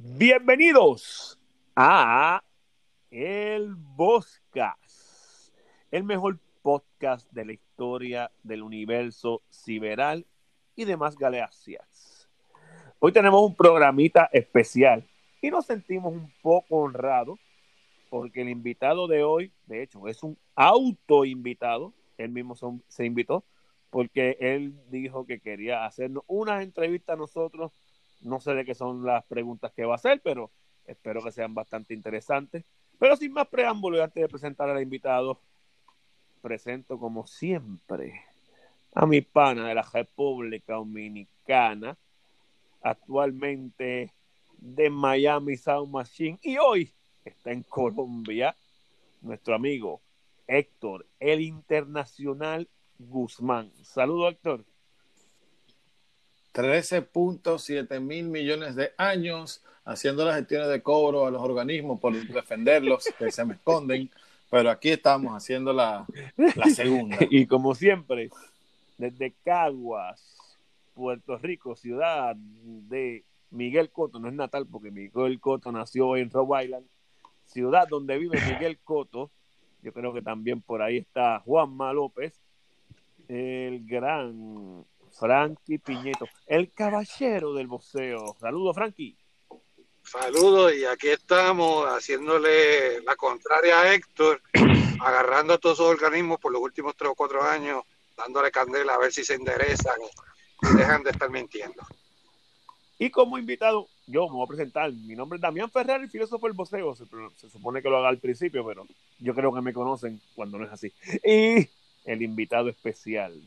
[0.00, 1.40] Bienvenidos
[1.74, 2.44] a
[3.10, 5.52] El Boscas,
[5.90, 10.24] el mejor podcast de la historia del universo sideral
[10.76, 12.30] y demás galaxias.
[13.00, 15.04] Hoy tenemos un programita especial
[15.42, 17.40] y nos sentimos un poco honrados
[18.08, 22.54] porque el invitado de hoy, de hecho, es un auto invitado, él mismo
[22.86, 23.44] se invitó,
[23.90, 27.72] porque él dijo que quería hacernos una entrevista a nosotros
[28.20, 30.50] no sé de qué son las preguntas que va a hacer, pero
[30.84, 32.64] espero que sean bastante interesantes.
[32.98, 35.40] Pero sin más preámbulo, y antes de presentar al invitado,
[36.40, 38.22] presento como siempre
[38.94, 41.96] a mi pana de la República Dominicana,
[42.82, 44.12] actualmente
[44.58, 46.92] de Miami Sound Machine, y hoy
[47.24, 48.56] está en Colombia,
[49.20, 50.00] nuestro amigo
[50.46, 53.70] Héctor, el internacional Guzmán.
[53.82, 54.64] Saludos, Héctor.
[56.58, 63.04] 13.7 mil millones de años haciendo las gestiones de cobro a los organismos por defenderlos
[63.16, 64.10] que se me esconden,
[64.50, 66.04] pero aquí estamos haciendo la,
[66.36, 67.16] la segunda.
[67.30, 68.30] Y como siempre,
[68.96, 70.36] desde Caguas,
[70.94, 76.64] Puerto Rico, ciudad de Miguel Coto, no es natal porque Miguel Coto nació en Rhode
[76.64, 76.86] Island,
[77.46, 79.30] ciudad donde vive Miguel Coto,
[79.82, 82.34] yo creo que también por ahí está Juanma López,
[83.28, 84.84] el gran
[85.18, 88.36] Frankie Piñeto, el caballero del boxeo.
[88.38, 89.16] Saludos, Frankie.
[90.04, 94.40] Saludos, y aquí estamos haciéndole la contraria a Héctor,
[95.00, 97.82] agarrando a todos esos organismos por los últimos tres o cuatro años,
[98.16, 99.98] dándole candela a ver si se enderezan
[100.62, 101.82] y dejan de estar mintiendo.
[102.98, 104.92] Y como invitado, yo me voy a presentar.
[104.92, 106.94] Mi nombre es Damián Ferrer, filósofo del boxeo.
[106.94, 107.04] Se,
[107.36, 108.86] se supone que lo haga al principio, pero
[109.18, 110.92] yo creo que me conocen cuando no es así.
[111.24, 111.68] Y
[112.04, 113.40] el invitado especial,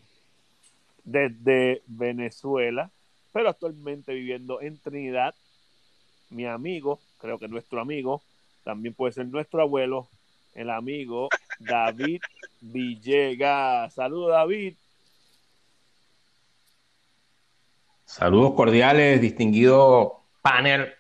[1.03, 2.91] desde Venezuela,
[3.33, 5.35] pero actualmente viviendo en Trinidad.
[6.29, 8.21] Mi amigo, creo que nuestro amigo,
[8.63, 10.07] también puede ser nuestro abuelo,
[10.53, 11.29] el amigo
[11.59, 12.21] David
[12.61, 13.93] Villegas.
[13.93, 14.75] Saludos, David.
[18.05, 20.93] Saludos cordiales, distinguido panel,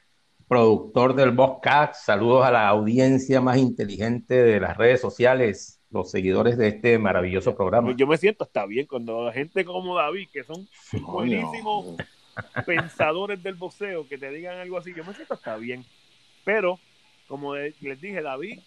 [0.47, 1.95] productor del podcast.
[1.95, 7.55] Saludos a la audiencia más inteligente de las redes sociales los seguidores de este maravilloso
[7.55, 7.93] programa.
[7.95, 10.67] Yo me siento hasta bien cuando gente como David, que son
[11.01, 11.97] buenísimos
[12.65, 15.85] pensadores del boxeo, que te digan algo así, yo me siento hasta bien.
[16.45, 16.79] Pero,
[17.27, 18.59] como les dije, David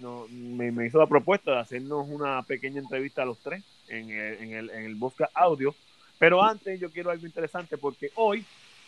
[0.00, 4.42] no, me, hizo la propuesta de hacernos una pequeña entrevista a los tres en el,
[4.42, 5.74] en el, en el Bosca Audio.
[6.18, 8.44] Pero antes yo quiero algo interesante porque hoy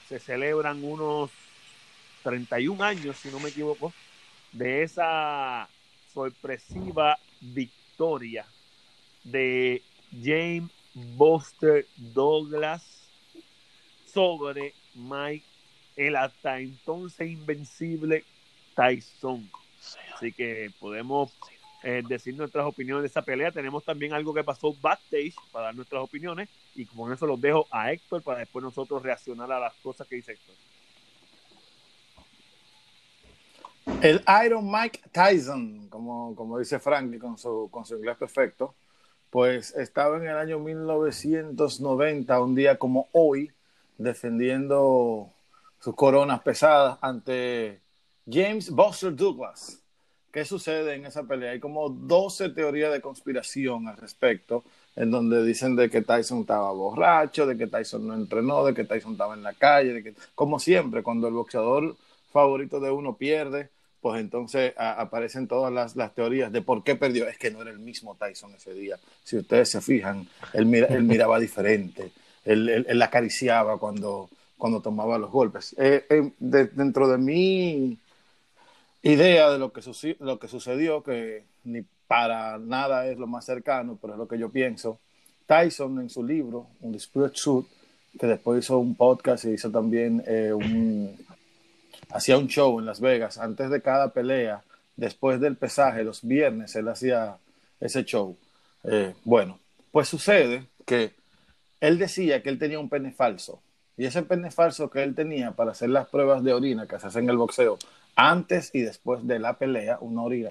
[0.09, 1.31] se celebran unos
[2.23, 3.93] 31 años, si no me equivoco,
[4.53, 5.69] de esa
[6.13, 8.47] sorpresiva victoria
[9.25, 9.83] de
[10.13, 13.09] James Buster Douglas
[14.13, 15.45] sobre Mike,
[15.97, 18.25] el hasta entonces invencible
[18.75, 19.49] Tyson.
[20.15, 21.33] Así que podemos
[21.83, 23.53] eh, decir nuestras opiniones de esa pelea.
[23.53, 27.67] Tenemos también algo que pasó backstage para dar nuestras opiniones y con eso los dejo
[27.71, 30.55] a Héctor para después nosotros reaccionar a las cosas que dice Héctor.
[34.03, 38.75] El Iron Mike Tyson, como, como dice Frankie con su, con su inglés perfecto,
[39.31, 43.51] pues estaba en el año 1990, un día como hoy,
[43.99, 45.31] defendiendo
[45.81, 47.81] sus coronas pesadas ante
[48.31, 49.83] James Buster Douglas.
[50.31, 51.53] ¿Qué sucede en esa pelea?
[51.53, 54.63] Hay como 12 teorías de conspiración al respecto,
[54.95, 58.85] en donde dicen de que Tyson estaba borracho, de que Tyson no entrenó, de que
[58.85, 61.97] Tyson estaba en la calle, de que, como siempre, cuando el boxeador
[62.31, 63.71] favorito de uno pierde,
[64.01, 67.29] pues entonces aparecen todas las, teorías de por qué perdió.
[67.29, 68.99] Es que no era el mismo Tyson ese día.
[69.25, 70.67] Si ustedes se fijan, él,
[71.03, 72.13] miraba diferente,
[72.45, 75.75] él, él, acariciaba cuando, cuando tomaba los golpes.
[75.79, 77.99] Eh, eh, dentro de mi
[79.03, 79.81] idea de lo que,
[80.21, 84.39] lo que sucedió, que ni para nada es lo más cercano, pero es lo que
[84.39, 84.99] yo pienso,
[85.47, 87.67] Tyson en su libro, Un Spirit Suit,
[88.19, 91.17] que después hizo un podcast y hizo también eh, un
[92.11, 94.63] hacía un show en Las Vegas antes de cada pelea,
[94.97, 97.37] después del pesaje, los viernes, él hacía
[97.81, 98.37] ese show.
[98.85, 99.59] Eh, bueno,
[99.93, 101.15] pues sucede que
[101.81, 103.63] él decía que él tenía un pene falso.
[103.97, 107.09] Y ese pene falso que él tenía para hacer las pruebas de orina que se
[107.09, 107.79] hacen en el boxeo,
[108.15, 110.51] antes y después de la pelea, una orina.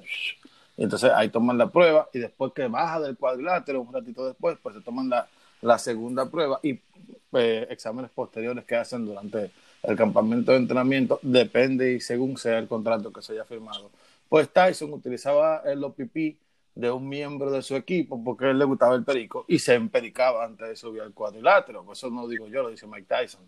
[0.78, 4.58] Y entonces ahí toman la prueba y después que baja del cuadrilátero, un ratito después,
[4.62, 6.80] pues se toman la, segunda prueba y
[7.34, 9.52] eh, exámenes posteriores que hacen durante
[9.84, 13.90] el campamento de entrenamiento, depende y según sea el contrato que se haya firmado.
[14.30, 16.38] Pues Tyson utilizaba el OPP
[16.76, 20.46] de un miembro de su equipo porque él le gustaba el perico y se empericaba
[20.46, 21.84] antes de subir al cuadrilátero.
[21.84, 23.42] Pues eso no digo yo, lo dice Mike Tyson.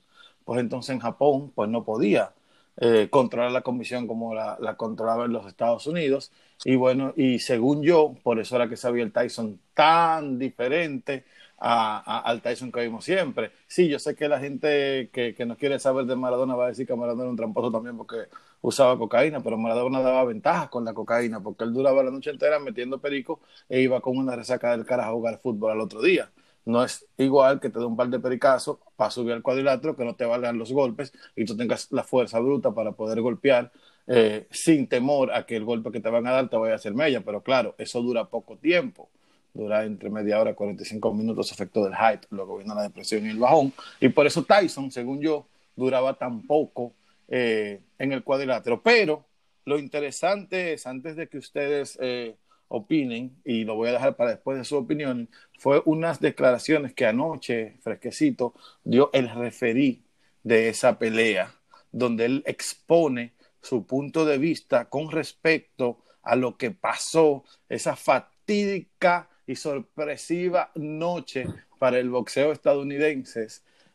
[0.43, 2.33] Pues entonces en Japón, pues no podía
[2.77, 6.31] eh, controlar la comisión como la, la, controlaba en los Estados Unidos.
[6.63, 11.25] Y bueno, y según yo, por eso era que sabía el Tyson tan diferente
[11.59, 13.51] a, al Tyson que vimos siempre.
[13.67, 16.67] Sí, yo sé que la gente que, que no quiere saber de Maradona va a
[16.69, 18.27] decir que Maradona era un tramposo también porque
[18.61, 22.59] usaba cocaína, pero Maradona daba ventajas con la cocaína porque él duraba la noche entera
[22.59, 26.31] metiendo perico e iba con una resaca del cara a jugar fútbol al otro día.
[26.65, 30.05] No es igual que te dé un par de pericazos para subir al cuadrilátero, que
[30.05, 33.71] no te valgan los golpes y tú tengas la fuerza bruta para poder golpear
[34.07, 36.75] eh, sin temor a que el golpe que te van a dar te vaya a
[36.75, 37.21] hacer mella.
[37.21, 39.09] Pero claro, eso dura poco tiempo
[39.54, 43.40] dura entre media hora, 45 minutos efecto del hype, luego viene la depresión y el
[43.40, 46.94] bajón, y por eso Tyson, según yo, duraba tan poco
[47.28, 48.81] eh, en el cuadrilátero.
[48.81, 49.25] Pero
[49.66, 52.36] lo interesante es, antes de que ustedes eh,
[52.68, 57.06] opinen, y lo voy a dejar para después de su opinión, fue unas declaraciones que
[57.06, 58.54] anoche, fresquecito,
[58.84, 60.04] dio el referí
[60.44, 61.54] de esa pelea,
[61.92, 69.30] donde él expone su punto de vista con respecto a lo que pasó, esa fatídica
[69.50, 71.48] y sorpresiva noche
[71.80, 73.48] para el boxeo estadounidense,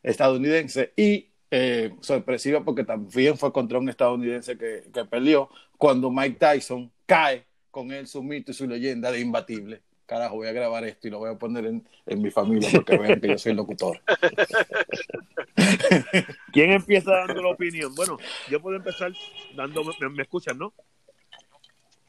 [0.02, 5.48] estadounidense y eh, sorpresiva porque también fue contra un estadounidense que, que, peleó
[5.78, 9.82] cuando Mike Tyson cae con él su mito y su leyenda de imbatible.
[10.06, 12.98] Carajo, voy a grabar esto y lo voy a poner en, en mi familia porque
[12.98, 14.00] vean que yo soy locutor.
[16.52, 17.94] ¿Quién empieza dando la opinión?
[17.94, 18.18] Bueno,
[18.50, 19.12] yo puedo empezar
[19.54, 20.74] dando, me, me escuchan, ¿no?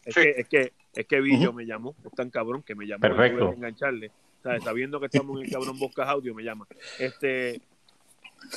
[0.04, 0.22] Es, sí.
[0.22, 1.56] que, es que es que Villo uh -huh.
[1.56, 3.02] me llamó, es tan cabrón que me llamó.
[3.02, 3.54] Perfecto.
[3.54, 4.12] engancharle.
[4.46, 4.64] ¿sabes?
[4.64, 6.68] Sabiendo que estamos en el cabrón Boscas Audio, me llama.
[7.00, 7.62] Este,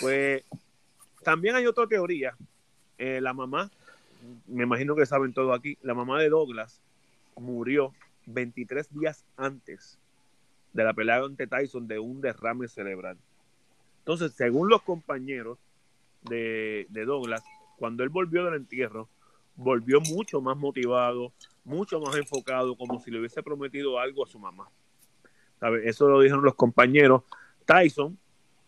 [0.00, 0.44] pues,
[1.22, 2.36] también hay otra teoría.
[2.98, 3.70] Eh, la mamá,
[4.46, 6.80] me imagino que saben todo aquí, la mamá de Douglas
[7.36, 7.94] murió
[8.26, 9.98] 23 días antes
[10.74, 13.16] de la pelea ante Tyson de un derrame cerebral.
[14.00, 15.58] Entonces, según los compañeros
[16.22, 17.42] de, de Douglas,
[17.78, 19.08] cuando él volvió del entierro,
[19.58, 21.32] volvió mucho más motivado,
[21.64, 24.70] mucho más enfocado, como si le hubiese prometido algo a su mamá.
[25.58, 25.88] ¿Sabe?
[25.88, 27.24] Eso lo dijeron los compañeros.
[27.66, 28.16] Tyson,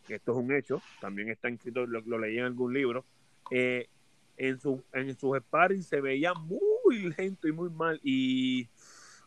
[0.06, 3.04] que esto es un hecho, también está escrito, lo, lo leí en algún libro,
[3.52, 3.88] eh,
[4.36, 8.00] en, su, en sus sparring se veía muy lento y muy mal.
[8.02, 8.68] Y,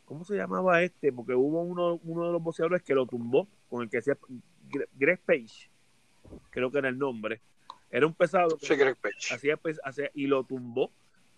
[0.04, 1.14] ¿cómo se llamaba este?
[1.14, 4.18] Porque hubo uno, uno de los boxeadores que lo tumbó, con el que decía
[4.96, 5.70] Greg Page,
[6.50, 7.42] creo que era el nombre.
[7.90, 8.58] Era un pesado.
[8.60, 9.34] Sí, Greg Page.
[9.34, 10.92] Hacía, hacía, y lo tumbó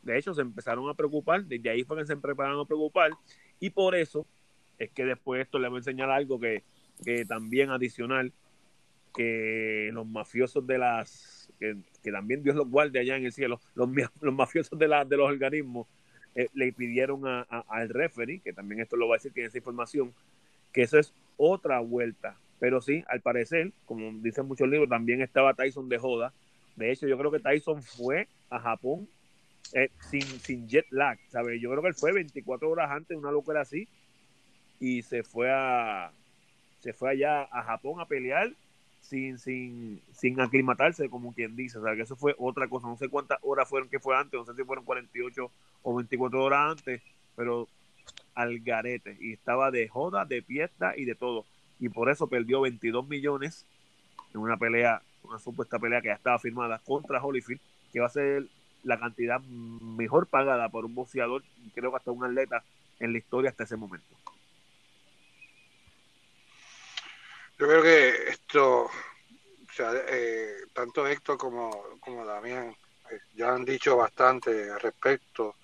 [0.05, 3.11] de hecho, se empezaron a preocupar, desde ahí fue que se empezaron a preocupar,
[3.59, 4.25] y por eso
[4.77, 6.63] es que después esto le voy a enseñar algo que,
[7.03, 8.31] que también adicional,
[9.15, 13.89] que los mafiosos de las, que, también Dios los guarde allá en el cielo, los,
[14.33, 15.87] mafiosos de, la, de los organismos
[16.35, 19.57] eh, le pidieron a, al referee, que también esto lo va a decir, tiene esa
[19.57, 20.13] información,
[20.71, 22.37] que eso es otra vuelta.
[22.59, 26.31] Pero sí, al parecer, como dicen muchos libros, también estaba Tyson de joda.
[26.75, 29.07] De hecho, yo creo que Tyson fue a Japón
[29.73, 31.61] eh, sin, sin jet lag, ¿sabes?
[31.61, 33.87] Yo creo que él fue 24 horas antes, una locura así,
[34.79, 36.11] y se fue a
[36.79, 38.51] se fue allá a Japón a pelear
[39.01, 41.97] sin, sin, sin aclimatarse, como quien dice, ¿sabes?
[41.97, 44.53] Que eso fue otra cosa, no sé cuántas horas fueron que fue antes, no sé
[44.53, 45.51] si fueron 48
[45.81, 47.01] o 24 horas antes,
[47.35, 47.67] pero
[48.35, 51.45] al garete, y estaba de joda, de fiesta y de todo,
[51.79, 53.65] y por eso perdió 22 millones
[54.33, 57.61] en una pelea, una supuesta pelea que ya estaba firmada contra Holyfield,
[57.91, 58.45] que va a ser
[58.85, 62.63] la cantidad mejor pagada por un boxeador creo que hasta un atleta
[62.99, 64.15] en la historia hasta ese momento.
[67.57, 72.75] Yo creo que esto, o sea, eh, tanto Héctor como, como Damián
[73.11, 75.55] eh, ya han dicho bastante al respecto.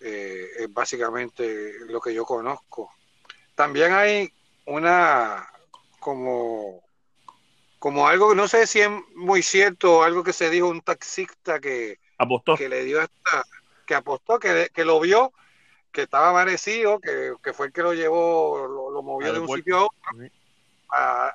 [0.00, 2.90] Eh, es básicamente lo que yo conozco.
[3.54, 4.32] También hay
[4.64, 5.46] una
[5.98, 6.82] como
[7.78, 11.60] como algo que no sé si es muy cierto, algo que se dijo un taxista
[11.60, 12.56] que, apostó.
[12.56, 13.44] que le dio esta,
[13.86, 15.32] que apostó, que, que lo vio,
[15.92, 19.48] que estaba amanecido, que, que fue el que lo llevó, lo, lo movió de un
[19.48, 19.98] sitio a otro.
[20.18, 20.30] Sí.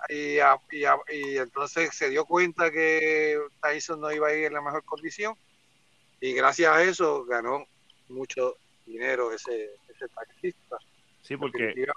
[0.09, 4.45] Y, a, y, a, y, entonces se dio cuenta que Tyson no iba a ir
[4.45, 5.33] en la mejor condición
[6.19, 7.65] y gracias a eso ganó
[8.09, 10.77] mucho dinero ese, ese taxista.
[11.21, 11.87] Sí, porque,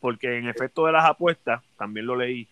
[0.00, 2.46] porque en efecto de las apuestas, también lo leí,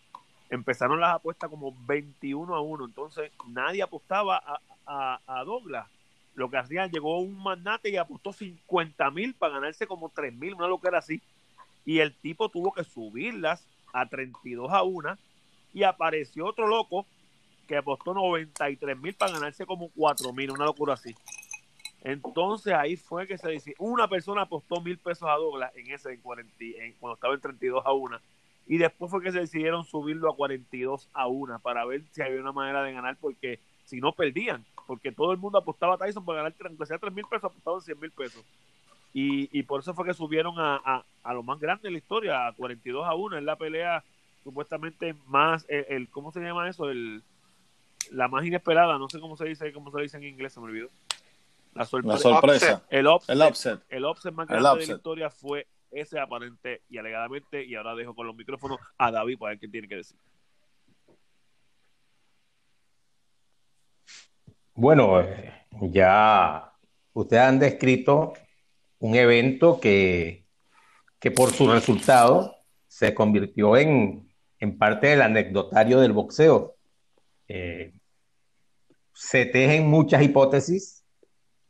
[0.51, 5.87] empezaron las apuestas como 21 a 1, entonces nadie apostaba a, a, a Douglas.
[6.35, 10.55] Lo que hacían, llegó un magnate y apostó 50 mil para ganarse como 3 mil,
[10.55, 11.21] una locura así.
[11.85, 15.17] Y el tipo tuvo que subirlas a 32 a 1
[15.75, 17.07] y apareció otro loco
[17.67, 21.15] que apostó 93 mil para ganarse como 4 mil, una locura así.
[22.03, 26.13] Entonces ahí fue que se dice, una persona apostó mil pesos a Douglas en ese
[26.13, 28.19] en 40, en, cuando estaba en 32 a 1
[28.69, 32.41] y después fue que se decidieron subirlo a 42 a 1 para ver si había
[32.41, 36.23] una manera de ganar porque si no perdían, porque todo el mundo apostaba a Tyson
[36.23, 38.45] para ganar, aunque sea 3 mil pesos, apostaban 100 mil pesos.
[39.15, 42.47] Y, y, por eso fue que subieron a, a, lo más grande de la historia,
[42.47, 44.05] a 42 a 1, en la pelea
[44.45, 46.91] supuestamente más, el, ¿cómo se llama eso?
[46.91, 47.23] El,
[48.11, 50.67] la más inesperada, no sé cómo se dice, cómo se dice en inglés, se me
[50.67, 50.91] olvidó.
[51.73, 52.85] La, sorpresa.
[52.91, 53.81] El upset.
[53.89, 54.35] El upset.
[54.35, 58.37] más grande de la historia fue ese aparente y alegadamente, y ahora dejo con los
[58.37, 60.19] micrófonos a David para ver qué tiene que decir.
[64.81, 65.25] Bueno,
[65.81, 66.73] ya
[67.13, 68.35] ustedes han descrito
[69.01, 70.47] un evento que,
[71.19, 72.55] que por su resultado
[72.87, 76.77] se convirtió en, en parte del anecdotario del boxeo.
[77.49, 77.93] Eh,
[79.13, 81.05] se tejen muchas hipótesis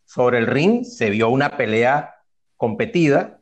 [0.05, 2.15] sobre el ring, se vio una pelea
[2.59, 3.41] competida.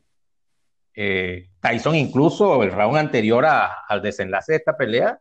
[0.93, 5.19] Eh, Tyson incluso el round anterior al desenlace de esta pelea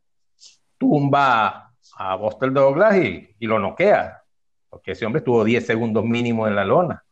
[0.79, 4.23] tumba a Buster Douglas y, y lo noquea
[4.69, 7.05] porque ese hombre estuvo 10 segundos mínimo en la lona.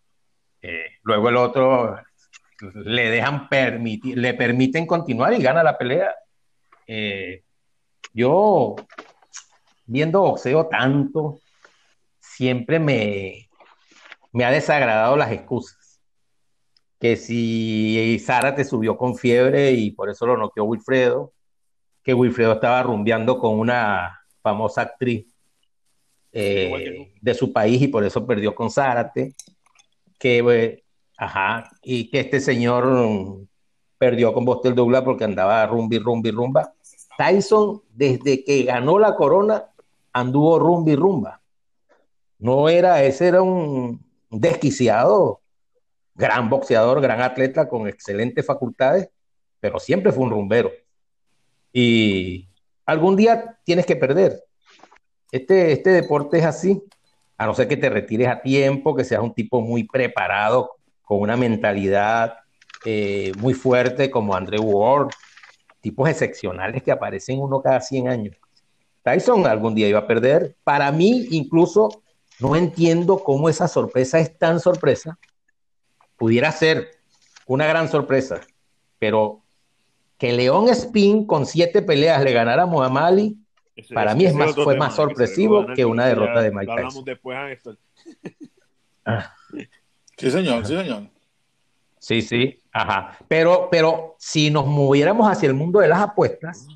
[0.61, 1.97] Eh, luego el otro
[2.75, 6.15] le dejan permitir, le permiten continuar y gana la pelea.
[6.87, 7.43] Eh,
[8.13, 8.77] yo,
[9.87, 11.41] viendo boxeo tanto,
[12.19, 13.49] siempre me,
[14.33, 16.01] me ha desagradado las excusas.
[16.99, 21.33] Que si Sara te subió con fiebre y por eso lo noqueó Wilfredo,
[22.03, 25.34] que Wilfredo estaba rumbeando con una famosa actriz
[26.37, 29.35] eh, de su país y por eso perdió con Zárate,
[30.19, 30.85] que, eh,
[31.17, 33.47] ajá, y que este señor
[33.99, 36.75] perdió con Bostel Douglas porque andaba rumbi, rumbi, rumba.
[37.17, 39.67] Tyson, desde que ganó la corona,
[40.12, 41.41] anduvo rumbi, rumba.
[42.38, 45.41] No era, ese era un desquiciado,
[46.17, 49.09] gran boxeador, gran atleta con excelentes facultades,
[49.61, 50.73] pero siempre fue un rumbero.
[51.73, 52.49] Y
[52.87, 54.43] algún día tienes que perder.
[55.35, 56.81] Este, este deporte es así,
[57.37, 61.19] a no ser que te retires a tiempo, que seas un tipo muy preparado, con
[61.19, 62.37] una mentalidad
[62.85, 65.09] eh, muy fuerte como Andrew Ward,
[65.81, 68.37] tipos excepcionales que aparecen uno cada 100 años.
[69.03, 70.55] Tyson algún día iba a perder.
[70.62, 72.05] Para mí, incluso,
[72.38, 75.19] no entiendo cómo esa sorpresa es tan sorpresa.
[76.17, 76.93] Pudiera ser
[77.49, 78.41] una gran sorpresa,
[79.00, 79.43] pero
[80.17, 83.44] que León Spin con siete peleas le ganara a Muhammad Ali,
[83.93, 87.04] para mí es más, fue más sorpresivo que, una derrota de Mike Tyson.
[87.04, 87.38] después
[89.04, 89.35] ah.
[90.16, 91.02] Sí, señor, sí, señor.
[91.99, 93.19] Sí, sí, ajá.
[93.26, 96.69] Pero, pero si nos moviéramos hacia el mundo de las apuestas,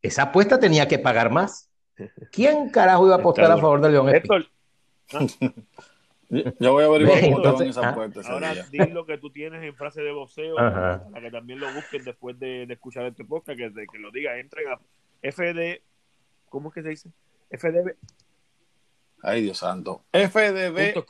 [0.00, 1.70] esa apuesta tenía que pagar más.
[2.30, 4.46] ¿Quién carajo iba a apostar a favor de León Héctor,
[6.58, 8.26] Yo voy a averiguar cómo estaban esas apuestas.
[8.26, 12.02] Ahora di lo que tú tienes en frase de voceo para que también lo busquen
[12.04, 14.38] después de, escuchar este podcast, que, que lo diga.
[14.38, 14.78] Entren a
[15.22, 15.82] FD
[16.54, 17.10] ¿Cómo es que se dice?
[17.50, 17.96] FDB.
[19.22, 20.04] Ay, Dios santo.
[20.12, 21.08] FDBplus.com.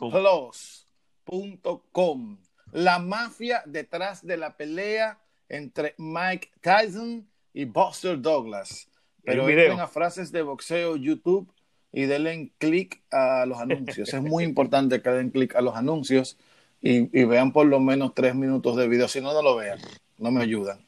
[2.72, 5.18] La mafia detrás de la pelea
[5.50, 8.88] entre Mike Tyson y Buster Douglas.
[9.22, 11.52] Pero entren a frases de boxeo YouTube
[11.92, 14.14] y denle clic a los anuncios.
[14.14, 16.38] es muy importante que den clic a los anuncios
[16.80, 19.08] y, vean por lo menos tres minutos de video.
[19.08, 19.78] Si no, no lo vean.
[20.16, 20.86] No me ayudan.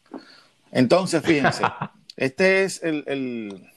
[0.72, 1.62] Entonces, fíjense.
[2.18, 3.68] Este es el el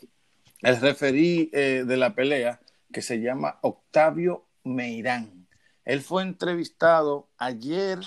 [0.62, 2.60] referí eh, de la pelea,
[2.92, 5.48] que se llama Octavio Meirán.
[5.86, 8.00] Él fue entrevistado ayer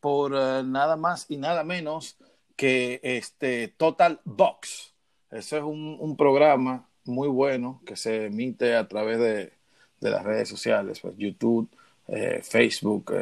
[0.00, 2.16] por eh, nada más y nada menos
[2.56, 4.94] que este Total Box.
[5.30, 9.52] Ese es un, programa muy bueno que se emite a través de,
[10.00, 11.68] las redes sociales, pues, YouTube,
[12.06, 13.12] eh, Facebook,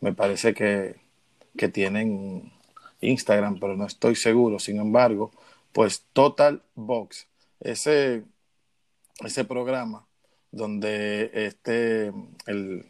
[0.00, 0.96] me parece que,
[1.56, 2.52] que tienen
[3.00, 4.58] Instagram, pero no estoy seguro.
[4.58, 5.32] Sin embargo,
[5.72, 7.26] pues Total Box
[7.60, 8.24] ese,
[9.24, 10.06] ese programa
[10.50, 12.12] donde este,
[12.46, 12.86] el,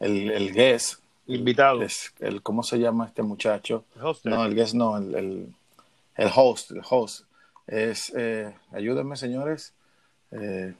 [0.00, 1.80] el, el guest, invitado,
[2.20, 3.84] el, ¿cómo se llama este muchacho?
[4.24, 5.54] no, el guest no, el, el,
[6.16, 7.24] el, host, el host
[7.66, 9.74] es, eh, ayúdenme señores,
[10.30, 10.74] eh,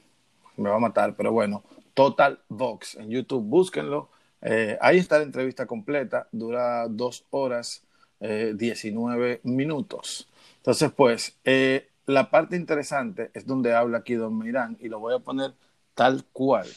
[0.55, 4.09] me va a matar, pero bueno, Total Box en YouTube, búsquenlo.
[4.41, 7.83] Eh, ahí está la entrevista completa, dura dos horas,
[8.19, 10.29] eh, 19 minutos.
[10.57, 15.13] Entonces, pues, eh, la parte interesante es donde habla aquí Don Mirán y lo voy
[15.13, 15.55] a poner
[15.93, 16.67] tal cual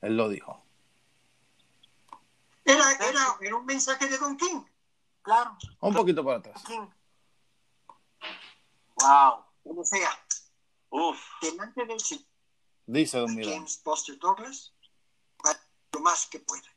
[0.00, 0.64] él lo dijo.
[2.64, 4.62] Era, era, un mensaje de Don King,
[5.20, 5.56] claro.
[5.80, 6.64] Un poquito para atrás.
[8.96, 10.10] Wow, como sea.
[10.88, 11.18] Uf.
[11.42, 11.98] Delante del
[12.86, 13.54] Dice Don Mirán.
[13.54, 14.72] James Buster Douglas
[15.46, 15.54] va
[15.92, 16.68] lo más que pueda.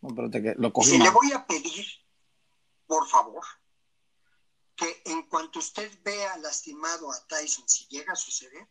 [0.00, 1.86] No, pero te, lo cogí Si le voy a pedir,
[2.86, 3.42] por favor,
[4.76, 8.68] que en cuanto usted vea lastimado a Tyson, si llega a suceder,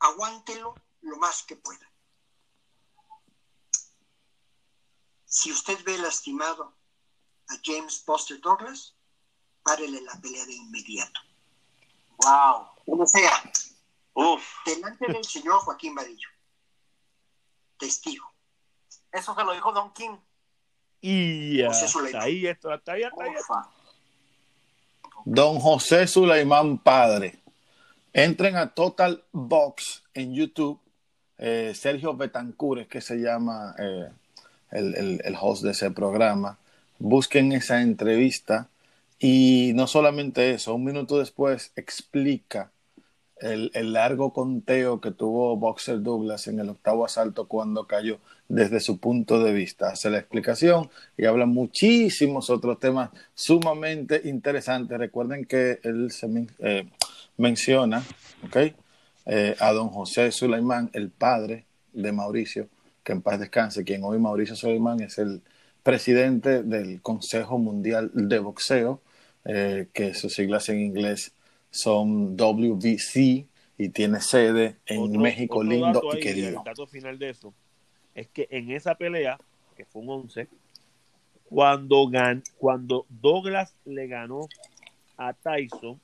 [0.00, 1.86] aguántelo lo más que pueda.
[5.26, 6.74] Si usted ve lastimado
[7.48, 8.94] a James Buster Douglas,
[9.62, 11.20] párele la pelea de inmediato.
[12.16, 12.68] ¡Wow!
[12.86, 13.52] Como sea.
[14.64, 16.28] Delante del señor Joaquín Barillo.
[17.78, 18.26] Testigo.
[19.12, 20.16] Eso se lo dijo Don King.
[21.00, 22.56] Y hasta pues ahí, ahí.
[25.30, 27.34] Don José Sulaimán Padre.
[28.14, 30.80] Entren a Total Box en YouTube.
[31.36, 34.08] Eh, Sergio Betancur es que se llama eh,
[34.70, 36.56] el, el- el host de ese programa.
[36.98, 38.68] Busquen esa entrevista
[39.18, 42.70] y no solamente eso, un minuto después explica
[43.36, 48.18] el, el largo conteo que tuvo Boxer Douglas en el octavo asalto cuando cayó
[48.48, 49.90] desde su punto de vista.
[49.90, 54.96] Hace la explicación y habla muchísimos otros temas sumamente interesantes.
[54.98, 56.86] Recuerden que él se men- eh,
[57.36, 58.02] menciona
[58.46, 58.56] ¿ok?
[59.26, 62.68] Eh, a don José Sulaimán, el padre de Mauricio,
[63.04, 65.42] que en paz descanse, quien hoy Mauricio Sulaimán es el
[65.82, 69.00] presidente del Consejo Mundial de Boxeo,
[69.44, 71.32] eh, que sus siglas en inglés
[71.70, 76.48] son WBC y tiene sede en Otro- México otro lindo y querido.
[76.60, 77.54] El dato final de eso
[78.18, 79.38] es que en esa pelea,
[79.76, 80.48] que fue un 11,
[81.44, 84.48] cuando, gan- cuando Douglas le ganó
[85.16, 86.00] a Tyson,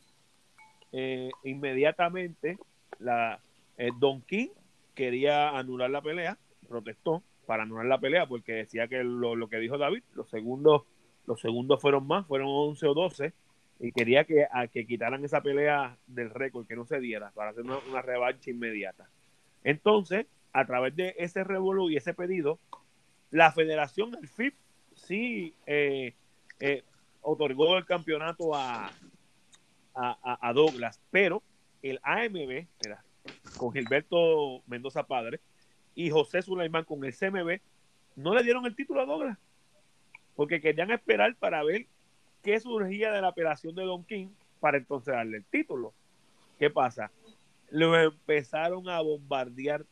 [0.92, 2.56] eh, inmediatamente
[3.00, 3.40] la,
[3.76, 4.48] eh, Don King
[4.94, 9.58] quería anular la pelea, protestó para anular la pelea porque decía que lo, lo que
[9.58, 10.82] dijo David, los segundos,
[11.26, 13.32] los segundos fueron más, fueron 11 o 12
[13.80, 17.50] y quería que, a, que quitaran esa pelea del récord, que no se diera, para
[17.50, 19.10] hacer una, una revancha inmediata.
[19.64, 22.58] Entonces, a través de ese revolú y ese pedido,
[23.30, 24.54] la federación, el FIP,
[24.94, 26.14] sí eh,
[26.60, 26.84] eh,
[27.20, 28.96] otorgó el campeonato a,
[29.94, 31.42] a, a- Douglas, pero
[31.82, 32.66] el AMB,
[33.56, 35.40] con Gilberto Mendoza Padre
[35.96, 37.60] y José Sulaimán con el CMB,
[38.14, 39.38] no le dieron el título a Douglas,
[40.36, 41.86] porque querían esperar para ver
[42.42, 44.28] qué surgía de la apelación de Don King
[44.60, 45.92] para entonces darle el título.
[46.60, 47.10] ¿Qué pasa?
[47.70, 49.84] Lo empezaron a bombardear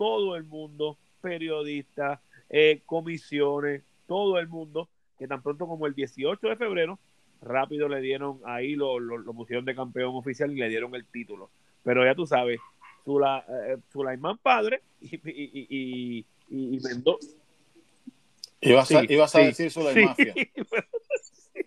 [0.00, 6.48] todo el mundo, periodistas, eh, comisiones, todo el mundo, que tan pronto como el 18
[6.48, 6.98] de febrero,
[7.42, 11.04] rápido le dieron, ahí lo, lo, lo pusieron de campeón oficial y le dieron el
[11.04, 11.50] título.
[11.84, 12.58] Pero ya tú sabes,
[13.04, 15.20] Sula, eh, Sulaimán padre y, y,
[15.68, 17.36] y, y, y Mendoza.
[18.62, 20.32] Ibas a, Sí, ibas a sí, decir Sulaimán sí,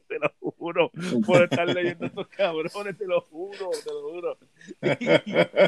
[0.07, 0.91] te lo juro,
[1.23, 4.37] por estar leyendo estos cabrones, te lo juro, te lo juro.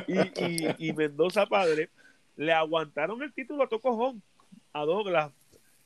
[0.08, 0.32] Y, y-
[0.80, 1.92] y- y Mendoza padre
[2.38, 4.22] le aguantaron el título a Tocojón,
[4.74, 5.32] a Douglas,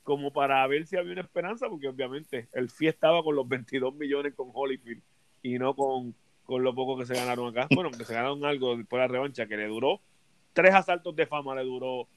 [0.04, 3.94] como para ver si había una esperanza, porque obviamente el FI estaba con los 22
[3.96, 5.02] millones con Holyfield
[5.44, 7.68] y no con, con lo poco que se ganaron acá.
[7.76, 10.02] Bueno, que se ganaron algo después de la revancha, que le duró
[10.54, 12.08] tres asaltos de fama, le duró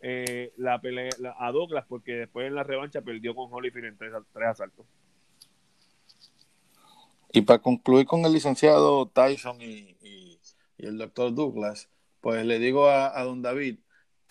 [0.00, 3.98] eh, la pelea la- a Douglas, porque después en la revancha perdió con Holyfield en
[3.98, 4.86] tres, tres asaltos.
[7.32, 10.38] Y para concluir con el licenciado Tyson y, y-
[10.78, 11.88] y el doctor Douglas,
[12.20, 13.78] pues le digo a, a don David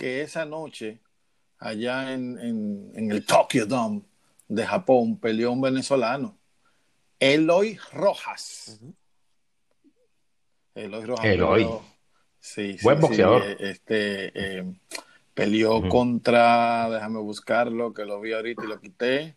[0.01, 0.99] que esa noche,
[1.59, 4.01] allá en, en- en el Tokyo Dome
[4.47, 6.39] de Japón, peleó un venezolano,
[7.19, 8.79] Eloy Rojas.
[10.73, 11.25] Eloy Rojas.
[11.25, 11.63] Eloy.
[11.65, 11.81] peleó-
[12.39, 13.43] sí, sí, Buen sí, boxeador.
[13.43, 14.73] eh, este, eh,
[15.35, 19.35] peleó contra, déjame buscarlo, que lo vi ahorita y lo quité.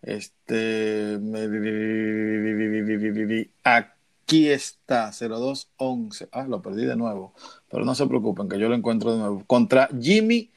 [0.00, 1.44] Este, me-
[3.64, 6.26] aquí está, 0211.
[6.32, 7.34] Ah, lo perdí de nuevo.
[7.68, 9.44] Pero no se preocupen, que yo lo encuentro de nuevo.
[9.46, 10.50] Contra Jimmy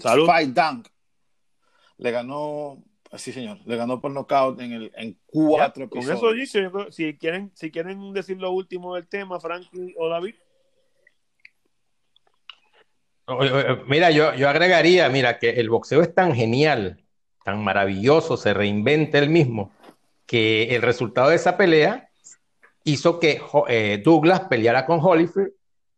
[0.00, 0.26] Salud.
[0.26, 0.88] Sixfight Dunk.
[1.98, 2.82] Le ganó,
[3.16, 6.30] sí señor, le ganó por nocaut en, el, en cuatro Ya, con eso
[6.70, 10.34] creo- si quieren, si quieren decir lo último del tema, Frankie o David.
[13.86, 17.02] Mira, yo, yo agregaría, mira, que el boxeo es tan genial,
[17.42, 19.72] tan maravilloso, se reinventa el mismo,
[20.26, 22.10] que el resultado de esa pelea
[22.84, 25.52] hizo que eh, Douglas peleara con Holyfield,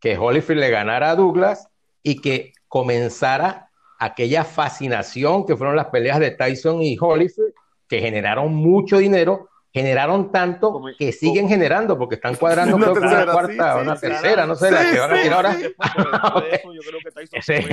[0.07, 1.69] que Holyfield le ganara a Douglas
[2.01, 7.53] y que comenzara aquella fascinación que fueron las peleas de Tyson y Holyfield,
[7.89, 12.95] que generaron mucho dinero, generaron tanto Como- que siguen generando, porque están cuadrando Una creo
[12.95, 15.35] que una tercera, cuarta, sí, una sí, tercera, no sé, la que van a tirar
[15.47, 15.55] ahora.
[15.55, 15.63] sí.
[15.63, 17.65] Después, pero después de eso, yo creo que Tyson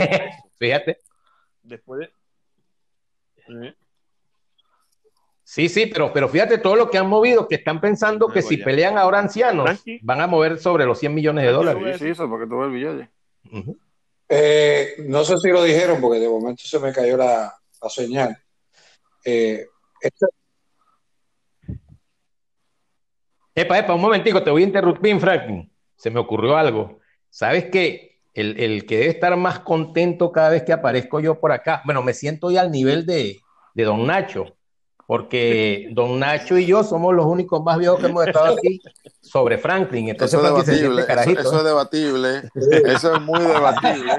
[0.58, 0.98] fíjate.
[1.62, 3.74] Después de.
[5.54, 8.58] Sí, sí, pero, pero fíjate todo lo que han movido, que están pensando que si
[8.58, 8.66] ya.
[8.66, 11.98] pelean ahora ancianos, van a mover sobre los 100 millones de dólares.
[12.00, 13.12] Sí, sí, eso, porque tuve el billete.
[13.52, 13.78] Ujú.
[14.30, 18.36] Eh, no sé si lo dijeron porque de momento se me cayó la, la señal.
[19.24, 19.68] Eh,
[20.02, 20.26] este-
[23.54, 25.72] Epa, epa, un momentico, te voy a interrumpir, Franklin.
[25.96, 26.98] Se me ocurrió algo.
[27.30, 28.22] ¿Sabes qué?
[28.34, 32.02] El, el que debe estar más contento cada vez que aparezco yo por acá, bueno,
[32.02, 33.40] me siento ya al nivel de,
[33.76, 34.58] de Don Nacho,
[35.14, 38.82] porque Don Nacho y yo somos los únicos más viejos que hemos estado aquí
[39.22, 40.10] sobre Franklin.
[40.10, 42.50] Entonces Eso es debatible, eso, es debatible,
[42.86, 44.18] eso es muy debatible.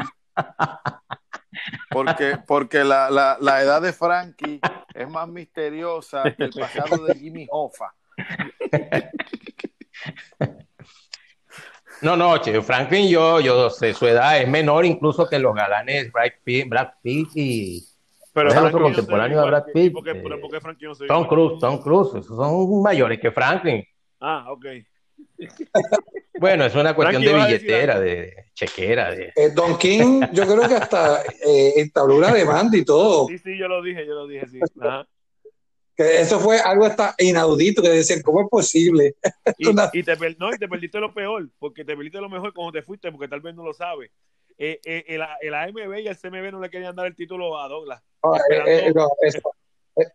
[1.91, 4.61] Porque, porque la, la, la edad de Frankie
[4.95, 7.93] es más misteriosa que el pasado de Jimmy Hoffa.
[12.03, 16.13] No, no, che, Franklin, yo, yo sé, su edad es menor incluso que los galanes
[16.13, 17.85] Brad Pitt, Brad Pitt y
[18.35, 21.27] Pero contemporáneo de Brad Pitt, ¿por qué- eh, pero ¿por qué Frankie no se Tom?
[21.27, 23.83] Cruise, Tom Cruise, esos son mayores que Franklin.
[24.21, 24.67] Ah, ok.
[26.41, 29.33] Bueno, es una cuestión Frankie, de ¿vas a decir billetera, de chequera, de...
[29.37, 33.29] Eh, Don King, yo creo que hasta eh, entabló una demanda y todo.
[33.29, 34.59] Sí, sí, yo lo dije, yo lo dije, sí.
[34.81, 35.07] Ajá.
[35.97, 39.15] Que eso fue algo hasta inaudito que decían, ¿cómo es posible?
[39.59, 42.53] Y, Una- y te, no, y te perdiste lo peor, porque te perdiste lo mejor
[42.53, 44.11] cuando te fuiste, porque tal vez no lo sabes.
[44.57, 47.69] Eh, eh, el, el AMB y el CMB no le querían dar el título a
[47.69, 48.03] Douglas.
[48.23, 49.51] Ah, eh, no, eso,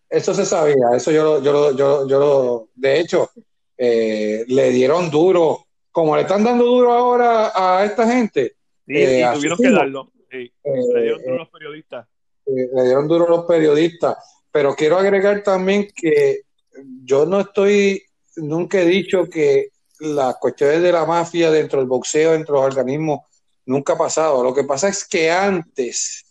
[0.10, 3.30] eso se sabía, eso yo, lo- yo, lo- yo, yo lo, de hecho,
[3.78, 8.56] eh, le dieron duro, como le están dando duro ahora a esta gente,
[8.88, 10.12] Sí, a tuvieron que darlo.
[10.32, 12.08] Sí, le dieron todos los periodistas.
[12.46, 14.18] le dieron duro los periodistas,
[14.52, 16.42] pero quiero agregar también que
[17.04, 18.02] yo no estoy,
[18.38, 22.68] nunca he dicho que las cuestiones de la mafia dentro del boxeo, dentro de los
[22.76, 23.22] organismos,
[23.70, 24.44] nunca ha pasado.
[24.44, 26.26] Lo que pasa es que antes,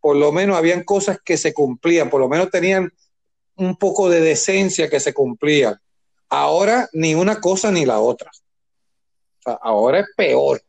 [0.00, 2.90] por lo menos, habían cosas que se cumplían, por lo menos tenían
[3.56, 5.78] un poco de decencia que se cumplían.
[6.30, 8.30] Ahora, ni una cosa ni la otra.
[8.30, 10.62] O sea, ahora es peor.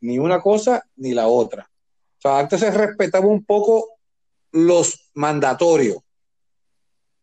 [0.00, 1.68] Ni una cosa ni la otra.
[2.18, 3.98] O sea, antes se respetaba un poco
[4.52, 5.98] los mandatorios.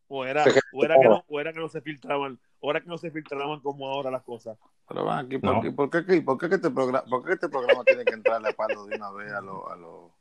[0.09, 2.87] O era, o, era que no, o era que no se filtraban, o era que
[2.87, 4.57] no se filtraban como ahora las cosas.
[4.87, 5.61] Pero van aquí, ¿por, No.
[5.61, 8.53] qué, por, qué, por qué este programa, por qué este programa tiene que entrarle a
[8.53, 9.69] palo de una vez a los...
[9.69, 10.11] A lo...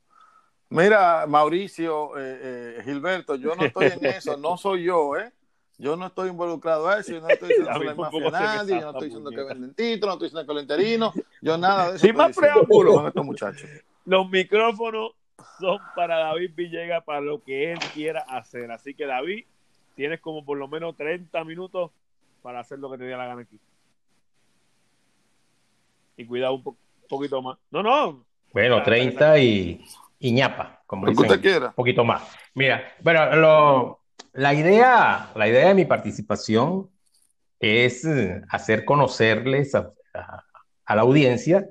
[0.71, 2.41] Mira, Mauricio, eh,
[2.79, 5.33] eh, Gilberto, yo no estoy en eso, no soy yo, ¿eh?
[5.79, 8.81] Yo no estoy involucrado a eso, yo no estoy diciendo que soy mafia nadie, yo
[8.81, 11.97] no estoy diciendo que venden títulos, no estoy diciendo que lo interino, yo nada de
[11.97, 12.07] eso.
[12.07, 12.95] Sin más preámbulos.
[12.95, 13.71] Con estos muchachos.
[14.05, 15.13] Los micrófonos
[15.61, 18.71] son para David Villegas para lo que él quiera hacer.
[18.71, 19.45] Así que David,
[19.97, 21.91] tienes como por lo menos 30 minutos
[22.43, 23.59] para hacer lo que te dé la gana aquí.
[26.17, 26.77] Y cuidado un po-
[27.09, 27.59] poquito más.
[27.71, 28.25] No, no.
[28.53, 29.85] Bueno, 30 y,
[30.21, 31.31] y ñapa, como Lo que dicen.
[31.31, 31.67] usted quiera.
[31.69, 32.23] Un poquito más.
[32.55, 34.01] Mira, bueno, lo-
[34.33, 36.89] la idea, la idea de mi participación
[37.59, 40.45] es eh, hacer conocerles a, a-
[40.85, 41.67] a la audiencia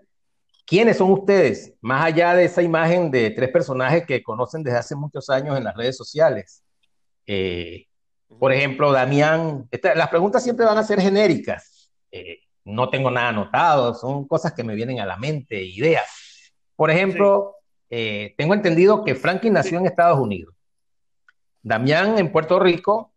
[0.65, 4.95] quiénes son ustedes, más allá de esa imagen de tres personajes que conocen desde hace
[4.95, 6.63] muchos años en las redes sociales.
[7.27, 7.85] Eh,
[8.39, 11.91] por ejemplo, Damián, esta- las preguntas siempre van a ser genéricas.
[12.11, 16.51] Eh, no tengo nada anotado, son cosas que me vienen a la mente, ideas.
[16.75, 17.55] Por ejemplo,
[17.89, 20.53] eh, tengo entendido que Franklin nació en Estados Unidos,
[21.61, 23.11] Damián en Puerto Rico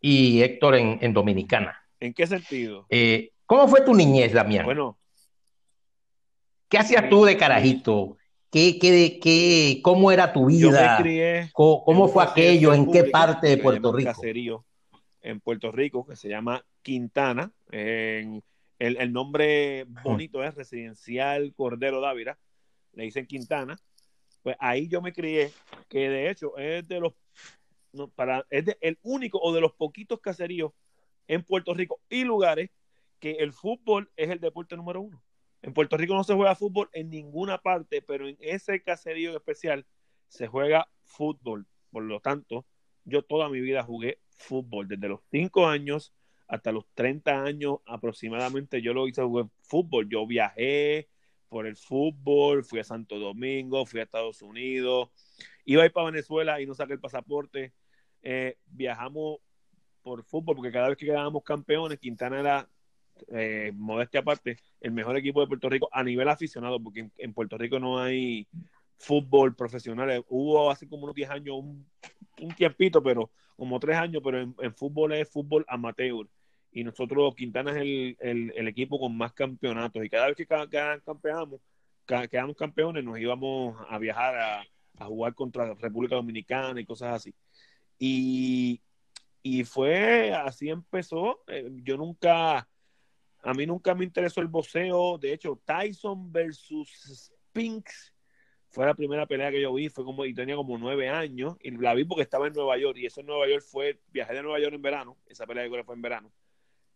[0.00, 1.78] y Héctor en, en Dominicana.
[2.00, 2.86] ¿En qué sentido?
[2.90, 4.64] Eh, ¿cómo fue tu niñez, Damián?
[4.64, 4.98] Bueno,
[6.68, 8.16] ¿Qué hacías tú de carajito?
[8.52, 10.98] ¿Qué, qué, qué, ¿Cómo era tu yo me vida?
[11.00, 11.50] crié.
[11.54, 12.74] ¿Cómo, fue aquello?
[12.74, 14.10] ¿En qué parte de Puerto Rico?
[14.10, 14.66] Caserío
[15.22, 17.50] en Puerto Rico que se llama Quintana.
[17.70, 18.44] En-
[18.78, 22.36] el, el nombre bonito es Residencial Cordero Dávila.
[22.92, 23.78] Le dicen Quintana.
[24.42, 25.50] Pues ahí yo me crié,
[25.88, 27.14] que de hecho es de los
[27.92, 30.72] no, para, es de- el único o de los poquitos caseríos
[31.26, 32.68] en Puerto Rico y lugares
[33.18, 35.22] que el fútbol es el deporte número uno.
[35.62, 39.86] En Puerto Rico no se juega fútbol en ninguna parte, pero en ese caserío especial
[40.28, 41.66] se juega fútbol.
[41.90, 42.66] Por lo tanto,
[43.04, 46.12] yo toda mi vida jugué fútbol, desde los 5 años
[46.52, 48.82] hasta los 30 años aproximadamente.
[48.82, 50.08] Yo lo hice jugar fútbol.
[50.10, 51.08] Yo viajé
[51.48, 55.10] por el fútbol, fui a Santo Domingo, fui a Estados Unidos,
[55.64, 57.72] iba a ir para Venezuela y no saqué el pasaporte.
[58.22, 59.38] Eh, viajamos
[60.02, 62.68] por fútbol porque cada vez que quedábamos campeones, Quintana era,
[63.28, 67.58] eh, modestia aparte, el mejor equipo de Puerto Rico a nivel aficionado, porque en, Puerto
[67.58, 68.46] Rico no hay
[68.98, 70.24] fútbol profesional.
[70.28, 71.86] Hubo hace como unos 10 años un,
[72.40, 76.28] un tiempito, pero como 3 años, pero en, fútbol es fútbol amateur.
[76.72, 77.76] Y nosotros, Quintana es
[78.18, 80.04] el, el, equipo con más campeonatos.
[80.04, 81.60] Y cada vez que ca- ca- campeamos,
[82.06, 84.62] ca- quedamos campeones, nos íbamos a viajar a,
[84.98, 87.34] a jugar contra República Dominicana y cosas así.
[87.98, 88.80] Y,
[89.42, 91.40] y fue así empezó.
[91.46, 92.68] Eh, yo nunca,
[93.42, 95.18] a mí nunca me interesó el boxeo.
[95.18, 98.14] De hecho, Tyson versus Spinks
[98.70, 99.88] fue la primera pelea que yo vi.
[99.88, 101.56] Fue como, y tenía como nueve años.
[101.60, 102.98] Y la vi porque estaba en Nueva York.
[102.98, 105.18] Y eso en Nueva York fue, viajé de Nueva York en verano.
[105.26, 106.32] Esa pelea que fue en verano.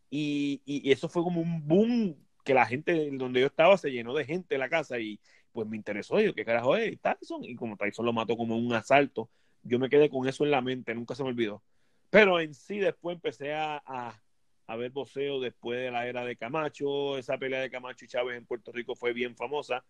[0.08, 4.14] Y, y, eso fue como un boom que la gente donde yo estaba se llenó
[4.14, 5.20] de gente en la casa y
[5.56, 7.42] pues me interesó yo, ¿qué carajo es Tyson?
[7.42, 9.30] Y como Tyson lo mató como un asalto,
[9.62, 11.62] yo me quedé con eso en la mente, nunca se me olvidó.
[12.10, 14.22] Pero en sí después empecé a,
[14.66, 18.36] a ver boxeo después de la era de Camacho, esa pelea de Camacho y Chávez
[18.36, 19.84] en Puerto Rico fue bien famosa.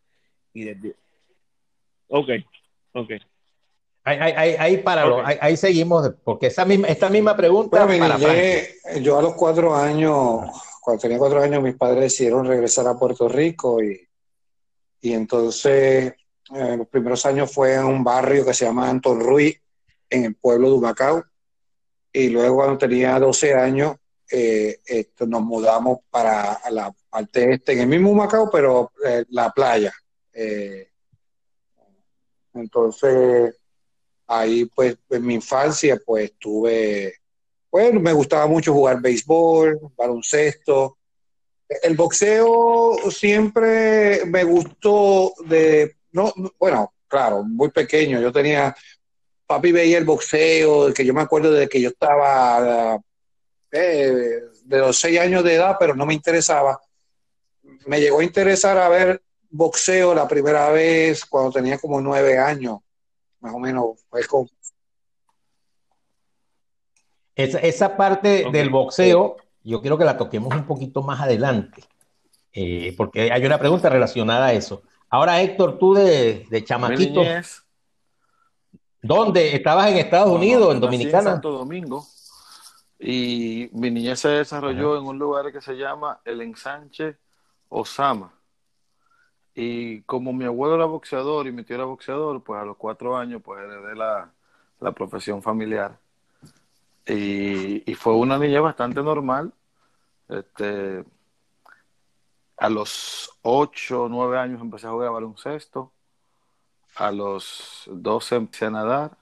[0.53, 0.95] Y desde...
[2.09, 2.29] Ok,
[2.93, 3.11] ok.
[4.05, 7.85] Ahí, ahí, ahí, páralo, ahí, ahí seguimos, porque esa misma, esta misma pregunta.
[7.85, 10.43] Bueno, para niñez, yo a los cuatro años,
[10.81, 14.01] cuando tenía cuatro años, mis padres decidieron regresar a Puerto Rico y,
[15.01, 16.15] y entonces
[16.55, 19.61] eh, los primeros años fue en un barrio que se llama Anton Ruiz,
[20.09, 21.25] en el pueblo de Humacao.
[22.13, 23.97] Y luego cuando tenía 12 años,
[24.31, 29.51] eh, esto, nos mudamos para la parte este, en el mismo Humacao, pero eh, la
[29.51, 29.93] playa.
[30.33, 30.89] Eh,
[32.55, 33.55] entonces,
[34.27, 37.15] ahí pues en mi infancia pues tuve,
[37.71, 40.99] bueno, me gustaba mucho jugar béisbol, baloncesto.
[41.83, 48.75] El boxeo siempre me gustó de, no, bueno, claro, muy pequeño, yo tenía,
[49.47, 53.01] papi veía el boxeo, que yo me acuerdo de que yo estaba
[53.77, 56.81] eh, de los seis años de edad, pero no me interesaba.
[57.87, 62.79] Me llegó a interesar a ver boxeo la primera vez cuando tenía como nueve años
[63.47, 64.49] más o menos fue como...
[67.35, 68.53] Esa, esa parte okay.
[68.53, 71.85] del boxeo, yo quiero que la toquemos un poquito más adelante,
[72.53, 74.83] eh, porque hay una pregunta relacionada a eso.
[75.11, 77.23] Ahora, Héctor, tú de, de chamaquito,
[79.03, 79.55] ¿dónde?
[79.55, 81.33] ¿Estabas en Estados Unidos, no, en Dominicana?
[81.33, 82.07] Santo Domingo.
[82.99, 87.19] Y mi niñez se desarrolló en un lugar que se llama El Ensanche
[87.69, 88.33] Osama.
[89.55, 93.17] Y como mi abuelo era boxeador y mi tío era boxeador, pues a los cuatro
[93.17, 94.31] años pues heredé la,
[94.81, 95.99] la profesión familiar.
[97.07, 99.53] Y, y fue una niña bastante normal.
[100.29, 101.05] Este,
[102.57, 105.93] a los ocho o nueve años empecé a jugar baloncesto.
[106.97, 109.19] A los 12 empecé a nadar.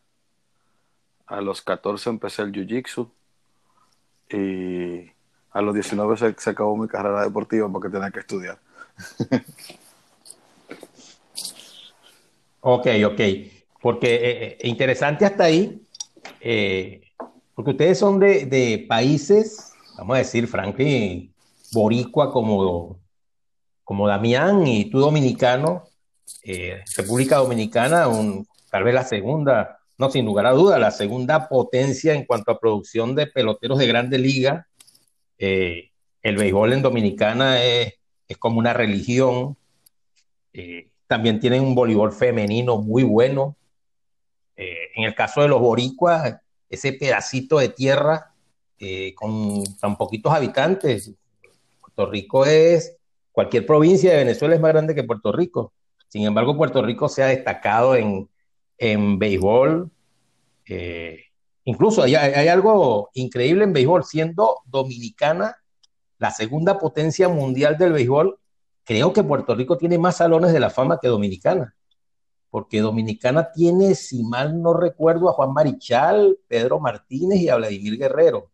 [1.26, 3.10] A los 14 empecé el jiu-jitsu.
[4.30, 5.10] Y
[5.50, 8.58] a los 19 se, acabó mi carrera deportiva porque tenía que estudiar.
[12.66, 13.20] Ok, ok.
[13.82, 15.86] Porque eh, eh, interesante hasta ahí,
[16.40, 17.02] eh,
[17.54, 21.30] porque ustedes son de, de, países, vamos a decir, Franklin,
[21.72, 22.98] boricua como,
[23.82, 25.84] como Damián y tú dominicano,
[26.42, 28.06] eh, República Dominicana,
[28.70, 32.58] tal vez la segunda, no sin lugar a duda, la segunda potencia en cuanto a
[32.58, 34.66] producción de peloteros de grande liga.
[35.38, 35.90] Eh,
[36.22, 37.94] el béisbol en Dominicana es,
[38.28, 39.56] es como una religión.
[40.52, 43.56] Eh, también tienen un voleibol femenino muy bueno.
[44.56, 48.32] Eh, en el caso de los boricuas, ese pedacito de tierra
[48.78, 51.12] eh, con tan poquitos habitantes.
[51.80, 52.96] Puerto Rico es,
[53.32, 55.72] cualquier provincia de Venezuela es más grande que Puerto Rico.
[56.08, 58.28] Sin embargo, Puerto Rico se ha destacado en,
[58.78, 59.90] en béisbol.
[60.66, 61.20] Eh,
[61.64, 65.56] incluso hay, hay algo increíble en béisbol, siendo dominicana
[66.18, 68.38] la segunda potencia mundial del béisbol,
[68.84, 71.74] creo que Puerto Rico tiene más salones de la fama que Dominicana,
[72.50, 77.98] porque Dominicana tiene, si mal no recuerdo, a Juan Marichal, Pedro Martínez y a Vladimir
[77.98, 78.50] Guerrero.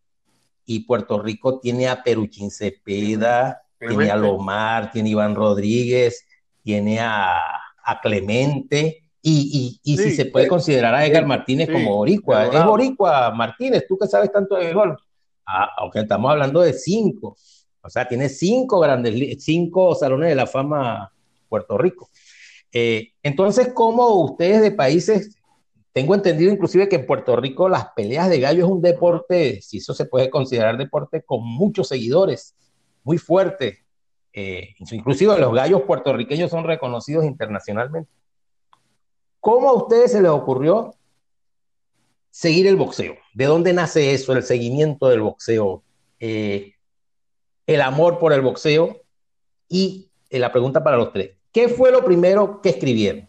[0.65, 6.25] Y Puerto Rico tiene a Peruchín Cepeda, tiene a Lomar, tiene a Iván Rodríguez,
[6.63, 7.37] tiene a,
[7.85, 9.10] a Clemente.
[9.23, 12.47] Y, y, y sí, si se puede considerar a Edgar Martínez sí, como boricua.
[12.47, 14.97] Es boricua, Martínez, tú que sabes tanto de béisbol.
[15.47, 17.37] Ah, aunque estamos hablando de cinco.
[17.83, 21.13] O sea, tiene cinco grandes, cinco salones de la fama
[21.49, 22.09] Puerto Rico.
[22.73, 25.37] Eh, entonces, ¿cómo ustedes de países,
[25.93, 29.79] tengo entendido inclusive que en Puerto Rico las peleas de gallo es un deporte, si
[29.79, 32.55] eso se puede considerar deporte, con muchos seguidores,
[33.03, 33.85] muy fuerte.
[34.33, 38.11] Eh, inclusive los gallos puertorriqueños son reconocidos internacionalmente.
[39.41, 40.95] ¿Cómo a ustedes se les ocurrió
[42.31, 43.17] seguir el boxeo?
[43.35, 45.83] ¿De dónde nace eso, el seguimiento del boxeo?
[46.19, 46.75] Eh,
[47.67, 49.01] el amor por el boxeo
[49.69, 51.37] y eh, la pregunta para los tres.
[51.53, 53.29] ¿Qué fue lo primero que escribieron?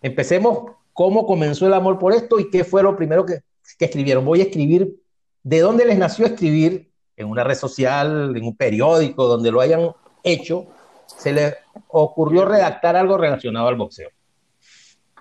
[0.00, 3.40] Empecemos, ¿cómo comenzó el amor por esto y qué fue lo primero que,
[3.78, 4.24] que escribieron?
[4.24, 4.96] Voy a escribir,
[5.42, 6.88] ¿de dónde les nació escribir?
[7.16, 9.90] En una red social, en un periódico, donde lo hayan
[10.22, 10.68] hecho,
[11.06, 11.56] se les
[11.88, 14.10] ocurrió redactar algo relacionado al boxeo.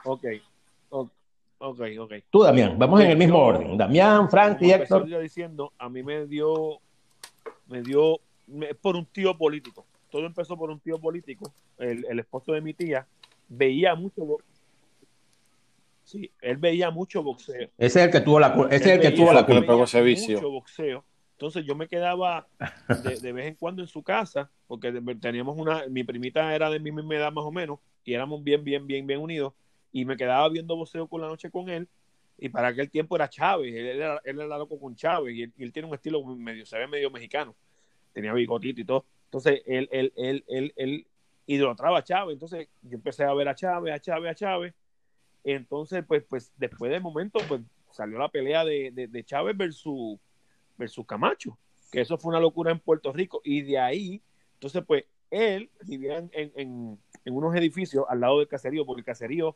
[0.08, 0.26] Ok,
[1.60, 2.14] ok, ok.
[2.30, 3.78] Tú, Damián, vamos en el mismo orden.
[3.78, 5.06] Damián, Frank y Héctor.
[5.22, 6.80] diciendo, a mí me dio
[7.68, 9.86] me dio me, por un tío político.
[10.10, 13.06] Todo empezó por un tío político, el, el esposo de mi tía,
[13.50, 14.24] veía mucho
[16.06, 17.70] Sí, él veía mucho boxeo.
[17.78, 20.02] Ese es el que tuvo la ese es el que tuvo la culpa de ese
[20.02, 20.38] vicio.
[20.38, 21.04] Mucho boxeo.
[21.34, 22.48] Entonces yo me quedaba
[23.04, 26.80] de, de, vez en cuando en su casa, porque teníamos una, mi primita era de
[26.80, 29.54] mi misma edad más o menos, y éramos bien, bien, bien, bien unidos.
[29.92, 31.88] Y me quedaba viendo boxeo con la noche con él.
[32.38, 35.74] Y para aquel tiempo era Chávez, él era, él era loco con Chávez y él,
[35.74, 37.56] tiene un estilo medio, se ve medio mexicano.
[38.14, 39.06] Tenía bigotito y todo.
[39.26, 41.08] Entonces él, él, él, él, él
[41.48, 42.34] idolatraba a Chávez.
[42.34, 44.74] Entonces yo empecé a ver a Chávez, a Chávez, a Chávez.
[45.44, 50.20] Entonces, pues, pues después de momento, pues salió la pelea de, de, de Chávez versus,
[50.78, 51.58] versus Camacho,
[51.92, 53.42] que eso fue una locura en Puerto Rico.
[53.44, 54.22] Y de ahí,
[54.54, 59.06] entonces, pues él vivía en, en, en unos edificios al lado del caserío, porque el
[59.06, 59.56] caserío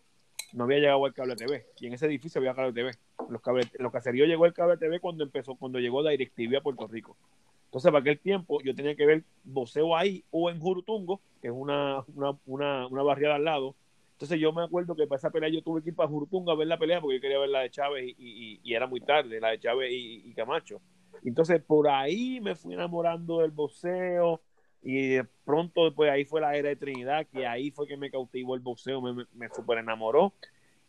[0.53, 1.65] no había llegado al cable TV.
[1.79, 2.91] Y en ese edificio había cable TV.
[3.29, 6.61] Los, cable, los caseríos llegó el cable TV cuando empezó, cuando llegó la directiva a
[6.61, 7.17] Puerto Rico.
[7.65, 11.53] Entonces, para aquel tiempo, yo tenía que ver voceo ahí o en Jurutungo, que es
[11.53, 13.75] una, una, una, una barriada al lado.
[14.13, 16.55] Entonces, yo me acuerdo que para esa pelea yo tuve que ir para Jurutungo a
[16.55, 18.99] ver la pelea porque yo quería ver la de Chávez y, y, y era muy
[18.99, 20.81] tarde, la de Chávez y, y, Camacho.
[21.23, 24.41] Entonces, por ahí me fui enamorando del boxeo
[24.83, 28.55] y pronto después ahí fue la era de Trinidad, que ahí fue que me cautivó
[28.55, 30.33] el boxeo, me, me, super enamoró.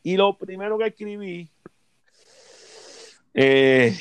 [0.03, 1.49] Y lo primero que escribí,
[3.35, 3.95] eh,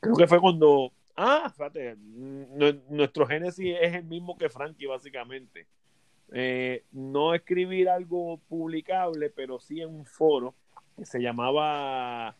[0.00, 1.96] creo que fue cuando Ah, fíjate,
[2.90, 5.66] nuestro génesis es el mismo que Frankie, básicamente.
[6.30, 10.54] Eh, no escribir algo publicable, pero sí en un foro
[10.94, 12.36] que se llamaba.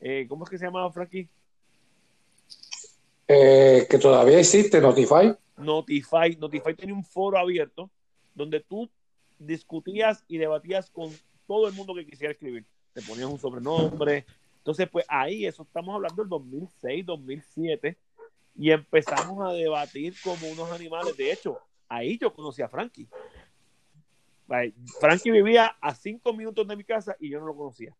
[0.00, 1.28] Eh, ¿Cómo es que se llamaba, Frankie?
[3.28, 5.32] Que todavía existe, Notify.
[5.56, 6.36] Notify.
[6.38, 7.90] Notify tenía un foro abierto
[8.34, 8.90] donde tú
[9.38, 11.10] discutías y debatías con
[11.46, 12.66] todo el mundo que quisiera escribir.
[12.92, 14.26] Te ponías un sobrenombre.
[14.58, 17.96] Entonces, pues ahí, eso estamos hablando del 2006, 2007
[18.56, 21.16] y empezamos a debatir como unos animales.
[21.16, 23.08] De hecho, ahí yo conocí a Frankie.
[25.00, 27.96] Frankie vivía a cinco minutos de mi casa y yo no lo conocía.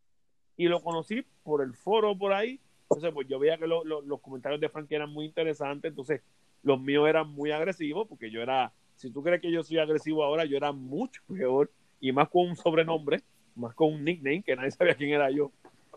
[0.56, 2.60] Y lo conocí por el foro por ahí.
[2.88, 5.90] Entonces, pues yo veía que lo, lo, los comentarios de Frankie eran muy interesantes.
[5.90, 6.22] Entonces,
[6.66, 10.24] los míos eran muy agresivos porque yo era, si tú crees que yo soy agresivo
[10.24, 13.22] ahora, yo era mucho peor y más con un sobrenombre,
[13.54, 15.52] más con un nickname que nadie sabía quién era yo.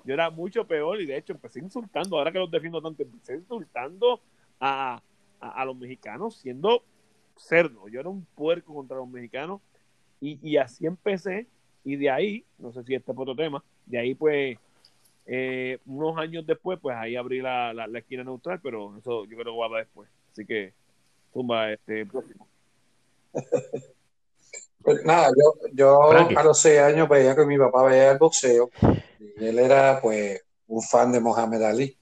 [0.06, 3.34] Yo era mucho peor y de hecho empecé insultando, ahora que los defiendo tanto, empecé
[3.34, 4.22] insultando
[4.60, 5.02] a,
[5.40, 6.84] a, los mexicanos siendo
[7.36, 7.88] cerdo.
[7.88, 9.62] Yo era un puerco contra los mexicanos
[10.22, 11.48] y, y, así empecé.
[11.84, 14.60] Y de ahí, no sé si este es otro tema, de ahí pues
[15.26, 19.36] eh, unos años después, pues ahí abrí la, la, la, esquina neutral, pero eso yo
[19.36, 20.08] creo que va después.
[20.40, 20.74] Así que,
[21.34, 22.48] tumba este próximo.
[24.82, 28.70] Pues nada, yo, yo a los seis años veía que mi papá veía el boxeo
[29.20, 31.98] y él era pues un fan de Mohamed Ali.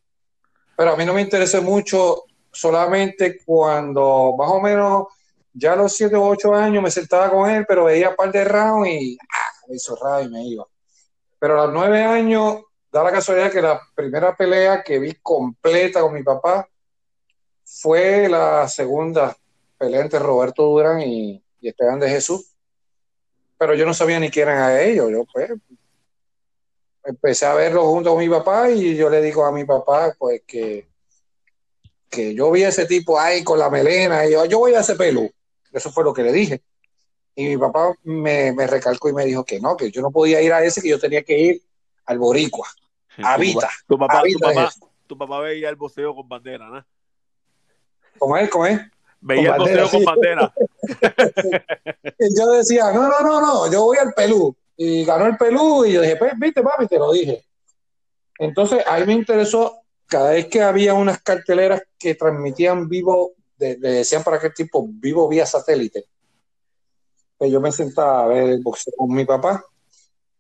[0.78, 5.08] Pero a mí no me interesó mucho solamente cuando más o menos
[5.52, 8.32] ya a los 7 o 8 años me sentaba con él, pero veía un par
[8.32, 10.68] de rounds y ah, me hizo y me iba.
[11.40, 16.02] Pero a los 9 años, da la casualidad que la primera pelea que vi completa
[16.02, 16.70] con mi papá
[17.68, 19.36] fue la segunda
[19.78, 22.54] pelea entre Roberto Durán y, y Esteban de Jesús.
[23.58, 25.12] Pero yo no sabía ni quién eran ellos.
[25.12, 25.52] Yo pues
[27.04, 30.42] empecé a verlo junto con mi papá y yo le digo a mi papá pues
[30.46, 30.88] que
[32.10, 34.80] que yo vi a ese tipo ahí con la melena y yo, yo voy a
[34.80, 35.30] ese pelo.
[35.72, 36.62] Eso fue lo que le dije.
[37.36, 40.42] Y mi papá me, me, recalcó y me dijo que no, que yo no podía
[40.42, 41.62] ir a ese, que yo tenía que ir
[42.06, 42.68] al Boricua,
[43.18, 43.70] a Vita.
[43.88, 44.74] Tu papá, tu papá,
[45.06, 46.86] tu papá veía el boceo con bandera, ¿no?
[48.18, 48.50] ¿Cómo es?
[48.50, 48.80] ¿Cómo es?
[49.20, 49.98] Veía con el boceo sí.
[49.98, 50.54] con bandera.
[52.20, 54.56] y yo decía, no, no, no, no, yo voy al Pelú.
[54.76, 57.44] Y ganó el Pelú y yo dije, pues, viste, papi, te lo dije.
[58.40, 63.90] Entonces, ahí me interesó cada vez que había unas carteleras que transmitían vivo, le de,
[63.90, 66.06] decían para qué tipo, vivo vía satélite,
[67.38, 69.64] pues yo me sentaba a ver el boxeo con mi papá.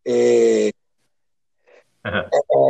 [0.04, 0.72] Eh,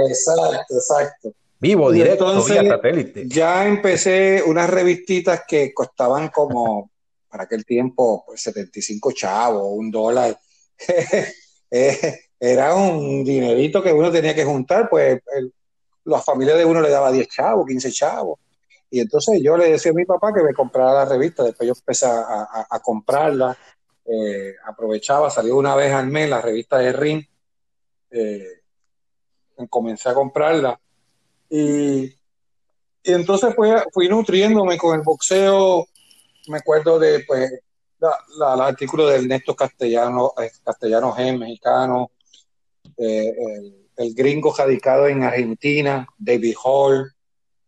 [0.10, 1.34] exacto, exacto.
[1.60, 3.28] Vivo, directo, entonces, vía satélite.
[3.28, 6.92] Ya empecé unas revistitas que costaban como,
[7.30, 10.38] para aquel tiempo, pues 75 chavos, un dólar.
[11.70, 15.54] Eh, era un dinerito que uno tenía que juntar, pues el,
[16.06, 18.40] la familia de uno le daba 10 chavos, 15 chavos.
[18.90, 21.74] Y entonces yo le decía a mi papá que me comprara la revista, después yo
[21.78, 23.58] empecé a, a, a comprarla,
[24.06, 27.28] eh, aprovechaba, salió una vez al mes la revista de RIN,
[28.12, 28.62] eh,
[29.70, 30.80] comencé a comprarla.
[31.50, 32.14] Y,
[33.04, 35.88] entonces fui, nutriéndome con el boxeo,
[36.48, 37.50] me acuerdo de pues,
[38.00, 42.12] la, la, el artículo de Ernesto Castellano, eh, Castellano G, mexicano,
[42.98, 47.14] eh, el, el gringo radicado en Argentina, David Hall,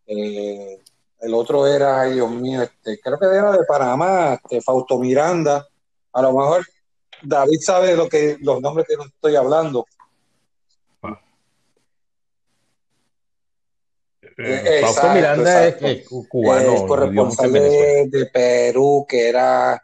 [0.05, 0.79] eh,
[1.19, 5.67] el otro era, ay Dios mío, este, creo que era de Panamá, este, Fausto Miranda,
[6.13, 6.65] a lo mejor
[7.21, 9.85] David sabe lo que, los nombres que no estoy hablando.
[14.41, 15.87] Eh, Fausto Miranda exacto.
[15.87, 16.73] es, es cubano.
[16.73, 19.83] El corresponsal de, de, Perú, que era,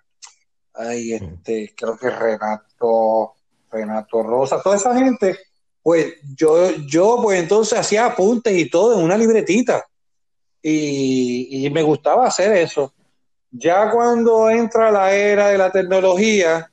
[0.73, 3.33] ay, este, creo que Renato,
[3.69, 5.37] Renato Rosa, toda esa gente,
[5.83, 9.85] pues yo, yo pues entonces hacía apuntes y todo en una libretita.
[10.61, 12.93] Y, y me gustaba hacer eso.
[13.51, 16.71] Ya cuando entra la era de la tecnología,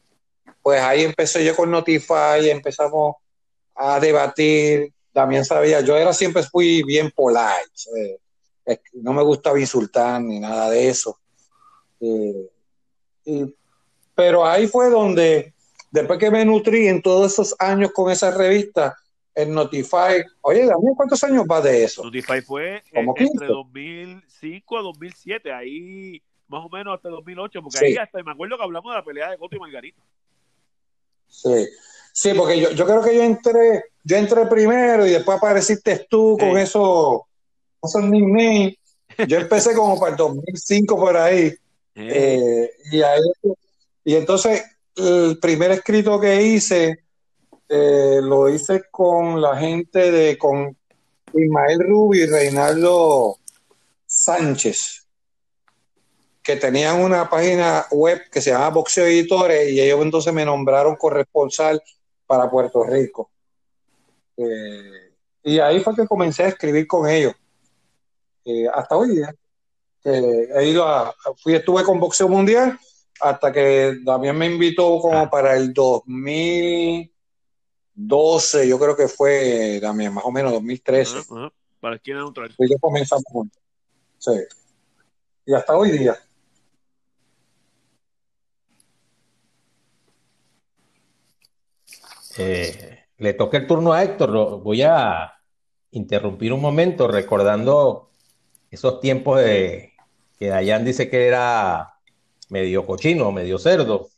[0.62, 3.16] pues ahí empecé yo con Notify, empezamos
[3.74, 4.92] a debatir.
[5.12, 8.18] También sabía, yo era siempre fui bien polite,
[8.66, 11.18] eh, no me gustaba insultar ni nada de eso.
[12.00, 12.50] Eh,
[13.24, 13.54] y,
[14.14, 15.52] pero ahí fue donde,
[15.90, 18.96] después que me nutrí en todos esos años con esa revista,
[19.34, 22.04] el Notify, oye, Daniel, ¿cuántos años va de eso?
[22.04, 23.32] Notify fue Como eh, 15.
[23.32, 27.84] entre 2005 a 2007, ahí más o menos hasta 2008, porque Sí.
[27.86, 30.02] ahí hasta me acuerdo que hablamos de la pelea de Coto y Margarito.
[31.26, 31.66] Sí,
[32.12, 36.36] sí, porque yo, yo creo que yo entré, yo entré primero y después apareciste tú
[36.38, 37.26] con eso,
[37.82, 38.74] esos nicknames.
[39.28, 41.54] Yo empecé como para el 2005 por ahí.
[41.94, 43.20] Eh, y, ahí,
[44.04, 44.64] y entonces
[44.96, 47.04] el primer escrito que hice
[47.68, 50.76] eh, lo hice con la gente de con
[51.34, 53.38] Ismael Rubio y Reinaldo
[54.06, 55.06] Sánchez,
[56.42, 60.96] que tenían una página web que se llama Boxeo Editores y ellos entonces me nombraron
[60.96, 61.82] corresponsal
[62.26, 63.31] para Puerto Rico.
[64.36, 65.12] Eh,
[65.44, 67.34] y ahí fue que comencé a escribir con ellos.
[68.44, 69.34] Eh, hasta hoy día.
[70.04, 72.78] Eh, he ido a, fui, estuve con Boxeo Mundial
[73.20, 80.24] hasta que también me invitó como para el 2012, yo creo que fue también más
[80.24, 81.18] o menos 2013.
[81.18, 81.52] Ajá, ajá.
[81.80, 82.52] Para esquina neutral.
[82.58, 83.62] Y comenzamos juntos.
[84.18, 84.32] Sí.
[85.46, 86.16] Y hasta hoy día.
[92.38, 92.91] Eh,
[93.22, 94.30] le toca el turno a Héctor.
[94.30, 95.32] Lo- Voy a
[95.92, 98.10] interrumpir un momento recordando
[98.70, 99.92] esos tiempos de
[100.38, 101.94] que Dayan dice que era
[102.48, 104.08] medio cochino, medio cerdo.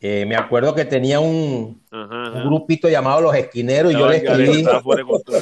[0.00, 2.44] Eh, me acuerdo que tenía un, Ajá, un ajá.
[2.44, 4.64] grupito llamado Los Esquineros y yo le escribí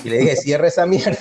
[0.05, 1.19] y le dije, cierra esa mierda.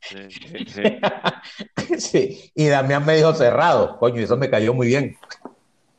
[0.00, 0.82] Sí, sí, sí.
[1.98, 3.98] Sí, y Damián me dijo cerrado.
[3.98, 5.16] Coño, eso me cayó muy bien.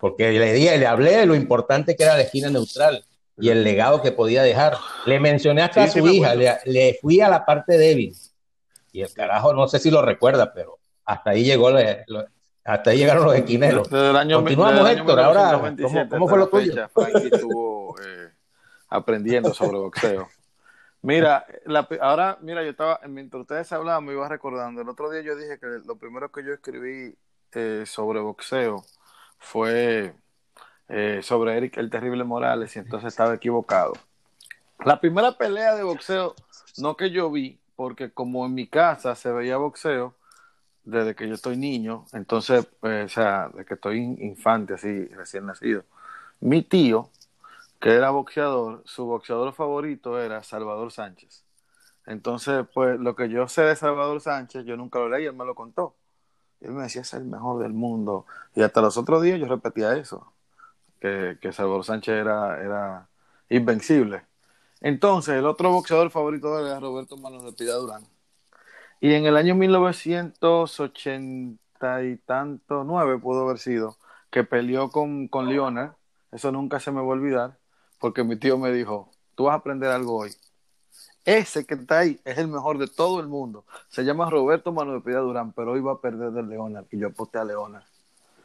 [0.04, 3.06] Porque le dije, le hablé de lo importante que era la esquina neutral
[3.38, 4.76] y el legado que podía dejar.
[5.06, 8.14] Le mencioné hasta Sí, a su hija, le, fui a la parte débil.
[8.92, 12.26] Y el carajo, no sé si lo recuerda, pero hasta ahí llegó le- lo-
[12.66, 13.90] hasta ahí llegaron los esquineros.
[13.90, 16.90] Desde el año, Continuamos, desde el año Héctor, ahora, 1997 ¿cómo- fue lo tuyo?
[16.94, 18.30] Frankie estuvo eh,
[18.90, 20.28] aprendiendo sobre boxeo.
[21.02, 24.82] Mira, la, ahora, mira, yo estaba, mientras ustedes hablaban, me iba recordando.
[24.82, 27.16] El otro día yo dije que lo primero que yo escribí
[27.54, 28.84] eh, sobre boxeo
[29.44, 30.16] fue
[30.90, 33.94] eh, sobre Eric el Terrible Morales y entonces estaba equivocado.
[34.86, 36.36] La primera pelea de boxeo,
[36.78, 40.16] no que yo vi, porque como en mi casa se veía boxeo
[40.84, 45.06] desde que yo estoy niño, entonces, eh, o sea, desde que estoy in- infante, así,
[45.08, 45.84] recién nacido.
[46.42, 47.10] Mi tío,
[47.80, 51.46] que era boxeador, su boxeador favorito era Salvador Sánchez.
[52.06, 55.46] Entonces, pues lo que yo sé de Salvador Sánchez, yo nunca lo leí, él me
[55.46, 55.96] lo contó.
[56.64, 58.26] Él me decía, es el mejor del mundo.
[58.56, 60.34] Y hasta los otros días yo repetía eso,
[61.00, 63.08] que, que Salvador Sánchez era, era
[63.50, 64.24] invencible.
[64.82, 68.04] Entonces, el otro boxeador favorito era Roberto Manos de Pida Durán.
[69.00, 73.98] Y en el año 1980 y tanto, nueve pudo haber sido,
[74.32, 75.94] que peleó con, con Leonard,
[76.32, 77.58] eso nunca se me va a olvidar,
[78.00, 80.32] porque mi tío me dijo, tú vas a aprender algo hoy.
[81.26, 83.66] Ese que está ahí es el mejor de todo el mundo.
[83.90, 86.86] Se llama Roberto Mano de Pida Durán, pero hoy va a perder del Leonard.
[86.92, 87.84] Y yo aposté a Leonard.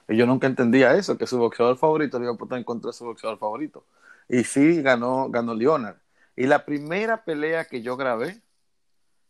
[0.08, 2.90] Y yo nunca entendía eso, que su boxeador favorito le iba a apostar en contra
[2.90, 3.84] de su boxeador favorito.
[4.28, 5.96] Y sí, ganó, ganó Leonard.
[6.36, 8.40] Y la primera pelea que yo grabé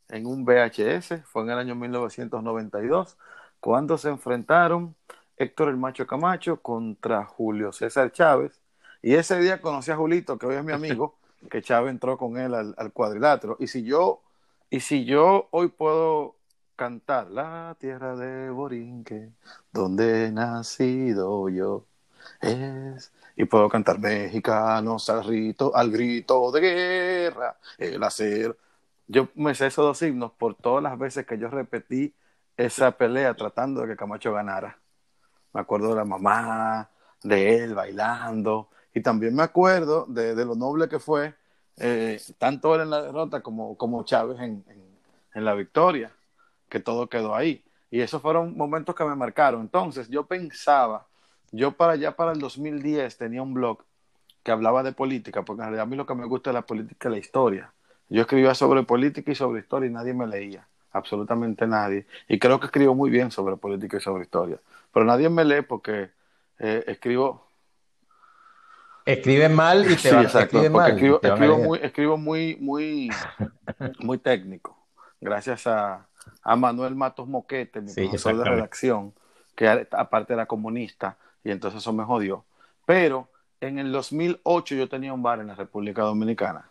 [0.09, 3.17] en un VHS fue en el año 1992,
[3.61, 4.95] cuando se enfrentaron
[5.37, 8.61] Héctor el Macho Camacho contra Julio César Chávez.
[9.03, 11.17] Y ese día conocí a Julito, que hoy es mi amigo,
[11.51, 13.57] que Chávez entró con él al, cuadrilátero.
[13.61, 14.23] Y si yo,
[14.71, 16.37] y si yo hoy puedo
[16.77, 19.31] cantar La tierra de Borinque,
[19.73, 21.87] donde he nacido yo,
[22.41, 28.57] es y puedo cantar mexicanos al grito, al grito de guerra, el acero.
[29.07, 32.13] Yo me sé esos dos himnos por todas las veces que yo repetí
[32.57, 34.79] esa pelea tratando de que Camacho ganara.
[35.53, 36.91] Me acuerdo de la mamá,
[37.23, 41.35] de él bailando, y también me acuerdo de, lo noble que fue
[41.77, 44.85] eh, tanto él en la derrota como, como Chávez en, en,
[45.35, 46.13] en la victoria,
[46.69, 47.65] que todo quedó ahí.
[47.93, 49.61] Y esos fueron momentos que me marcaron.
[49.61, 51.07] Entonces yo pensaba,
[51.53, 53.85] yo para allá para el 2010 tenía un blog
[54.43, 56.63] que hablaba de política, porque en realidad a mí lo que me gusta es la
[56.67, 57.73] política y la historia.
[58.09, 62.05] Yo escribía sobre política y sobre historia y nadie me leía, absolutamente nadie.
[62.27, 64.59] Y creo que escribo muy bien sobre política y sobre historia,
[64.93, 66.11] pero nadie me lee porque
[66.59, 67.48] eh, escribo
[69.09, 71.29] Escribes mal y te Sí, va exacto, porque mal escribo, te
[71.59, 73.11] muy, escribo muy, muy,
[74.01, 74.77] muy técnico.
[75.21, 76.07] Gracias a,
[76.43, 79.15] a Manuel Matos Moquete, mi Sí, profesor de redacción,
[79.57, 82.45] que a- aparte era comunista, y entonces eso me jodió.
[82.87, 83.29] Pero
[83.61, 86.69] en el 2008 yo tenía un bar en la República Dominicana.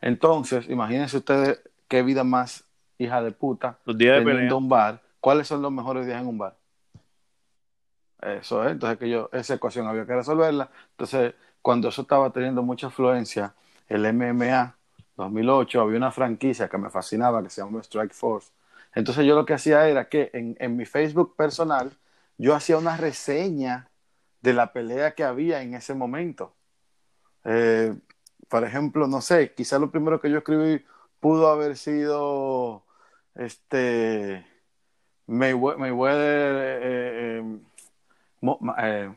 [0.00, 2.64] Entonces, imagínense ustedes qué vida más
[2.98, 5.02] hija de puta Los días de un bar.
[5.20, 6.56] ¿Cuáles son los mejores días en un bar?
[8.22, 10.70] Eso es, entonces que yo, esa ecuación había que resolverla.
[10.90, 13.54] Entonces, cuando eso estaba teniendo mucha afluencia,
[13.88, 14.76] el MMA
[15.16, 18.50] 2008, había una franquicia que me fascinaba que se llamaba Strike Force.
[18.94, 21.92] Entonces yo lo que hacía era que en, mi Facebook personal,
[22.38, 23.88] yo hacía una reseña
[24.40, 26.54] de la pelea que había en ese momento.
[27.44, 27.94] Eh,
[28.48, 30.84] por ejemplo, no sé, quizá lo primero que yo escribí
[31.20, 32.84] pudo haber sido
[33.34, 34.46] este
[35.26, 37.42] Maywe- Mayweather, eh,
[38.78, 39.14] eh,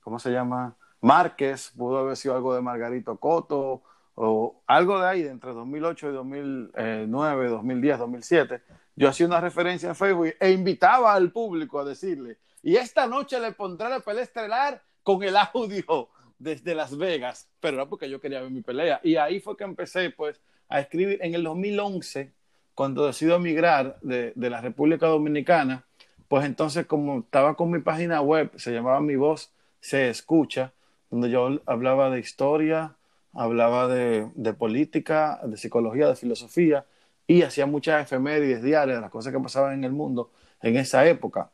[0.00, 0.77] ¿cómo se llama?
[1.00, 3.82] Márquez, pudo haber sido algo de Margarito Coto,
[4.20, 8.62] o algo de ahí, de entre 2008 y 2009, 2010, 2007.
[8.96, 13.38] Yo hacía una referencia en Facebook e invitaba al público a decirle, y esta noche
[13.38, 18.20] le pondré la pelea estelar con el audio desde Las Vegas, pero era porque yo
[18.20, 19.00] quería ver mi pelea.
[19.04, 22.32] Y ahí fue que empecé, pues, a escribir en el 2011,
[22.74, 25.84] cuando decido emigrar de, de la República Dominicana,
[26.28, 30.72] pues entonces como estaba con mi página web, se llamaba Mi Voz Se Escucha,
[31.10, 32.96] donde yo hablaba de historia,
[33.32, 36.86] hablaba de, de política, de psicología, de filosofía,
[37.26, 40.32] y hacía muchas efemérides diarias, las cosas que pasaban en el mundo
[40.62, 41.50] en esa época.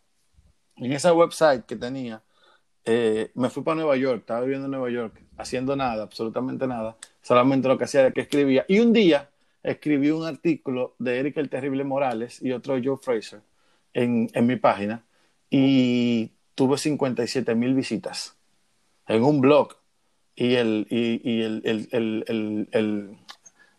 [0.76, 2.22] En esa website que tenía,
[2.84, 6.96] eh, me fui para Nueva York, estaba viviendo en Nueva York, haciendo nada, absolutamente nada,
[7.22, 8.64] solamente lo que hacía era que escribía.
[8.68, 9.30] Y un día
[9.62, 13.40] escribí un artículo de Eric el Terrible Morales y otro Joe Fraser
[13.94, 15.04] en, en mi página
[15.50, 18.36] y tuve 57 mil visitas
[19.08, 19.76] en un blog
[20.34, 23.18] y el, y, y el, el, el, el, el-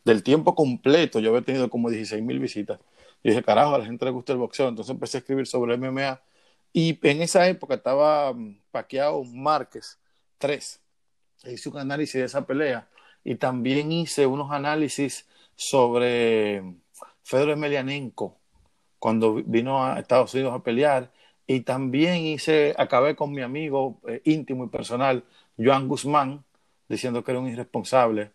[0.06, 2.80] del tiempo completo yo había tenido como 16 mil visitas.
[3.24, 4.68] Y dije, carajo, a la gente le gusta el boxeo.
[4.70, 6.22] Entonces empecé a escribir sobre MMA
[6.74, 10.00] y en esa época estaba mm, Pacquiao Márquez
[10.38, 10.80] 3.
[11.46, 12.88] Hice un análisis de esa pelea
[13.24, 16.64] y también hice unos análisis sobre
[17.24, 18.38] Fedor Emelianenko
[19.00, 21.12] cuando vi- vino a Estados Unidos a pelear
[21.48, 25.24] y también hice, acabé con mi amigo eh, íntimo y personal,
[25.58, 26.44] Joan Guzmán,
[26.90, 28.32] diciendo que era un irresponsable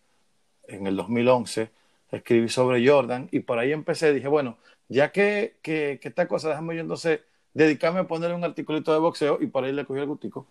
[0.67, 1.69] en el 2011,
[2.11, 4.57] escribí sobre Jordan y por ahí empecé, dije, bueno,
[4.87, 7.21] ya que, que, que esta cosa, déjame yo entonces
[7.53, 10.47] dedicarme a ponerle un articulito de boxeo y por ahí le cogí el gustico.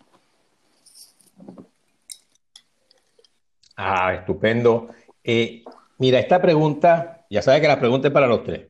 [3.75, 4.89] Ah, estupendo.
[5.23, 5.63] Eh,
[5.97, 8.67] mira, esta pregunta, ya sabes que la pregunta es para los tres.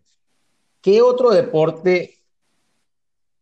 [0.82, 2.21] ¿Qué otro deporte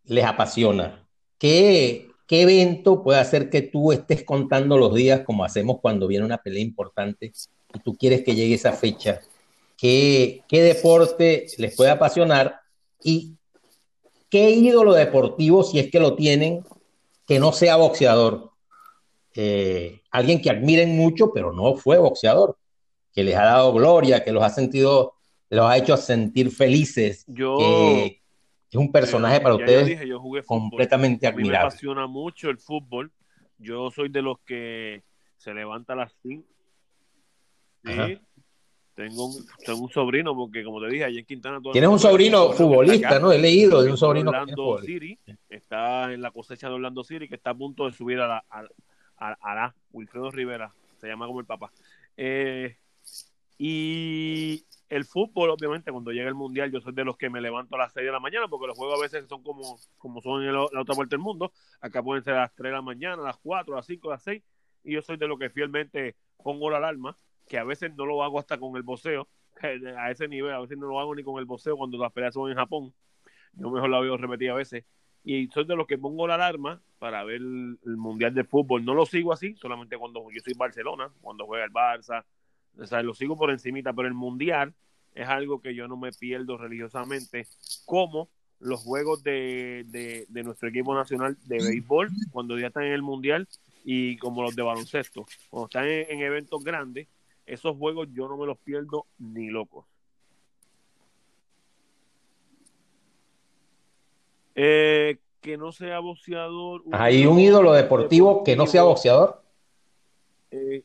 [0.09, 1.07] les apasiona?
[1.37, 6.25] ¿Qué, qué evento puede hacer que tú estés contando los días como hacemos cuando viene
[6.25, 7.31] una pelea importante
[7.73, 9.21] y tú quieres que llegue esa fecha?
[9.77, 12.59] ¿Qué, qué deporte les puede apasionar?
[13.01, 13.35] ¿Y
[14.29, 16.65] qué ídolo deportivo, si es que lo tienen,
[17.25, 18.51] que no sea boxeador?
[19.35, 22.57] Eh, alguien que admiren mucho, pero no fue boxeador,
[23.13, 25.13] que les ha dado gloria, que los ha sentido,
[25.49, 28.18] los ha hecho sentir felices, Yo, que
[28.71, 31.67] es un personaje para ustedes yo dije, yo jugué completamente A mí me admirable.
[31.67, 33.11] apasiona mucho el fútbol.
[33.57, 35.03] Yo soy de los que
[35.37, 36.43] se levanta a las 5.
[37.85, 38.07] Ajá.
[38.07, 38.19] Sí.
[38.95, 41.59] Tengo un, tengo un sobrino, porque como te dije, allá en Quintana.
[41.71, 43.19] Tienes un sobrino que futbolista, acá.
[43.19, 43.31] ¿no?
[43.31, 45.05] He leído de un sobrino que Orlando futbolista.
[45.05, 48.27] City, está en la cosecha de Orlando City, que está a punto de subir a
[48.27, 48.63] la, a,
[49.17, 51.71] a- a la Wilfredo Rivera, se llama como el papá.
[52.17, 52.75] Eh,
[53.57, 57.75] y el fútbol, obviamente, cuando llega el mundial, yo soy de los que me levanto
[57.75, 60.43] a las 6 de la mañana, porque los juegos a veces son como, como son
[60.43, 61.51] en la otra parte del mundo.
[61.79, 64.09] Acá pueden ser a las 3 de la mañana, a las 4, a las 5,
[64.09, 64.43] a las 6.
[64.83, 67.15] Y yo soy de los que fielmente pongo la alarma,
[67.47, 69.27] que a veces no lo hago hasta con el boxeo,
[69.97, 72.33] a ese nivel, a veces no lo hago ni con el boxeo cuando las peleas
[72.33, 72.93] son en Japón.
[73.53, 74.85] Yo mejor la veo repetida a veces.
[75.23, 78.83] Y soy de los que pongo la alarma para ver el, el Mundial de Fútbol.
[78.83, 82.23] No lo sigo así, solamente cuando yo soy Barcelona, cuando juega el Barça.
[82.77, 84.73] O sea, lo sigo por encimita, pero el Mundial
[85.15, 87.47] es algo que yo no me pierdo religiosamente,
[87.85, 92.93] como los juegos de, de, de nuestro equipo nacional de béisbol, cuando ya están en
[92.93, 93.47] el Mundial,
[93.83, 95.25] y como los de baloncesto.
[95.49, 97.07] Cuando están en, en eventos grandes,
[97.45, 99.85] esos juegos yo no me los pierdo ni locos.
[104.55, 106.83] Eh, que no sea boxeador.
[106.91, 109.41] Hay un ídolo deportivo que no sea boxeador.
[110.51, 110.83] Eh,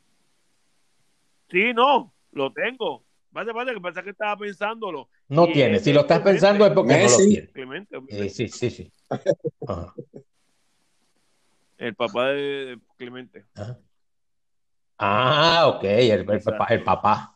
[1.50, 3.04] sí, no, lo tengo.
[3.32, 5.08] Pasa, pasa, que pasa que estaba pensándolo.
[5.28, 5.78] No Y tiene.
[5.80, 6.40] Si lo estás Clemente.
[6.40, 7.28] pensando es porque no lo Messi.
[7.30, 7.48] tiene.
[7.52, 8.92] Clemente, Eh, sí, sí, sí.
[9.66, 9.92] Ajá,
[11.78, 13.44] el papá de Clemente.
[13.54, 13.78] ajá.
[14.98, 17.30] Ah, ok, el, el papá, el papá.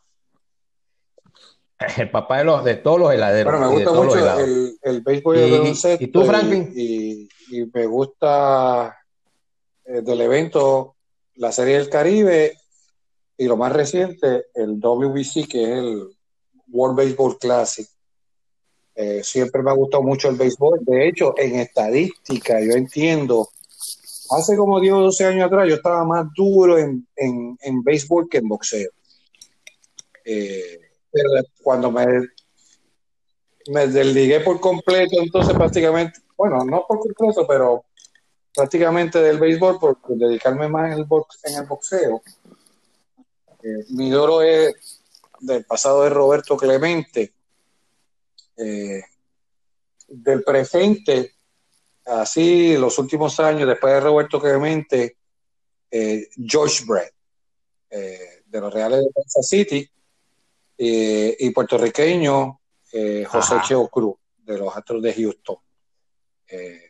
[1.97, 3.53] El papá de los de todos los heladeros.
[3.53, 6.05] Bueno, me de gusta mucho el, el béisbol y el Y- baloncesto.
[6.05, 6.73] ¿y tú, Franklin?
[6.75, 8.97] Y, y me gusta
[9.85, 10.97] eh, del evento
[11.37, 12.58] la Serie del Caribe
[13.39, 16.09] y lo más reciente, el WBC, que es el
[16.71, 17.89] World Baseball Classic.
[18.97, 20.81] Eh, siempre me ha gustado mucho el béisbol.
[20.83, 23.49] De hecho, en estadística, yo entiendo,
[24.37, 28.29] hace como 10 o 12 años atrás, yo estaba más duro en, en, en béisbol
[28.29, 28.91] que en boxeo.
[30.25, 30.81] Eh,
[31.11, 31.29] pero
[31.63, 32.05] cuando me,
[33.87, 37.85] desligué por completo, entonces prácticamente, bueno, no por completo, pero
[38.55, 42.21] prácticamente del béisbol por, por dedicarme más en el, box, en el boxeo.
[43.63, 45.03] Eh, mi oro es
[45.41, 47.33] del pasado de Roberto Clemente,
[48.57, 49.03] eh,
[50.09, 51.35] del presente,
[52.05, 55.17] así los últimos años, después de Roberto Clemente,
[55.91, 57.15] eh, George Brett,
[57.91, 59.91] eh, de los Reales de Kansas City,
[60.81, 62.61] y puertorriqueño
[63.27, 63.57] José.
[63.67, 65.57] Cheo Cruz, de los Astros de Houston.
[66.47, 66.88] Eh,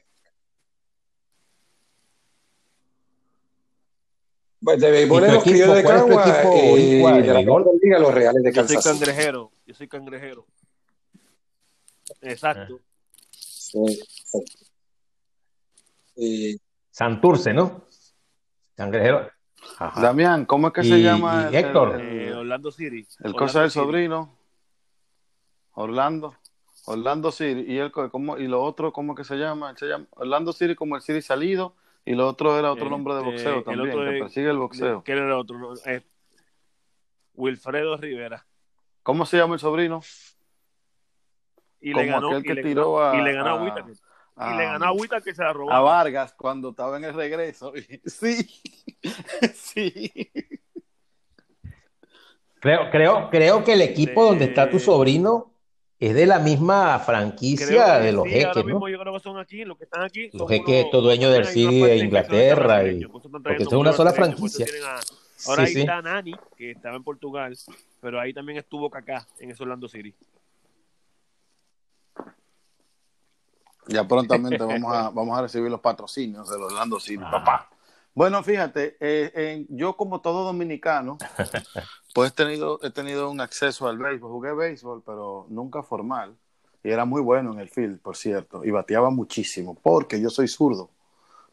[4.60, 5.50] de béisbol ¿Y tu en los equipo?
[5.64, 7.42] Críos de ¿Cuál es Cagua equipo y de la?
[7.42, 9.52] Grandes Ligas, los Reales de Yo soy Kansas cangrejero.
[9.66, 10.46] Yo soy cangrejero.
[12.22, 12.80] Exacto.
[13.30, 14.00] Sí.
[16.16, 17.84] Y Santurce, ¿no?
[18.74, 19.30] Cangrejero.
[19.78, 20.00] Ajá.
[20.00, 21.48] Damián, ¿cómo es que se llama?
[21.52, 22.00] y el- Héctor.
[22.00, 22.98] el- Eh, Orlando City.
[23.20, 23.84] El Orlando cosa del City.
[23.84, 24.36] sobrino.
[25.74, 26.34] Orlando.
[26.86, 27.64] Orlando City.
[27.68, 29.76] Y, el, ¿cómo, y lo otro, ¿cómo que se llama?
[29.76, 31.74] Se llama Orlando City como el City salido.
[32.08, 34.22] Y lo otro era otro Eh, nombre de eh, boxeo el también, otro que es-
[34.22, 35.02] persigue el boxeo.
[35.04, 35.74] ¿Quién era el otro?
[35.84, 36.00] Eh,
[37.34, 38.46] Wilfredo Rivera.
[39.02, 40.00] ¿Cómo se llama el sobrino?
[41.80, 43.62] Y Como le ganó, aquel que y le tiró a- y le ganó a, a-
[43.62, 43.94] Whittaker.
[44.36, 45.70] a- y le ganó a Whittaker que se la robó.
[45.70, 47.72] A Vargas cuando estaba en el regreso.
[48.06, 48.36] Sí.
[49.54, 50.10] sí.
[52.60, 55.52] Creo, creo, creo que el equipo De- donde está tu sobrino
[56.00, 58.88] es de la misma franquicia de los sí, ahora jeques, mismo ¿no?
[58.88, 60.30] yo creo que son aquí, los que están aquí.
[60.32, 64.66] Los jeques, estos dueños del City de Inglaterra, y- porque es una sola pues franquicia.
[64.86, 65.00] a-
[65.48, 65.80] ahora Sí, ahí sí.
[65.80, 67.56] está Nani, que estaba en Portugal,
[68.00, 70.14] pero ahí también estuvo Kaká en ese Orlando City.
[73.88, 77.68] Ya prontamente vamos a, vamos a recibir los patrocinios del Orlando City, papá.
[78.14, 81.18] Bueno, fíjate, eh, yo como todo dominicano,
[82.14, 84.30] pues he tenido, he tenido un acceso al béisbol.
[84.30, 86.36] Jugué béisbol, pero nunca formal.
[86.82, 88.64] Y era muy bueno en el field, por cierto.
[88.64, 90.90] Y bateaba muchísimo, porque yo soy zurdo.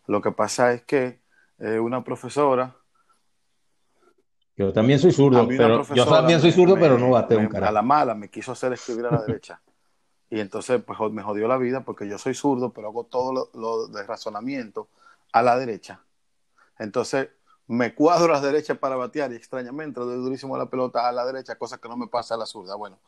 [0.08, 1.20] Lo que pasa es que
[1.60, 2.76] eh, una profesora
[4.58, 7.52] Yo también soy zurdo, pero yo también soy zurdo, me- pero no bateo me- un
[7.52, 7.70] carajo.
[7.70, 9.62] A la mala me quiso hacer escribir a la derecha.
[10.30, 13.50] Y entonces pues, me jodió la vida porque yo soy zurdo, pero hago todo lo,
[13.60, 14.90] lo de razonamiento
[15.34, 16.02] a la derecha.
[16.80, 17.30] Entonces
[17.68, 21.26] me cuadro a la derecha para batear y extrañamente doy durísimo la pelota a la
[21.26, 22.76] derecha, cosa que no me pasa a la zurda.
[22.76, 23.00] Bueno,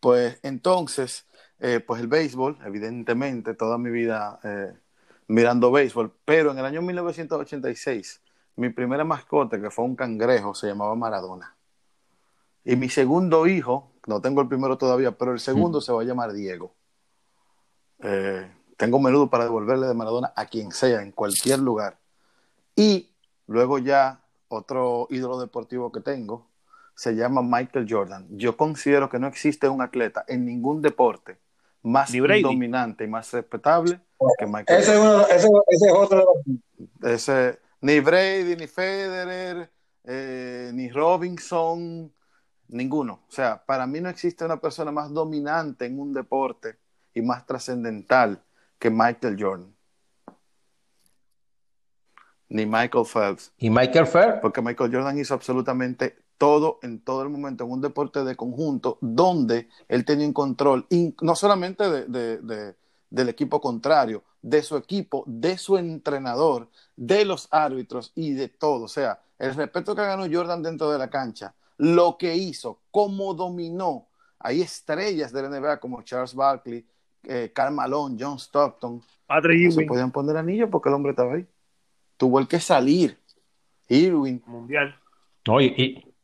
[0.00, 1.26] pues entonces,
[1.58, 4.72] eh, pues el béisbol, evidentemente, toda mi vida eh,
[5.28, 8.20] mirando béisbol, pero en el año 1986,
[8.56, 11.56] mi primera mascota, que fue un cangrejo, se llamaba Maradona.
[12.64, 16.04] Y mi segundo hijo, no tengo el primero todavía, pero el segundo se va a
[16.04, 16.74] llamar Diego.
[18.00, 21.98] Eh, tengo menudo para devolverle de Maradona a quien sea, en cualquier lugar.
[22.76, 23.13] Y
[23.46, 26.46] luego ya otro ídolo deportivo que tengo
[26.94, 28.26] se llama Michael Jordan.
[28.30, 31.38] Yo considero que no existe un atleta en ningún deporte
[31.82, 32.10] más
[32.42, 34.00] dominante y más respetable
[34.38, 35.14] que Michael ese, es Jordan.
[35.16, 36.24] uno- ese, ese es otro de
[37.02, 39.70] los- Ese, ni Brady, ni Federer,
[40.04, 42.12] eh, ni Robinson,
[42.68, 43.20] ninguno.
[43.28, 46.76] O sea, para mí no existe una persona más dominante en un deporte
[47.12, 48.40] y más trascendental
[48.78, 49.73] que Michael Jordan.
[52.48, 53.52] Ni Michael Phelps.
[53.58, 54.40] ¿Y Michael Fair?
[54.40, 58.98] Porque Michael Jordan hizo absolutamente todo en todo el momento en un deporte de conjunto
[59.00, 60.86] donde él tenía un control,
[61.22, 62.74] no solamente de- de- de-
[63.10, 68.84] del equipo contrario, de su equipo, de su entrenador, de los árbitros y de todo.
[68.84, 73.34] O sea, el respeto que ganó Jordan dentro de la cancha, lo que hizo, cómo
[73.34, 74.06] dominó.
[74.40, 76.84] Hay estrellas de la NBA como Charles Barkley,
[77.22, 81.34] eh, Karl Malone, John Stockton, Patrick no se podían poner anillo porque el hombre estaba
[81.34, 81.46] ahí.
[82.16, 83.18] Tuvo el que salir.
[83.88, 84.98] Irwin, mundial.
[85.46, 86.14] No, y, y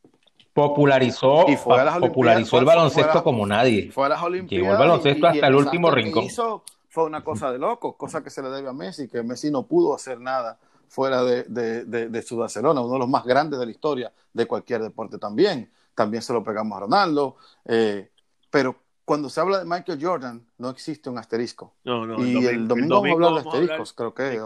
[0.53, 3.91] popularizó, Y fue a las popularizó el baloncesto fue a- como nadie.
[3.93, 4.63] fue a las Olimpiadas.
[4.63, 6.25] Llegó el baloncesto hasta el último rincón.
[6.25, 9.51] hizo fue una cosa de loco, cosa que se le debe a Messi, que Messi
[9.51, 13.25] no pudo hacer nada fuera de, de, de, de su Barcelona, uno de los más
[13.25, 15.71] grandes de la historia de cualquier deporte también.
[15.95, 17.37] También se lo pegamos a Ronaldo.
[17.67, 18.11] eh,
[18.51, 18.75] pero
[19.05, 21.75] cuando se habla de Michael Jordan, no existe un asterisco.
[21.85, 24.41] No, no, y el domingo, vamos a hablar de hablar asteriscos, creo que,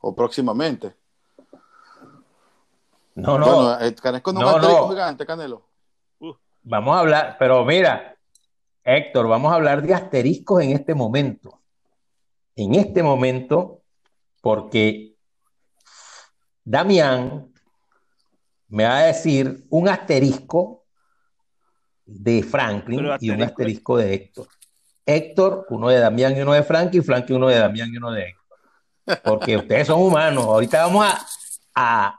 [0.00, 0.94] o, próximamente.
[3.14, 3.46] No, no.
[3.46, 4.90] Bueno, el Canesco no, No, es un asterisco no.
[4.90, 5.62] gigante, Canelo.
[6.62, 8.16] Vamos a hablar, pero mira,
[8.82, 11.60] Héctor, vamos a hablar de asteriscos en este momento.
[12.56, 13.82] En este momento,
[14.40, 15.14] porque
[16.64, 17.52] Damián
[18.68, 20.83] me va a decir un asterisco
[22.06, 24.46] de Franklin y un asterisco- de Héctor.
[25.06, 28.22] Héctor, uno de Damián y uno de Franklin, Franklin, uno de Damián y uno de
[28.28, 29.20] Héctor.
[29.22, 30.44] Porque ustedes son humanos.
[30.44, 31.26] Ahorita vamos a,
[31.74, 32.18] a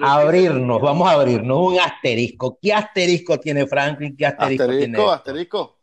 [0.00, 2.58] abrirnos, vamos a abrirnos un asterisco.
[2.60, 4.16] ¿Qué asterisco tiene Franklin?
[4.16, 5.14] ¿Qué asterisco, tiene Asterisco, Héctor?
[5.16, 5.78] asterisco.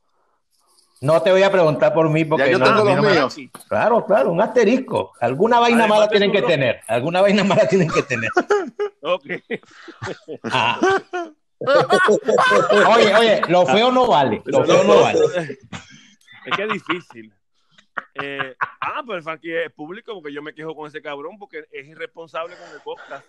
[1.01, 3.11] No te voy a preguntar por mí porque Ya yo no, tengo los no me-
[3.11, 3.35] míos.
[3.67, 5.13] Claro, claro, un asterisco.
[5.21, 6.79] Alguna vaina Además mala tienen que tener.
[6.87, 8.29] Alguna vaina mala tienen que tener.
[9.07, 9.23] Ok.
[10.51, 10.79] Ah.
[11.59, 14.41] Oye, oye, lo feo no vale.
[14.45, 15.19] Lo feo no vale.
[16.45, 17.33] Es que es difícil.
[18.15, 21.65] Eh, ah, pero el Frankie es público porque yo me quejo con ese cabrón porque
[21.71, 23.25] es irresponsable con el podcast.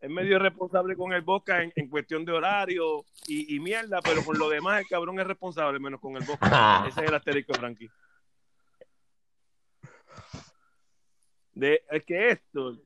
[0.00, 4.24] Es medio irresponsable con el podcast en, en cuestión de horario y, y mierda, pero
[4.24, 6.52] con lo demás el cabrón es responsable, menos con el podcast.
[6.54, 6.84] Ah.
[6.88, 7.90] Ese es el asterisco Frankie.
[11.54, 12.76] De, es que esto.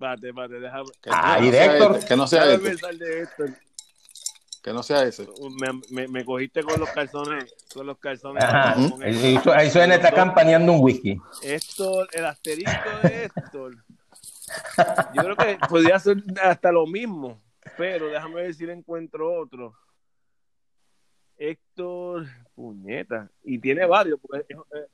[0.00, 0.84] Pate, pate, déjame.
[1.02, 1.96] Que, Ah, no Héctor.
[1.96, 3.54] este, que no sea este, de
[4.62, 5.26] que no sea ese.
[5.60, 7.54] Me, me, me cogiste con los calzones.
[7.74, 8.42] Con los calzones.
[8.42, 8.74] Ajá.
[8.90, 11.20] con el- Ahí su- ahí suena, está campaneando un whisky.
[11.42, 13.76] Héctor, el asterisco de Héctor.
[15.14, 17.40] Yo creo que podría ser hasta lo mismo,
[17.76, 19.74] pero déjame ver si le encuentro otro.
[21.36, 24.18] Héctor, puñeta, y tiene varios.
[24.20, 24.86] Porque, eh,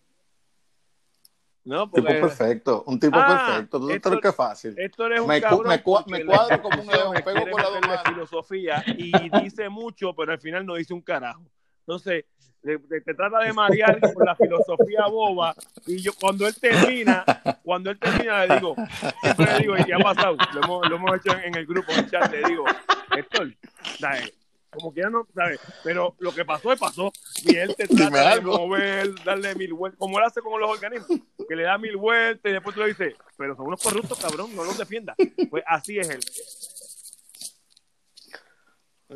[1.66, 3.80] no, Tipo porque perfecto, un tipo Ah, perfecto.
[3.80, 4.74] Tú crees que es fácil.
[4.78, 7.80] Héctor es un Me cabrón me me cuadro como un león, le pego con meterle
[7.80, 8.02] manos.
[8.04, 9.12] filosofía y
[9.42, 11.42] dice mucho, pero al final no dice un carajo.
[11.80, 12.24] Entonces,
[12.62, 15.54] te, trata de marear con la filosofía boba
[15.86, 17.24] y yo cuando él termina,
[17.64, 18.76] cuando él termina le digo,
[19.20, 21.90] siempre le digo, y ha pasado, lo hemos, lo hemos hecho en, en el grupo,
[21.92, 22.64] en el chat, le digo,
[23.10, 23.54] Héctor,
[23.98, 24.32] ¿sabes?
[24.76, 25.58] Como que ya no, ¿sabes?
[25.82, 27.12] Pero lo que pasó es pasó
[27.44, 31.18] y él te trata de mover, darle mil vueltas, como él hace con los organismos,
[31.48, 34.54] que le da mil vueltas y después tú le dices, pero son unos corruptos, cabrón,
[34.54, 35.14] no los defienda.
[35.50, 36.20] Pues así es él.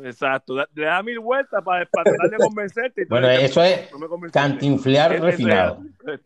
[0.05, 3.01] Exacto, le da mil vueltas para, para tratar de convencerte.
[3.01, 5.83] y Bueno, dices, eso es no cantinflear Es- es refinado.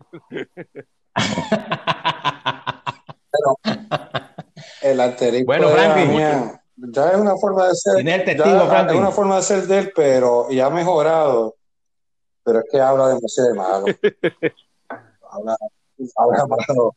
[4.81, 6.51] El asterisco Bueno, Franklin.
[6.78, 8.03] Ya es una forma de ser.
[8.03, 8.88] Testigo, ya.
[8.89, 11.55] Es una forma de ser de él, pero y ha mejorado.
[12.43, 13.86] Pero es que habla demasiado de malo.
[15.30, 15.57] habla,
[16.17, 16.95] habla malo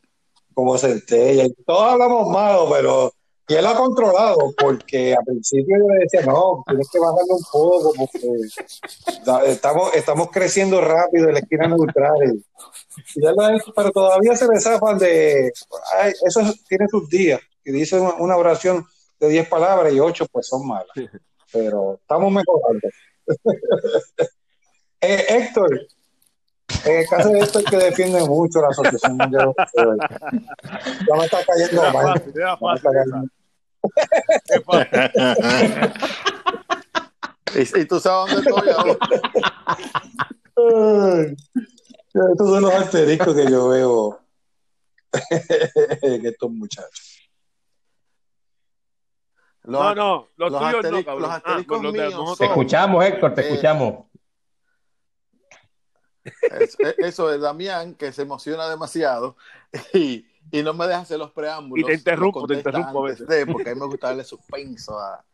[0.53, 1.45] como centella.
[1.45, 3.13] y Todos hablamos malo, pero.
[3.51, 7.45] Y él ha controlado, porque al principio yo le decía, no, tienes que bajarle un
[7.51, 12.35] poco, porque estamos, estamos creciendo rápido en la esquina neutral.
[13.15, 15.51] Y, ya lo hecho, pero todavía se le zafan de.
[15.99, 17.41] ay, eso tiene sus días.
[17.65, 18.85] Y dice una, una oración
[19.21, 20.87] de 10 palabras y 8 pues son malas.
[21.53, 22.89] Pero estamos mejorando.
[25.01, 25.87] Eh, Héctor,
[26.85, 29.97] en el caso de Héctor que defiende mucho la Asociación Mundial de
[31.09, 32.19] ya me está cayendo Era mal.
[32.19, 33.31] fácil, era fácil.
[37.55, 38.99] Y, y tú sabes dónde estoy ahora.
[42.33, 44.21] Estos son los asteriscos que yo veo
[46.03, 47.18] en estos muchachos.
[49.69, 51.23] Los- No, no, los, los tuyos no, asteriscos- cabrón.
[51.23, 52.39] los Ah, asteriscos los de míos.
[52.39, 54.05] Te escuchamos, Héctor, te Eh, escuchamos.
[56.25, 59.37] Es- es- eso es Damián, que se emociona demasiado
[59.95, 61.83] y, y no me deja hacer los preámbulos.
[61.83, 63.47] Y te interrumpo, te interrumpo a antes veces.
[63.47, 65.25] de, porque a mí me gusta darle suspenso a...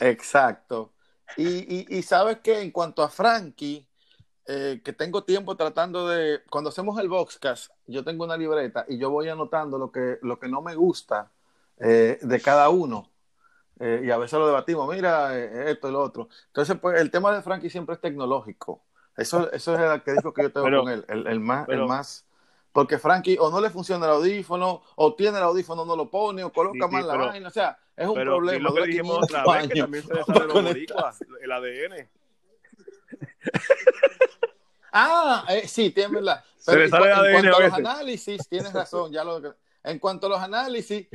[0.00, 0.92] Exacto.
[1.36, 3.86] Y, y, y sabes que en cuanto a Frankie,
[4.46, 6.40] eh, que tengo tiempo tratando de...
[6.50, 10.38] Cuando hacemos el Boxcast, yo tengo una libreta y yo voy anotando lo que, lo
[10.38, 11.30] que no me gusta
[11.78, 13.08] eh, de cada uno.
[13.82, 16.28] Eh, y a veces lo debatimos, mira, eh, esto y lo otro.
[16.48, 18.82] Entonces, pues el tema de Frankie siempre es tecnológico.
[19.16, 21.82] Eso, eso es el arquetipo que yo tengo Pero- con él, el, el más, pero-
[21.82, 22.26] el más.
[22.72, 26.44] Porque Frankie o no le funciona el audífono, o tiene el audífono, no lo pone,
[26.44, 27.48] o coloca Sí, sí, mal la pero- vaina.
[27.48, 28.68] O sea, es un Pero problema.
[28.68, 32.08] lo que dijimos 500 otra vez, que también se le sale los boricuas, el ADN.
[34.92, 36.42] Ah, eh, sí, tienes verdad.
[36.56, 39.12] Se le en, sale en ADN cuanto a los análisis, tienes razón.
[39.12, 39.40] Ya lo,
[39.84, 41.08] en cuanto a los análisis,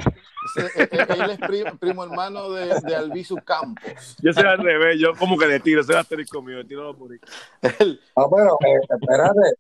[0.56, 4.18] se- eh, eh, él es pri- primo hermano de, de Albizu Campos.
[4.22, 6.98] Yo soy al revés, yo como que le tiro, soy asterisco mío, le tiro los
[6.98, 7.32] boricuas.
[7.80, 9.56] Él- No, pero eh, espérate,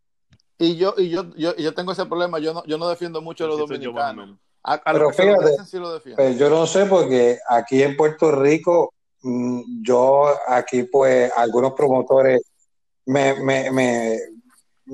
[0.57, 2.39] y yo, y yo, yo, y yo tengo ese problema.
[2.39, 4.37] Yo no, yo no defiendo mucho a los dominicanos.
[4.63, 7.95] A, a Pero los fíjate, merecen sí lo pues yo no sé, porque aquí en
[7.95, 12.41] Puerto Rico, mm, yo aquí pues algunos promotores
[13.05, 14.17] me, me, me,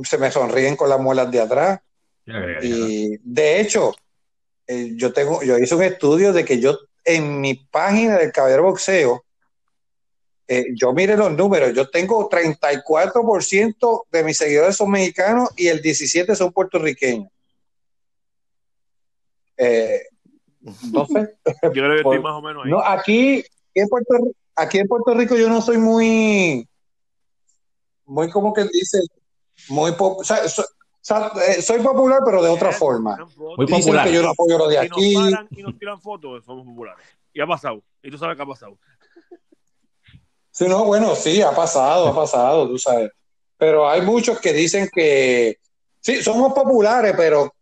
[0.03, 1.79] se me sonríen con las muelas de atrás.
[2.61, 3.93] Y de hecho,
[4.67, 8.63] eh, yo tengo, yo hice un estudio de que yo en mi página del Caballero
[8.63, 9.23] Boxeo,
[10.47, 15.81] eh, yo mire los números, yo tengo 34% de mis seguidores son mexicanos y el
[15.81, 17.29] 17% son puertorriqueños.
[19.57, 20.01] Eh,
[20.91, 21.35] no sé.
[21.63, 22.71] Yo creo que Por- estoy más o menos ahí.
[22.71, 23.43] No, aquí,
[23.73, 24.13] en Puerto,
[24.55, 26.67] aquí en Puerto Rico yo no soy muy,
[28.05, 28.99] muy como que dice,
[29.69, 30.65] muy o sea, so-
[31.01, 33.17] sea, eh, soy popular pero de otra Eso, forma.
[33.35, 34.07] Muy Dicen popular.
[34.07, 35.13] que yo no apoyo lo de Si aquí.
[35.15, 37.05] nos paran y nos tiran fotos, somos populares.
[37.33, 37.81] Y ha pasado.
[38.03, 38.77] Y tú sabes que ha pasado.
[40.51, 43.09] Sí, no, bueno, sí, ha pasado, ha pasado, tú sabes.
[43.57, 45.57] Pero hay muchos que dicen que
[45.99, 47.53] sí, somos populares, pero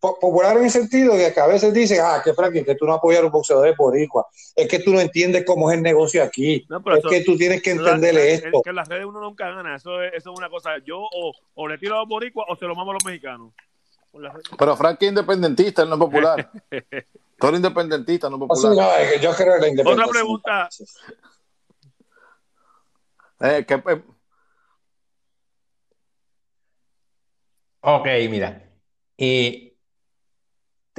[0.00, 2.84] po- populares en el sentido de que a veces dicen, ah, que Franklin, que tú
[2.86, 4.26] no apoyas a los boxeadores boricua.
[4.56, 6.64] Es que tú no entiendes cómo es el negocio aquí.
[6.68, 8.48] No, es eso- que tú tienes que entenderle esto.
[8.48, 9.76] Es que en las redes uno nunca gana.
[9.76, 10.70] Eso es, eso es una cosa.
[10.84, 13.52] Yo o, o le tiro a los boricuas o se lo mamo a los mexicanos.
[14.58, 16.50] Pero Frank es independentista, él no es popular.
[17.38, 18.88] Tú eres independentista, no es O sea, popular.
[18.88, 20.04] no, es que yo creo en la independencia.
[20.06, 20.68] Otra pregunta.
[23.40, 24.02] Eh, que, eh,
[27.80, 28.62] Ok, mira.
[29.16, 29.67] Eh,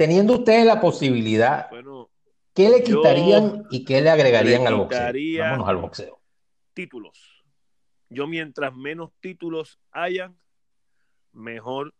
[0.00, 2.08] teniendo ustedes la posibilidad, Bueno,
[2.54, 5.12] ¿qué le quitarían y qué le agregarían le al boxeo?
[5.40, 6.22] Vámonos al boxeo.
[6.72, 7.44] títulos.
[8.08, 10.38] Yo mientras menos títulos hayan,
[11.34, 11.92] mejor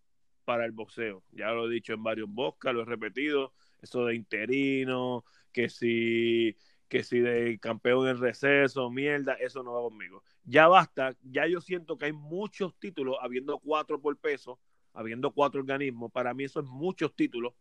[0.46, 1.22] para el boxeo.
[1.32, 5.22] Ya lo he dicho en varios podcasts, lo he repetido, eso de interino,
[5.52, 6.56] que si
[6.88, 10.22] que si de campeón en receso, mierda, eso no va conmigo.
[10.44, 14.58] Ya basta, ya yo siento que hay muchos títulos, habiendo cuatro por peso,
[14.94, 17.52] habiendo cuatro organismos, para mí eso es muchos títulos,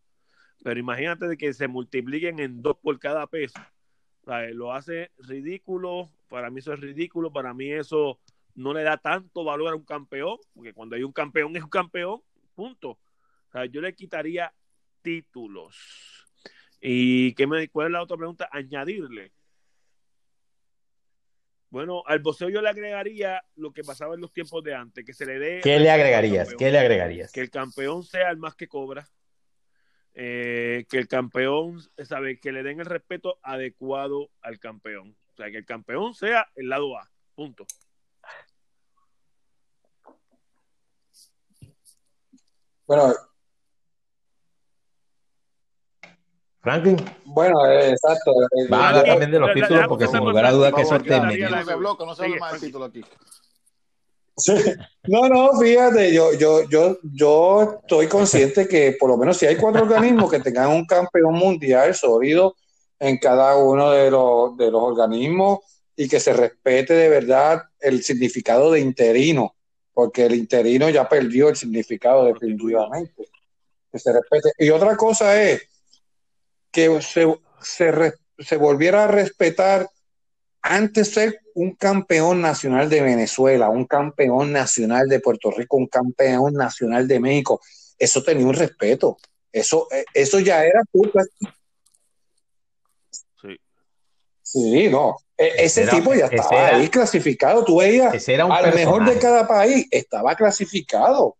[0.62, 3.60] pero imagínate de que se multipliquen en dos por cada peso.
[4.22, 8.20] O sea, lo hace ridículo, para mí eso es ridículo, para mí eso
[8.54, 11.70] no le da tanto valor a un campeón, porque cuando hay un campeón es un
[11.70, 12.20] campeón,
[12.54, 12.90] punto.
[12.90, 14.52] O sea, yo le quitaría
[15.02, 15.76] títulos.
[16.80, 18.48] ¿Y qué me, cuál es la otra pregunta?
[18.52, 19.32] Añadirle.
[21.70, 25.14] Bueno, al boxeo yo le agregaría lo que pasaba en los tiempos de antes, que
[25.14, 25.60] se le dé...
[25.62, 26.52] ¿Qué le agregarías?
[26.58, 27.30] ¿Qué le agregarías?
[27.30, 29.08] Que el campeón sea el más que cobra.
[30.22, 35.16] Eh, que el campeón, sabe, que le den el respeto adecuado al campeón.
[35.32, 37.10] O sea, que el campeón sea el lado A.
[37.34, 37.64] Punto.
[42.86, 43.14] Bueno,
[46.60, 48.32] Franklin, bueno, eh, exacto.
[48.32, 50.82] eh, va a hablar también de los títulos porque sin lugar a dudas por que
[50.82, 51.48] eso es técnico.
[51.48, 52.66] no se bloque, no se habla más de Frankie.
[52.66, 53.04] título aquí.
[55.08, 59.56] No, no, fíjate, yo, yo, yo, yo estoy consciente que por lo menos si hay
[59.56, 62.54] cuatro organismos que tengan un campeón mundial sólido
[62.98, 65.60] en cada uno de los, de los organismos
[65.96, 69.54] y que se respete de verdad el significado de interino,
[69.92, 73.26] porque el interino ya perdió el significado definitivamente.
[73.90, 74.52] Que se respete.
[74.58, 75.62] Y otra cosa es
[76.70, 77.26] que se,
[77.60, 79.88] se, se volviera a respetar
[80.62, 86.54] antes ser un campeón nacional de Venezuela, un campeón nacional de Puerto Rico, un campeón
[86.54, 87.60] nacional de México,
[87.98, 89.16] eso tenía un respeto.
[89.52, 91.22] Eso, eh, eso ya era culpa.
[93.40, 93.56] Sí.
[94.42, 95.16] Sí, no.
[95.36, 97.64] E- Ese Era- tipo ya estaba era- ahí clasificado.
[97.64, 101.36] Tú veías Ese era un al mejor de cada país, estaba clasificado.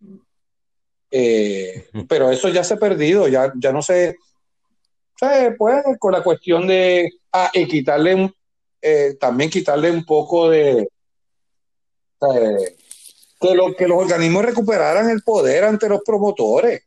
[1.11, 4.11] Eh, pero eso ya se ha perdido, ya, ya no se.
[4.11, 7.11] O sea, pues con la cuestión de.
[7.33, 8.35] Ah, y quitarle un-
[8.83, 10.89] eh, también quitarle un poco de.
[12.21, 12.77] eh,
[13.41, 16.83] que, lo, que los organismos recuperaran el poder ante los promotores.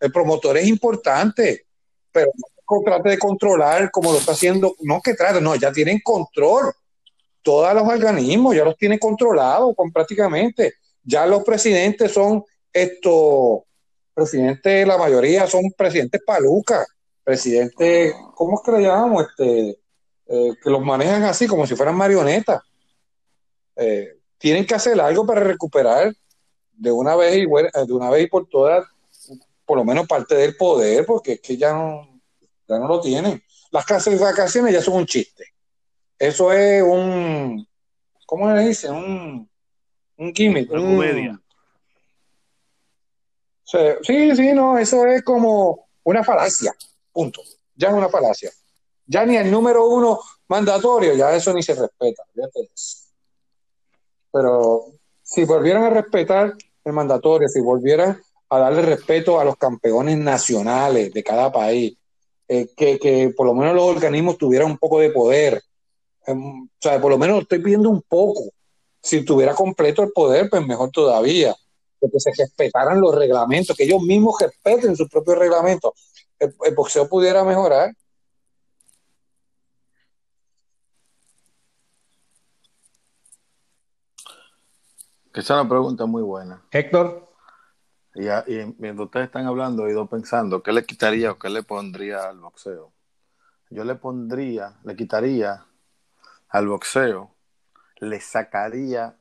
[0.00, 1.66] El promotor es importante,
[2.12, 2.30] pero
[2.70, 4.76] no trate de controlar como lo está haciendo.
[4.80, 6.72] No que trate, no, ya tienen control.
[7.42, 10.74] Todos los organismos ya los tienen controlados con, prácticamente.
[11.02, 13.60] Ya los presidentes son estos
[14.12, 16.86] presidentes, la mayoría son presidentes palucas,
[17.22, 19.26] presidentes, ¿cómo es que le llamamos?
[19.28, 19.78] Este,
[20.28, 22.62] eh, que los manejan así como si fueran marionetas.
[23.76, 26.14] Eh, tienen que hacer algo para recuperar
[26.72, 28.86] de una vez y buena- de una vez y por todas,
[29.64, 32.20] por lo menos parte del poder, porque es que ya no,
[32.68, 33.42] ya no lo tienen.
[33.70, 35.44] Las clasificaciones ya son un chiste.
[36.18, 37.66] Eso es un,
[38.26, 38.92] ¿cómo le dicen?
[38.94, 39.50] Un,
[40.16, 40.70] un gimmick.
[40.70, 41.40] Una un- comedia.
[44.02, 46.74] Sí, sí, no, eso es como una falacia,
[47.12, 47.42] punto.
[47.76, 48.50] Ya es una falacia.
[49.08, 52.22] Ya ni el número uno mandatorio, ya eso ni se respeta.
[54.30, 54.92] Pero
[55.22, 56.54] si volvieran a respetar
[56.84, 61.96] el mandatorio, si volvieran a darle respeto a los campeones nacionales de cada país,
[62.48, 65.62] eh, que, que por lo menos los organismos tuvieran un poco de poder,
[66.26, 68.42] em, o sea, por lo menos estoy pidiendo un poco.
[69.02, 71.54] Si tuviera completo el poder, pues mejor todavía.
[72.00, 75.92] Que se respetaran los reglamentos, que ellos mismos respeten sus propios reglamentos.
[76.38, 77.94] el boxeo pudiera mejorar.
[85.38, 86.62] Esa es una pregunta muy buena.
[86.72, 87.28] Héctor,
[88.14, 88.24] Y,
[88.78, 92.40] mientras ustedes están hablando, he ido pensando, ¿qué le quitaría o qué le pondría al
[92.40, 92.92] boxeo?
[93.70, 95.64] Yo le pondría, le quitaría
[96.48, 97.30] al boxeo,
[98.00, 99.16] le sacaría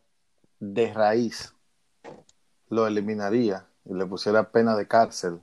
[0.60, 1.54] de raíz,
[2.70, 5.42] lo eliminaría y le pusiera pena de cárcel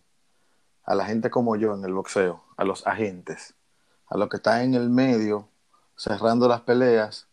[0.82, 3.54] a la gente como yo en el boxeo, a los agentes,
[4.08, 5.48] a los que están en el medio,
[5.96, 7.28] cerrando las peleas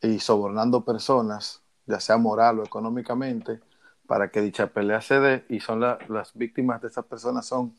[0.00, 3.60] y sobornando personas, ya sea moral o económicamente,
[4.06, 7.76] para que dicha pelea se dé y son la- las víctimas de esas personas son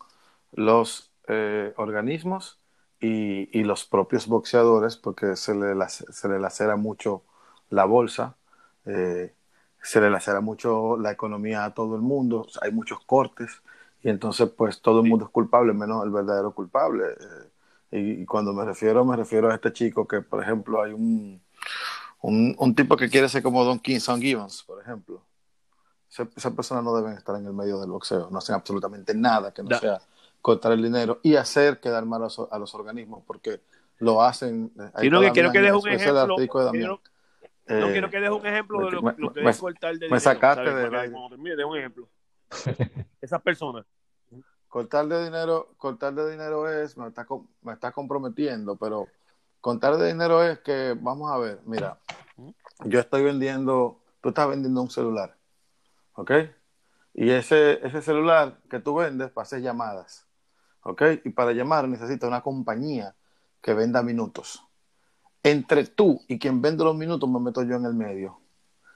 [0.53, 2.59] los eh, organismos
[2.99, 7.23] y, y los propios boxeadores porque se le, se le lacera mucho
[7.69, 8.37] la bolsa,
[8.85, 9.33] eh,
[9.81, 13.61] se le lacera mucho la economía a todo el mundo, hay muchos cortes
[14.03, 17.05] y entonces pues todo el mundo es culpable menos el verdadero culpable.
[17.19, 17.49] eh,
[17.93, 21.41] y, y cuando me refiero, me refiero a este chico que por ejemplo hay un,
[22.21, 25.21] un, un tipo que quiere ser como Don King, Son Gibbons, por ejemplo.
[26.09, 29.53] Esa, esa persona no deben estar en el medio del boxeo, no hacen absolutamente nada
[29.53, 30.01] que no Da- sea
[30.41, 33.61] cortar el dinero y hacer quedar mal a los, a los organismos, porque
[33.99, 34.71] lo hacen.
[34.79, 36.35] eh, Sino que quiero que deje un ejemplo.
[36.37, 37.01] de quiero-
[37.67, 39.91] no Eh, quiero que deje un ejemplo de lo, me- lo que me- es cortar
[39.93, 40.19] de me dinero.
[40.19, 41.11] sacaste ¿sabes?
[41.11, 42.09] cuando termine, dé un ejemplo.
[43.21, 43.85] Esas personas.
[44.67, 49.07] cortar de dinero, cortar de dinero es, me está, com- me está comprometiendo, pero
[49.61, 51.97] contar de dinero es que, vamos a ver, mira,
[52.83, 55.37] yo estoy vendiendo, tú estás vendiendo un celular,
[56.15, 56.31] ¿ok?
[57.13, 60.25] Y ese, ese celular que tú vendes para hacer llamadas,
[60.83, 61.01] ¿ok?
[61.23, 63.15] Y para llamar necesita una compañía
[63.61, 64.63] que venda minutos.
[65.43, 68.39] Entre tú y quien vende los minutos me meto yo en el medio.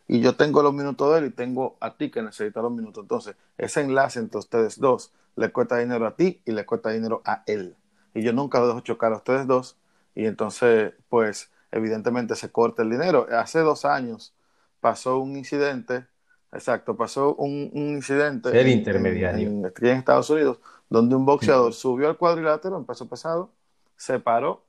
[0.07, 3.03] Y yo tengo los minutos de él y tengo a ti que necesita los minutos.
[3.03, 7.22] Entonces, ese enlace entre ustedes dos le cuesta dinero a ti y le cuesta dinero
[7.26, 7.76] a él.
[8.13, 9.78] Y yo nunca lo dejo chocar a ustedes dos.
[10.16, 13.28] Y entonces, pues, evidentemente se corta el dinero.
[13.32, 14.36] Hace dos años
[14.82, 16.07] pasó un incidente,
[16.51, 19.49] exacto, pasó un, un incidente El intermediario.
[19.49, 20.59] En, en Estados Unidos,
[20.89, 23.53] donde un boxeador subió al cuadrilátero en peso pesado,
[23.97, 24.66] se paró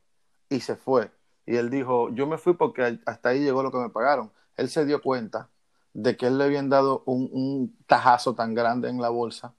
[0.49, 1.11] y se fue.
[1.47, 4.33] Y él dijo, yo me fui porque hasta ahí llegó lo que me pagaron.
[4.57, 5.51] Él se dio cuenta
[5.93, 9.55] de que él le habían dado un, un tajazo tan grande en la bolsa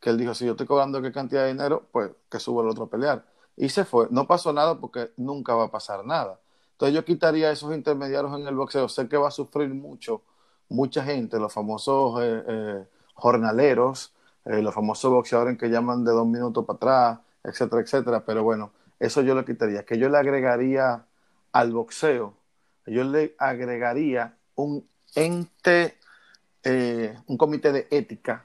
[0.00, 2.68] que él dijo, si yo estoy cobrando qué cantidad de dinero, pues que suba el
[2.70, 3.24] otro a pelear.
[3.56, 4.08] Y se fue.
[4.10, 6.40] No pasó nada porque nunca va a pasar nada.
[6.80, 8.88] Entonces yo quitaría esos intermediarios en el boxeo.
[8.88, 10.22] Sé que va a sufrir mucho,
[10.70, 14.14] mucha gente, los famosos eh, eh, jornaleros,
[14.46, 18.24] eh, los famosos boxeadores que llaman de dos minutos para atrás, etcétera, etcétera.
[18.24, 19.84] Pero bueno, eso yo lo quitaría.
[19.84, 21.04] Que yo le agregaría
[21.52, 22.34] al boxeo,
[22.86, 25.98] yo le agregaría un ente,
[27.26, 28.44] un comité de ética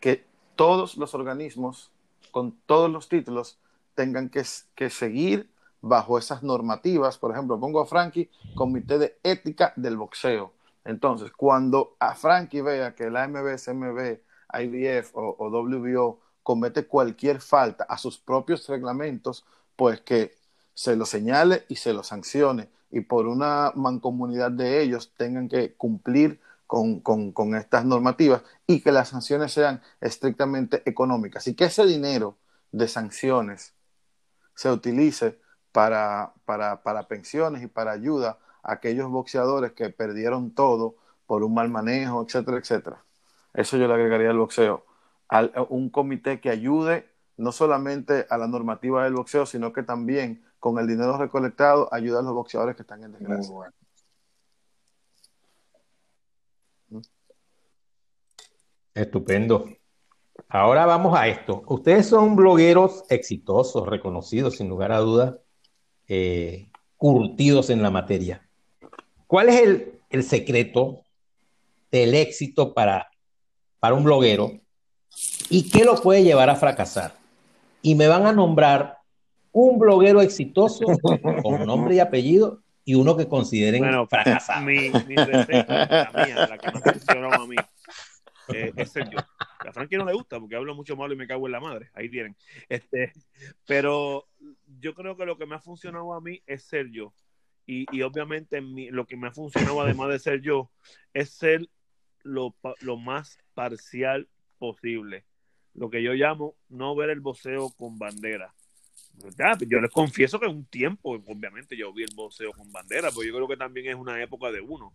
[0.00, 1.90] que todos los organismos
[2.30, 3.58] con todos los títulos
[3.94, 4.42] tengan que,
[4.74, 7.18] que, seguir bajo esas normativas.
[7.18, 10.52] Por ejemplo, pongo a Frankie Comité de Ética del Boxeo.
[10.84, 14.18] Entonces, cuando a Frankie vea que la AMB,
[14.54, 19.44] IBF o, o WBO comete cualquier falta a sus propios reglamentos,
[19.76, 20.34] pues que
[20.74, 22.68] se lo señale y se lo sancione.
[22.90, 28.80] Y por una mancomunidad de ellos tengan que cumplir con, con, con, estas normativas y
[28.80, 32.38] que las sanciones sean estrictamente económicas y que ese dinero
[32.70, 33.74] de sanciones
[34.54, 35.38] se utilice
[35.72, 40.96] para, para, para pensiones y para ayuda a aquellos boxeadores que perdieron todo
[41.26, 43.04] por un mal manejo, etcétera, etcétera.
[43.54, 44.84] Eso yo le agregaría al boxeo.
[45.28, 50.44] A un comité que ayude no solamente a la normativa del boxeo, sino que también
[50.60, 53.52] con el dinero recolectado ayuda a los boxeadores que están en desgracia.
[53.52, 53.72] Bueno.
[58.94, 59.64] Estupendo.
[60.48, 61.62] Ahora vamos a esto.
[61.66, 65.34] Ustedes son blogueros exitosos, reconocidos, sin lugar a dudas,
[66.08, 68.46] eh, curtidos en la materia.
[69.26, 71.04] ¿Cuál es el, el secreto
[71.90, 73.10] del éxito para,
[73.80, 74.60] para un bloguero
[75.48, 77.14] y qué lo puede llevar a fracasar?
[77.80, 78.98] Y me van a nombrar
[79.52, 80.84] un bloguero exitoso
[81.42, 84.64] con nombre y apellido y uno que consideren bueno, fracasado.
[84.64, 87.56] Mi, mi receta, la mía, la que me a mí,
[88.48, 89.18] eh, es ser yo.
[89.58, 91.90] A Frankie no le gusta porque hablo mucho malo y me cago en la madre.
[91.94, 92.36] Ahí tienen.
[92.68, 93.12] Este,
[93.66, 94.28] pero
[94.80, 97.12] yo creo que lo que me ha funcionado a mí es ser yo.
[97.66, 100.70] Y, y obviamente mi, lo que me ha funcionado además de ser yo
[101.14, 101.68] es ser
[102.22, 104.28] lo, lo más parcial
[104.58, 105.24] posible.
[105.74, 108.54] Lo que yo llamo no ver el boxeo con bandera.
[109.38, 113.22] Ya, yo les confieso que un tiempo, obviamente, yo vi el boxeo con bandera, pero
[113.22, 114.94] yo creo que también es una época de uno.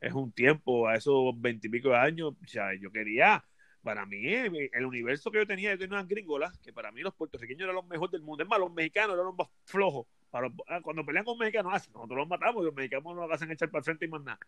[0.00, 3.44] Es un tiempo, a esos veintipico años, ya, yo quería,
[3.82, 7.14] para mí, el universo que yo tenía, yo tenía unas gringolas, que para mí los
[7.14, 8.42] puertorriqueños eran los mejores del mundo.
[8.42, 10.06] Es más, los mexicanos eran los más flojos.
[10.32, 13.70] Ah, cuando pelean con mexicanos, ah, nosotros los matamos los mexicanos no nos hacen echar
[13.70, 14.38] para el frente y más nada.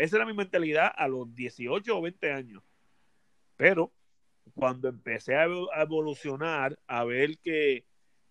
[0.00, 2.62] Esa era mi mentalidad a los 18 o 20 años.
[3.56, 3.92] Pero
[4.54, 7.84] cuando empecé a evolucionar, a ver que,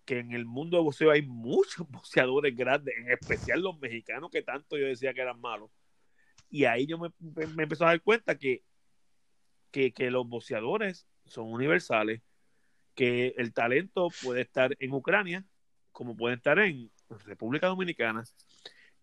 [0.04, 4.42] que en el mundo de boxeo hay muchos boxeadores grandes, en especial los mexicanos que
[4.42, 5.70] tanto yo decía que eran malos.
[6.50, 7.10] Y ahí yo me,
[7.54, 8.62] me empecé a dar cuenta que
[9.92, 12.22] que, los boxeadores son universales,
[12.94, 15.44] que el talento puede estar en Ucrania
[15.92, 16.90] como puede estar en
[17.24, 18.22] República Dominicana.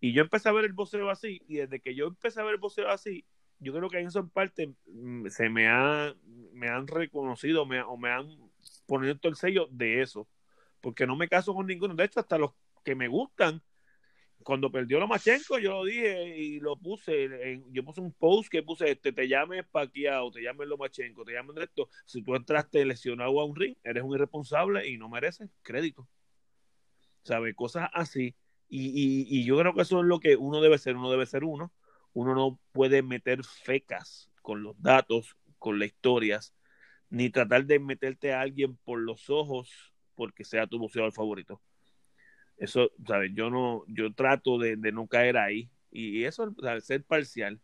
[0.00, 2.54] Y yo empecé a ver el boxeo así, y desde que yo empecé a ver
[2.54, 3.24] el boxeo así,
[3.58, 6.14] yo creo que en esa parte mm, se me, ha,
[6.52, 8.28] me han reconocido o me han
[8.86, 10.28] ponido el sello de eso,
[10.80, 11.94] porque no me caso con ninguno.
[11.94, 12.52] De hecho, hasta los
[12.84, 13.62] que me gustan,
[14.44, 18.90] cuando perdió Lomachenko, yo lo dije y lo puse, yo puse un post que puse,
[18.90, 23.44] este, te llames Paquiao, te llames Lomachenko, te llames esto, si tú entraste lesionado a
[23.44, 26.06] un ring, eres un irresponsable y no mereces crédito.
[27.22, 27.54] ¿Sabes?
[27.56, 28.34] Cosas así.
[28.68, 31.44] Y, y, yo creo que eso es lo que uno debe ser, uno debe ser
[31.44, 31.72] uno.
[32.12, 36.54] Uno no puede meter fecas con los datos, con las historias,
[37.08, 41.60] ni tratar de meterte a alguien por los ojos porque sea tu boxeador favorito
[42.56, 43.32] eso, ¿sabes?
[43.34, 45.70] Yo no, yo trato de, no caer ahí.
[45.90, 46.84] Y eso, ¿sabes?
[46.84, 47.60] ser parcial.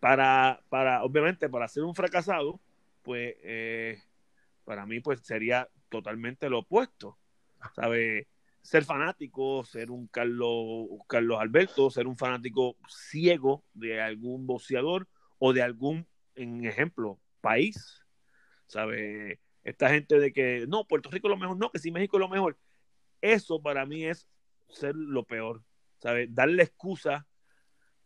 [0.00, 2.60] Para, para, obviamente, para ser un fracasado,
[3.02, 4.02] pues, eh,
[4.64, 7.18] para mí, pues, sería totalmente lo opuesto.
[7.74, 8.26] ¿Sabes?
[8.62, 15.08] Ser fanático, ser un Carlos, Carlos Alberto, ser un fanático ciego de algún boxeador
[15.38, 18.04] o de algún, en ejemplo, país.
[18.66, 19.38] ¿Sabes?
[19.62, 22.20] Esta gente de que, no, Puerto Rico es lo mejor, no, que si México es
[22.20, 22.56] lo mejor
[23.32, 24.28] eso para mí es
[24.68, 25.62] ser lo peor,
[25.98, 26.32] ¿sabes?
[26.34, 27.26] Darle excusa.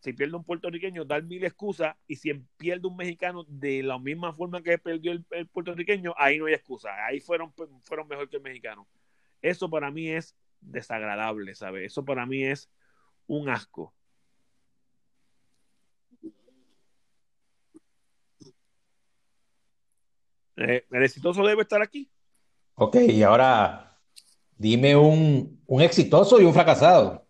[0.00, 1.94] Si pierde un puertorriqueño, dar mil excusas.
[2.06, 6.46] Y si pierde un mexicano de la misma forma que perdió el, puertorriqueño, ahí no
[6.46, 6.90] hay excusa.
[7.06, 7.52] Ahí fueron,
[7.82, 8.88] fueron mejor que el mexicano.
[9.42, 11.86] Eso para mí es desagradable, ¿sabes?
[11.86, 12.70] Eso para mí es
[13.26, 13.94] un asco.
[20.56, 22.10] Eh, ¿El exitoso debe estar aquí?
[22.74, 23.89] Ok, y ahora
[24.60, 27.24] Dime un, exitoso y un fracasado.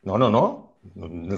[0.00, 0.78] No, no, no.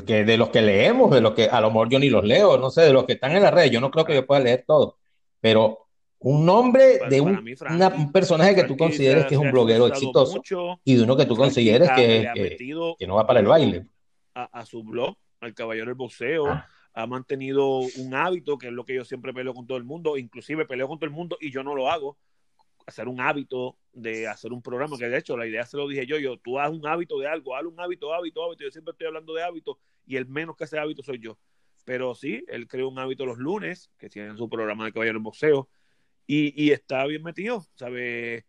[0.07, 2.57] Que de los que leemos, de los que a lo mejor yo ni los leo,
[2.57, 4.42] no sé, de los que están en la red, yo no creo que yo pueda
[4.42, 4.99] leer todo.
[5.40, 5.88] Pero
[6.20, 10.40] un nombre de un, personaje que tú consideres que es un bloguero exitoso
[10.84, 12.57] y de uno que tú consideres que,
[12.97, 13.88] que, no va para el baile.
[14.34, 16.68] A, su blog, al Caballero del Boxeo, ah.
[16.92, 20.16] ha mantenido un hábito que es lo que yo siempre peleo con todo el mundo,
[20.16, 22.16] inclusive peleo con todo el mundo y yo no lo hago
[22.87, 26.07] hacer un hábito de hacer un programa, que de hecho la idea se lo dije
[26.07, 28.93] yo, yo, tú haz un hábito de algo, haz un hábito, hábito, hábito, yo siempre
[28.93, 29.76] estoy hablando de hábitos
[30.07, 31.39] y el menos que hace hábito soy yo.
[31.85, 35.22] Pero sí, él creó un hábito los lunes, que tiene su programa de caballero en
[35.22, 35.68] boxeo,
[36.26, 38.47] y, y está bien metido, ¿sabe?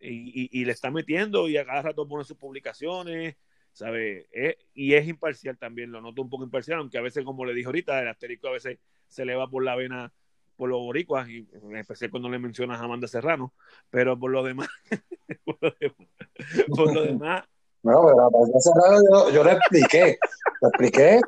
[0.00, 3.36] Y, y, le está metiendo y a cada rato pone sus publicaciones,
[3.72, 4.28] ¿sabe?
[4.32, 7.52] Eh, y es imparcial también, lo noto un poco imparcial, aunque a veces, como le
[7.52, 8.78] dije ahorita, el asterisco a veces
[9.08, 10.12] se le va por la vena
[10.58, 13.54] por los boricuas, y en especial cuando le mencionas a Amanda Serrano,
[13.88, 14.68] pero por lo demás,
[15.44, 17.44] por lo demás, por lo demás.
[17.84, 20.18] No, pero a Amanda Serrano yo, yo le expliqué,
[20.60, 21.20] le expliqué,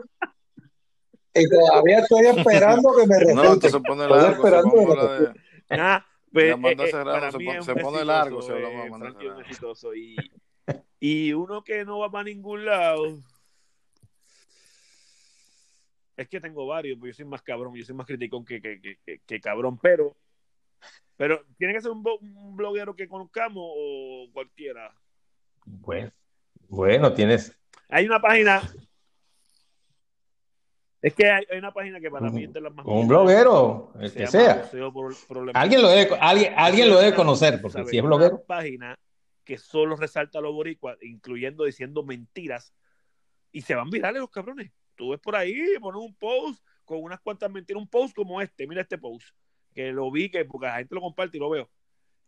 [1.32, 3.34] y todavía estoy esperando que me refute.
[3.34, 5.32] No, entonces se pone largo, esperando se pone de...
[5.70, 10.16] Ah, pero, pues, eh, Serrano se, se pone largo, se habla eh,
[10.98, 13.22] y, y uno que no va para ningún lado
[16.20, 19.40] es que tengo varios, porque yo soy más cabrón, yo soy más criticón que, que,
[19.40, 20.14] cabrón, pero,
[21.16, 22.02] pero ¿tiene que ser un,
[22.54, 24.94] bloguero que conozcamos o cualquiera?
[25.64, 26.12] Bueno,
[26.68, 27.58] bueno, tienes.
[27.88, 28.60] Hay una página.
[31.00, 32.84] Es que hay, una página que para mí es de las más.
[32.84, 34.70] Un bloguero, el que sea.
[35.54, 38.36] Alguien lo debe, alguien, alguien lo debe conocer, porque si es bloguero.
[38.36, 38.98] Una página
[39.42, 42.74] que solo resalta a los boricuas, incluyendo diciendo mentiras,
[43.52, 44.70] y se van virales los cabrones
[45.00, 48.66] tú ves por ahí, pones un post con unas cuantas mentiras, un post como este,
[48.66, 49.30] mira este post,
[49.72, 51.70] que lo vi, que porque la gente lo comparte y lo veo.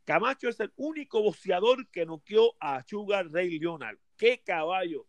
[0.04, 3.98] Camacho es el único boxeador que noqueó a Sugar Ray Leonard.
[4.16, 5.06] ¡Qué caballo!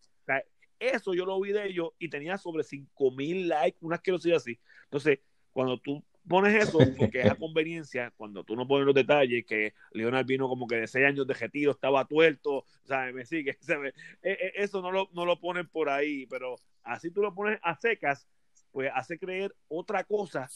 [0.79, 4.59] eso yo lo vi de ellos y tenía sobre 5 mil likes, unas asquerosidad así.
[4.83, 5.19] Entonces,
[5.53, 9.73] cuando tú pones eso, porque es a conveniencia, cuando tú no pones los detalles, que
[9.93, 13.13] Leonard vino como que de 6 años de retiro, estaba tuerto, ¿sabes?
[13.13, 13.57] Me sigue,
[14.21, 17.59] e, e, Eso no lo, no lo ponen por ahí, pero así tú lo pones
[17.63, 18.27] a secas,
[18.71, 20.49] pues hace creer otra cosa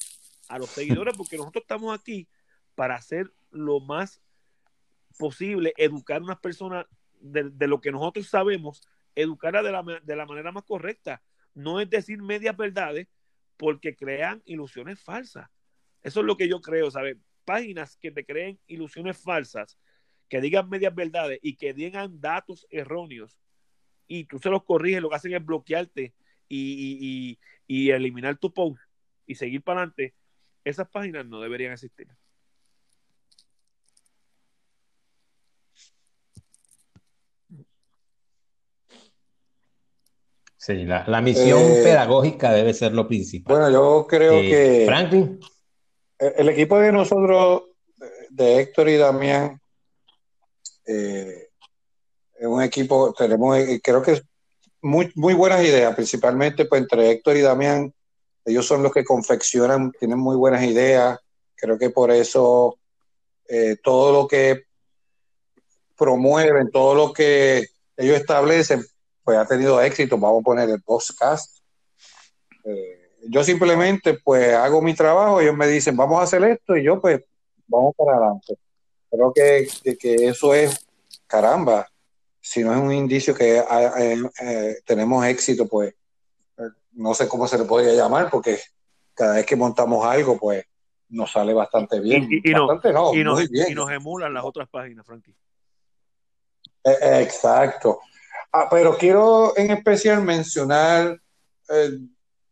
[0.50, 2.28] a los seguidores, porque nosotros estamos aquí
[2.76, 4.22] para hacer lo más
[5.18, 6.86] posible, educar a unas personas
[7.20, 8.82] de, lo que nosotros sabemos,
[9.16, 11.22] educarla de la, de la manera más correcta.
[11.54, 13.08] No es decir medias verdades,
[13.58, 15.50] porque crean ilusiones falsas.
[16.04, 17.18] Eso es lo que yo creo, ¿sabes?
[17.44, 19.78] Páginas que te creen ilusiones falsas,
[20.30, 23.40] que digan medias verdades y que digan datos erróneos
[24.08, 26.14] y tú se los corriges, lo que hacen es bloquearte
[26.48, 28.80] y, y, y eliminar tu post
[29.26, 30.16] y seguir para adelante.
[30.64, 32.08] Esas páginas no deberían existir.
[40.60, 43.56] Sí, la, la misión Eh, pedagógica debe ser lo principal.
[43.56, 45.40] Bueno, yo creo Eh, que Franklin,
[46.20, 47.64] el el equipo de nosotros,
[48.30, 49.62] de Héctor y Damián,
[50.86, 51.47] eh,
[52.42, 54.24] un equipo, tenemos, eh, creo que es
[54.82, 57.94] muy, muy buenas ideas, principalmente pues entre Héctor y Damián,
[58.46, 61.20] ellos son los que confeccionan, tienen muy buenas ideas,
[61.56, 62.78] creo que por eso
[63.48, 64.64] eh, todo lo que
[65.98, 67.66] promueven, todo lo que
[67.98, 68.86] ellos establecen,
[69.24, 71.58] pues ha tenido éxito, vamos a poner el podcast.
[72.64, 76.84] Eh, yo simplemente pues hago mi trabajo, ellos me dicen, vamos a hacer esto y
[76.84, 77.22] yo pues
[77.68, 78.58] vamos para adelante.
[79.10, 80.86] Creo que, que eso es,
[81.26, 81.88] caramba,
[82.50, 85.94] si no es un indicio que ah, eh, eh, tenemos éxito, pues
[86.58, 86.62] eh,
[86.94, 88.58] no sé cómo se le podría llamar, porque
[89.14, 90.64] cada vez que montamos algo, pues
[91.10, 92.24] nos sale bastante bien.
[92.32, 93.66] Y- y- y no- bastante no, y, nos, muy bien.
[93.70, 95.36] y nos emulan las otras páginas, Frankie.
[96.86, 98.00] Eh, eh, Exacto.
[98.54, 101.20] Ah, pero quiero en especial mencionar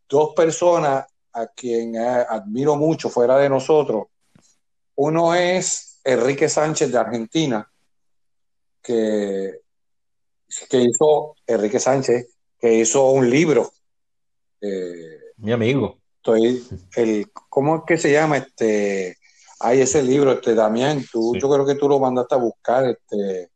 [0.06, 4.04] dos personas a quien admiro mucho fuera de nosotros.
[4.96, 7.66] Uno es Enrique Sánchez de Argentina,
[8.82, 9.60] que,
[10.68, 12.28] que hizo, Enrique Sánchez,
[12.58, 13.70] que hizo un libro.
[14.60, 15.98] Eh, mi amigo.
[16.16, 16.66] estoy,
[16.96, 18.38] el, ¿cómo es que se llama?
[18.38, 19.16] Este,
[19.60, 21.40] hay ese libro, este, Damián, tú, Sí.
[21.40, 23.50] yo creo que tú lo mandaste a buscar, este,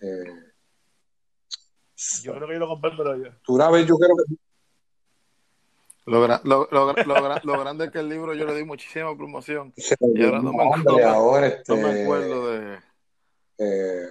[0.00, 0.24] eh,
[2.22, 3.30] Yo creo que yo lo compré, pero yo.
[3.44, 4.34] tú una vez yo creo que
[6.06, 8.54] Lo, gra- lo, lo, gra- lo gra- lo grande es que el libro yo le
[8.56, 9.72] di muchísima promoción.
[9.76, 12.78] Y ahora olvidó no me acuerdo, ahora, este, No me acuerdo de.
[13.58, 14.08] eh,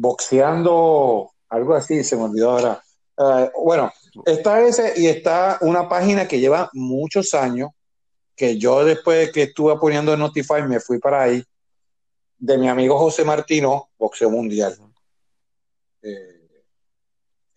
[0.00, 2.82] boxeando, algo así, se me olvidó ahora.
[3.18, 3.92] Eh, bueno,
[4.24, 7.70] está ese y está una página que lleva muchos años,
[8.34, 11.44] que yo después de que estuve poniendo en Notify me fui para ahí,
[12.38, 14.74] de mi amigo José Martino, Boxeo Mundial.
[16.00, 16.48] Eh,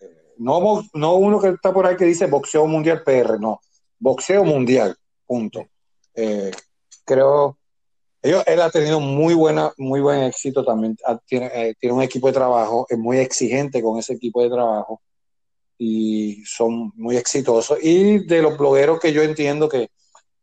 [0.01, 3.61] eh, no, uno que está por ahí que dice Boxeo Mundial PR, no,
[3.99, 5.65] Boxeo Mundial, punto.
[6.13, 6.51] Eh,
[7.05, 7.57] creo,
[8.23, 10.97] ellos, él ha tenido muy buena, muy buen éxito también.
[11.05, 14.49] Ha- Tiene, eh, tiene un equipo de trabajo, es muy exigente con ese equipo de
[14.49, 15.01] trabajo
[15.77, 17.77] y son muy exitosos.
[17.81, 19.89] Y de los blogueros que yo entiendo que,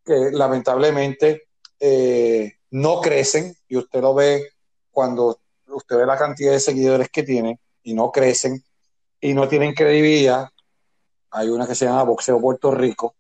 [0.05, 1.45] que lamentablemente
[1.81, 4.51] eh, no crecen, y usted lo ve
[4.91, 8.63] cuando usted ve la cantidad de seguidores que tienen y no crecen
[9.21, 10.49] y no tienen credibilidad.
[11.31, 13.15] Hay una que se llama Boxeo Puerto Rico,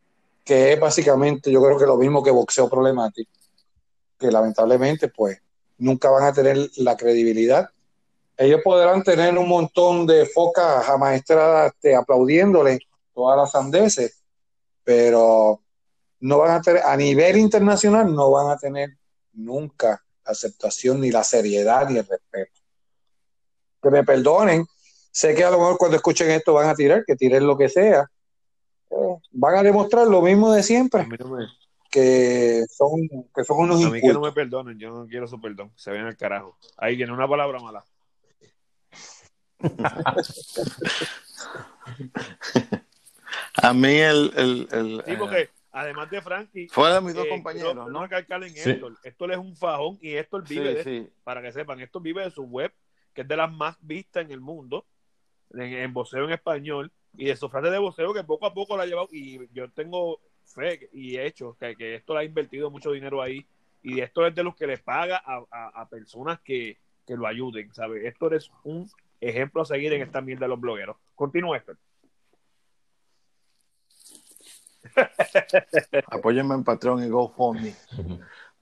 [0.45, 3.31] que es básicamente, yo creo que lo mismo que Boxeo Problemático
[4.21, 5.41] que lamentablemente pues
[5.79, 7.71] nunca van a tener la credibilidad.
[8.37, 12.79] Ellos podrán tener un montón de focas amaestradas este, aplaudiéndole
[13.15, 14.23] todas las sandeces,
[14.85, 15.61] pero
[16.21, 18.91] no van a tener, a nivel internacional no van a tener
[19.33, 22.61] nunca la aceptación ni la seriedad ni el respeto.
[23.83, 24.67] Que me perdonen,
[25.11, 27.69] sé que a lo mejor cuando escuchen esto van a tirar, que tiren lo que
[27.71, 28.11] sea.
[28.91, 31.07] Eh, van a demostrar lo mismo de siempre,
[31.91, 35.41] que son, que son unos a mí que no me perdonen, yo no quiero su
[35.41, 35.73] perdón.
[35.77, 36.57] Se ven al carajo.
[36.77, 37.85] Ahí viene una palabra mala.
[43.63, 44.33] A mí el.
[44.37, 48.03] el, el Sí, eh, porque además de Frankie, fuera de mis dos eh, compañeros, ¿no?
[48.03, 48.71] recalcar en Sí.
[48.71, 48.97] Héctor.
[49.03, 52.31] Héctor es un fajón y Héctor vive de Sí, para que sepan, esto vive de
[52.31, 52.73] su web,
[53.13, 54.87] que es de las más vistas en el mundo,
[55.53, 58.77] en, en voceo en español, y de su frase de voceo que poco a poco
[58.77, 60.21] la ha llevado, y yo tengo
[60.51, 63.47] fe y hecho que, que esto le ha invertido mucho dinero ahí,
[63.83, 67.73] y esto es de los que le paga a, a- personas que, que lo ayuden,
[67.73, 68.05] ¿sabes?
[68.05, 68.91] Esto es un
[69.21, 70.97] ejemplo a seguir en esta mierda de los blogueros.
[71.15, 71.79] Continúa, Héctor.
[76.11, 77.75] Apóyenme en Patreon y GoFundMe.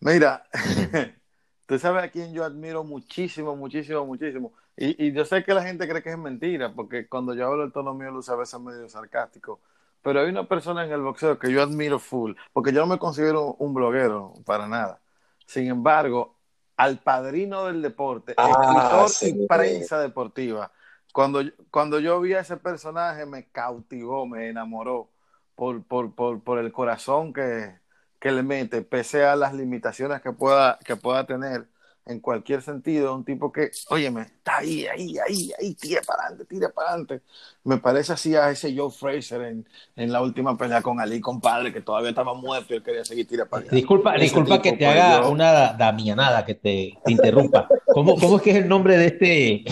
[0.01, 0.44] Mira,
[1.66, 4.52] tú sabes a quién yo admiro muchísimo, muchísimo, muchísimo.
[4.77, 7.65] Y, y yo sé que la gente cree que es mentira, porque cuando yo hablo
[7.65, 9.60] el tono mío lo uso a veces medio sarcástico.
[10.02, 12.98] Pero hay una persona en el boxeo que yo admiro full, porque yo no me
[12.98, 15.00] considero un bloguero para nada.
[15.46, 16.36] Sin embargo,
[16.76, 19.34] al padrino del deporte, Ah, escritor sí.
[19.34, 20.72] y prensa deportiva,
[21.12, 25.10] cuando, cuando yo vi a ese personaje me cautivó, me enamoró
[25.54, 27.80] por, por, por, por el corazón que,
[28.20, 31.68] que le mete, pese a las limitaciones que pueda, que pueda tener
[32.09, 36.44] en cualquier sentido, un tipo que, óyeme, está ahí, ahí, ahí, ahí, tira para adelante,
[36.47, 37.20] tira para adelante.
[37.64, 41.72] Me parece así a ese Joe Fraser en, en la última pelea con Ali, compadre,
[41.72, 43.70] que todavía estaba muerto y él quería seguir tira para allá.
[43.72, 47.68] Disculpa, Ese disculpa que te pues, haga yo- una damianada, que te, te interrumpa.
[47.86, 49.64] ¿Cómo, ¿Cómo es que es el nombre de este?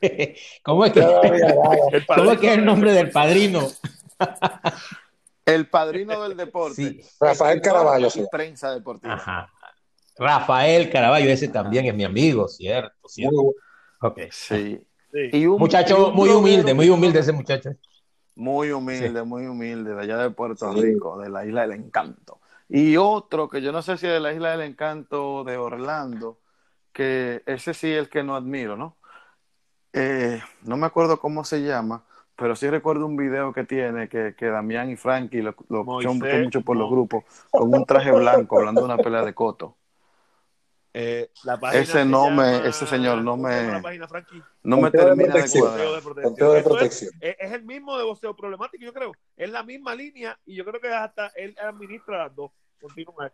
[0.62, 1.00] ¿Cómo es que,
[2.06, 3.60] ¿cómo es, que es el nombre del padrino?
[5.44, 6.74] El padrino del deporte.
[6.76, 7.00] Sí.
[7.20, 8.24] Rafael Caraballo, sí.
[8.30, 9.14] prensa deportiva.
[9.14, 9.50] Ajá.
[10.18, 13.54] Rafael Caraballo, ese también es mi amigo, cierto, cierto.
[14.30, 14.80] Sí.
[15.12, 15.30] Sí.
[15.32, 17.70] Y un- y Muchacho un muy humilde, muy humilde ese muchacho.
[18.36, 20.80] Muy humilde, muy humilde, de allá de Puerto Sí.
[20.80, 22.40] Rico, de la Isla del Encanto.
[22.68, 26.38] Y otro que yo no sé si es de la Isla del Encanto de Orlando,
[26.92, 28.96] que ese sí es el que no admiro, ¿no?
[29.92, 32.04] Eh, no me acuerdo cómo se llama,
[32.36, 36.60] pero sí recuerdo un video que tiene que, que Damián y Frankie lo, lo mucho
[36.62, 39.77] por los grupos, con un traje blanco hablando de una pelea de coto.
[41.00, 44.08] Eh, La página ese se no me- ese señor no ¿cómo se llama me- página,
[44.08, 44.42] Frankie?
[44.64, 45.90] no me de termina de cuadrar.
[45.92, 47.12] De protección.
[47.20, 49.12] De Eso es- el mismo de boxeo problemático, yo creo.
[49.36, 52.50] Es la misma línea y yo creo que hasta él administra las dos.
[52.80, 53.30] Continúa.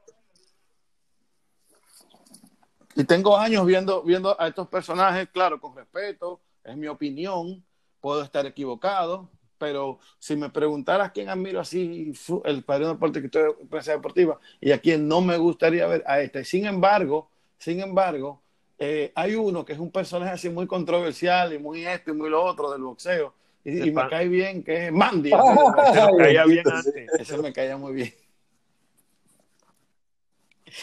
[2.97, 7.65] Y tengo años viendo, viendo a estos personajes, claro, con respeto, es mi opinión,
[7.99, 12.13] puedo estar equivocado, pero si me preguntaras quién admiro así,
[12.45, 16.05] el padrino deporte que estoy en prensa deportiva, y a quien no me gustaría ver
[16.07, 16.45] a este.
[16.45, 18.43] Sin embargo, sin embargo,
[18.79, 22.29] eh, hay uno que es un personaje así muy controversial y muy esto y muy
[22.29, 25.31] lo otro del boxeo, y, y me cae bien, que es Mandy.
[26.19, 27.09] Caía bien antes.
[27.19, 28.15] Ese me caía muy bien.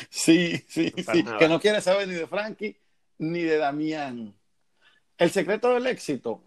[0.09, 1.23] Sí, sí, sí.
[1.37, 2.77] Que no quiere saber ni de Frankie
[3.19, 4.33] ni de Damián.
[5.17, 6.41] El secreto del éxito,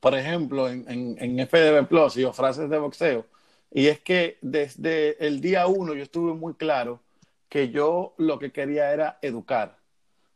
[0.00, 3.26] por ejemplo, en, en, en FDB Plus y o frases de boxeo,
[3.72, 7.00] y es que desde el día uno yo estuve muy claro
[7.50, 9.78] que yo lo que quería era educar.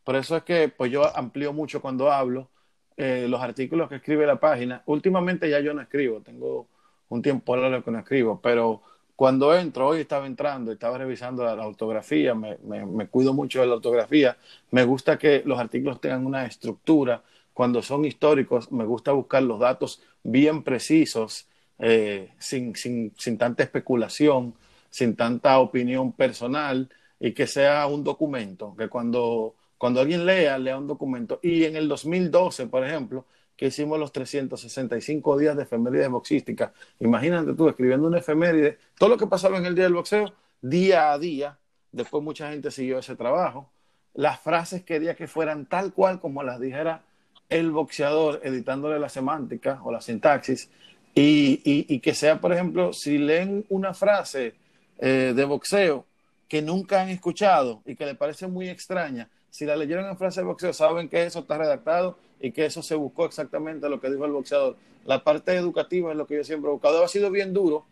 [0.04, 2.50] Por eso es que pues yo amplío mucho cuando hablo
[2.96, 4.82] eh, los artículos que escribe la página.
[4.86, 6.68] Últimamente ya yo no escribo, tengo
[7.08, 8.82] un tiempo largo que no escribo, pero
[9.16, 13.60] cuando entro, hoy estaba entrando, estaba revisando la, la ortografía, me, me- me cuido mucho
[13.60, 14.36] de la ortografía,
[14.70, 17.22] me gusta que los artículos tengan una estructura,
[17.52, 21.46] cuando son históricos, me gusta buscar los datos bien precisos,
[21.78, 24.54] eh, sin, sin, sin tanta especulación,
[24.90, 26.88] sin tanta opinión personal
[27.26, 31.40] y que sea un documento, que cuando, cuando alguien lea, lea un documento.
[31.42, 33.24] Y en el 2012, por ejemplo,
[33.56, 39.16] que hicimos los 365 días de efemérides boxísticas, imagínate tú escribiendo una efeméride, todo lo
[39.16, 41.56] que pasaba en el día del boxeo, día a día,
[41.92, 43.70] después mucha gente siguió ese trabajo,
[44.12, 47.04] las frases quería que fueran tal cual como las dijera
[47.48, 50.68] el boxeador, editándole la semántica o la sintaxis,
[51.14, 54.56] y, y- que sea, por ejemplo, si leen una frase
[54.98, 56.04] eh, de boxeo
[56.48, 60.40] que nunca han escuchado y que le parece muy extraña, si la leyeron en frase
[60.40, 64.10] de boxeo, saben que eso está redactado y que eso se buscó exactamente lo que
[64.10, 64.76] dijo el boxeador.
[65.04, 67.04] La parte educativa es lo que yo siempre he buscado.
[67.04, 67.86] Ha sido bien duro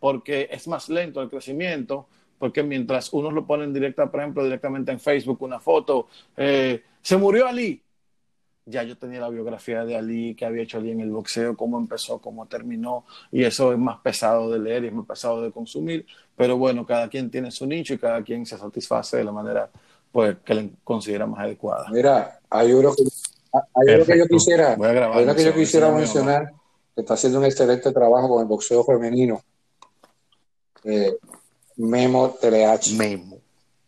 [0.00, 2.06] porque es más lento el crecimiento,
[2.38, 6.06] porque mientras unos lo ponen directa, por ejemplo, directamente en Facebook, una foto,
[6.36, 7.82] eh, se murió Ali.
[8.68, 11.78] Ya yo tenía la biografía de Ali, que había hecho Ali en el boxeo, cómo
[11.78, 15.50] empezó, cómo terminó, y eso es más pesado de leer y es más pesado de
[15.50, 19.32] consumir, pero bueno, cada quien tiene su nicho y cada quien se satisface de la
[19.32, 19.70] manera
[20.12, 21.86] pues, que le considera más adecuada.
[21.90, 23.04] Mira, hay uno que,
[23.74, 26.52] hay uno que yo quisiera, Voy a grabar hay uno que yo quisiera mencionar,
[26.94, 29.42] que está haciendo un excelente trabajo con el boxeo femenino.
[30.84, 31.16] Eh,
[31.76, 32.96] Memo TLH.
[32.96, 33.38] Memo.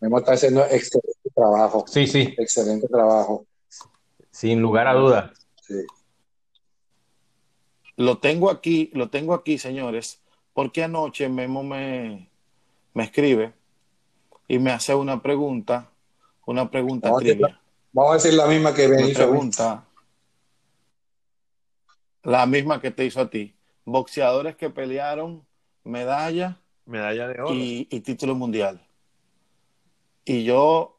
[0.00, 3.44] Memo está haciendo excelente trabajo, Sí, sí, excelente trabajo.
[4.40, 5.30] Sin lugar a dudas.
[5.60, 5.74] Sí.
[7.96, 10.22] Lo tengo aquí, lo tengo aquí, señores,
[10.54, 12.30] porque anoche Memo me,
[12.94, 13.52] me escribe
[14.48, 15.90] y me hace una pregunta,
[16.46, 17.60] una pregunta Vamos a.
[17.92, 19.18] Vamos a decir la misma que Me Benito.
[19.18, 19.84] pregunta
[22.22, 23.54] la misma que te hizo a ti.
[23.84, 25.44] Boxeadores que pelearon
[25.84, 27.54] medalla Medalla de oro.
[27.54, 28.80] y, y título mundial.
[30.24, 30.98] Y yo,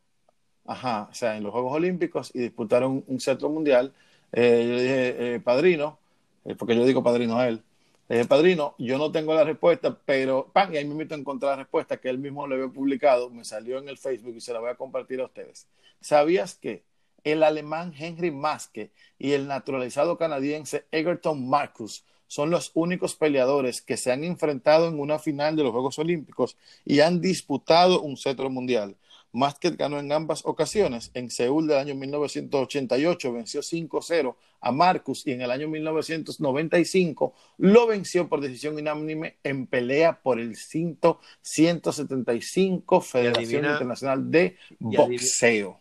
[0.66, 3.94] ajá, o sea, en los Juegos Olímpicos y disputaron un cetro mundial,
[4.32, 6.00] eh, yo dije, eh, padrino,
[6.46, 7.62] eh, porque yo digo padrino a él,
[8.08, 11.18] le dije, padrino, yo no tengo la respuesta, pero, pan, y ahí me invito a
[11.18, 14.42] encontrar la respuesta que él mismo le había publicado, me salió en el Facebook y
[14.42, 15.68] se la voy a compartir a ustedes.
[16.00, 16.84] ¿Sabías que
[17.24, 23.98] el alemán Henry Maske y el naturalizado canadiense Egerton Marcus son los únicos peleadores que
[23.98, 26.56] se han enfrentado en una final de los Juegos Olímpicos
[26.86, 28.96] y han disputado un cetro mundial.
[29.34, 31.10] Maske ganó en ambas ocasiones.
[31.14, 37.88] En Seúl del año 1988 venció 5-0 a Marcus y en el año 1995 lo
[37.88, 45.80] venció por decisión unánime en pelea por el cinto 175 Federación adivina- Internacional de Boxeo.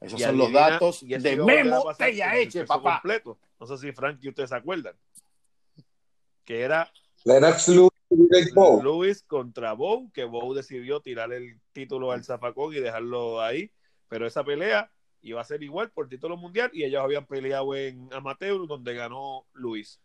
[0.00, 3.00] Esos son los datos de Memo Tellaeche, peso papá.
[3.00, 3.38] completo.
[3.58, 4.94] No sé si Frank y ustedes se acuerdan.
[6.44, 6.90] Que era
[7.24, 7.90] Lennox Lewis.
[8.82, 13.70] Lewis contra Bow, que Bow decidió tirar el título al zafacón y dejarlo ahí.
[14.08, 14.90] Pero esa pelea
[15.22, 19.44] iba a ser igual por título mundial y ellos habían peleado en amateur donde ganó
[19.52, 20.00] Luis.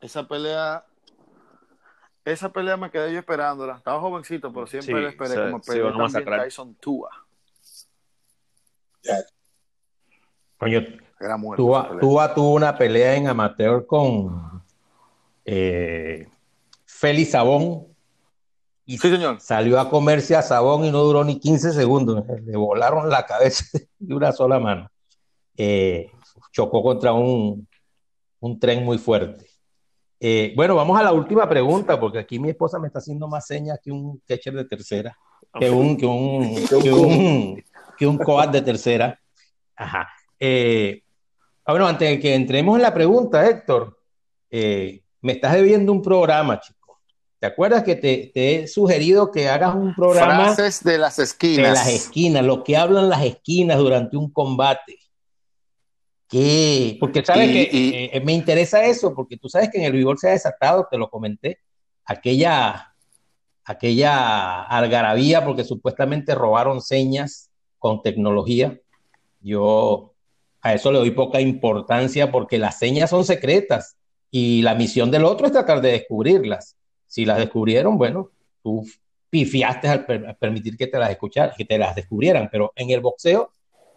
[0.00, 0.84] Esa pelea.
[2.24, 3.76] Esa pelea me quedé yo esperándola.
[3.76, 6.44] Estaba jovencito, pero siempre Sí, la esperé se- como también masacrar.
[6.44, 7.10] Tyson Tua.
[10.58, 10.80] Coño,
[11.22, 11.62] Era muerto.
[12.00, 14.62] Tuvo una pelea en amateur con
[15.44, 16.28] eh,
[16.84, 17.86] Félix Sabón
[18.84, 19.40] y Sí, señor.
[19.40, 22.24] salió a comerse a Sabón y no duró ni 15 segundos.
[22.44, 23.64] Le volaron la cabeza
[23.98, 24.90] de una sola mano.
[25.56, 26.10] Eh,
[26.50, 27.66] chocó contra un,
[28.40, 29.46] un tren muy fuerte.
[30.18, 33.46] Eh, bueno, vamos a la última pregunta, porque aquí mi esposa me está haciendo más
[33.46, 35.16] señas que un catcher de tercera,
[35.58, 37.64] que un, que un, que un,
[37.98, 39.18] que un coat de tercera.
[39.76, 40.08] Ajá.
[40.38, 41.01] Eh,
[41.72, 43.98] ah, bueno, antes de que entremos en la pregunta, Héctor,
[44.50, 47.00] eh, me estás debiendo un programa, chico.
[47.38, 51.24] ¿Te acuerdas que te, te he sugerido que hagas un programa Frases de las de
[51.24, 51.72] esquinas.
[51.74, 54.98] las esquinas, lo que hablan las esquinas durante un combate?
[56.28, 56.96] ¿Qué?
[57.00, 59.92] Porque sabes Y- que y- eh, me interesa eso, porque tú sabes que en el
[59.92, 61.58] vigor se ha desatado, te lo comenté,
[62.04, 62.94] aquella,
[63.64, 68.78] aquella algarabía, porque supuestamente robaron señas con tecnología.
[69.40, 70.11] Yo
[70.62, 73.96] a eso le doy poca importancia porque las señas son secretas
[74.30, 76.76] y la misión del otro es tratar de descubrirlas.
[77.06, 78.30] Si las descubrieron, bueno,
[78.62, 78.86] tú
[79.28, 83.00] pifiaste al, per- permitir que te las escucharan, que te las descubrieran, pero en el
[83.00, 83.50] boxeo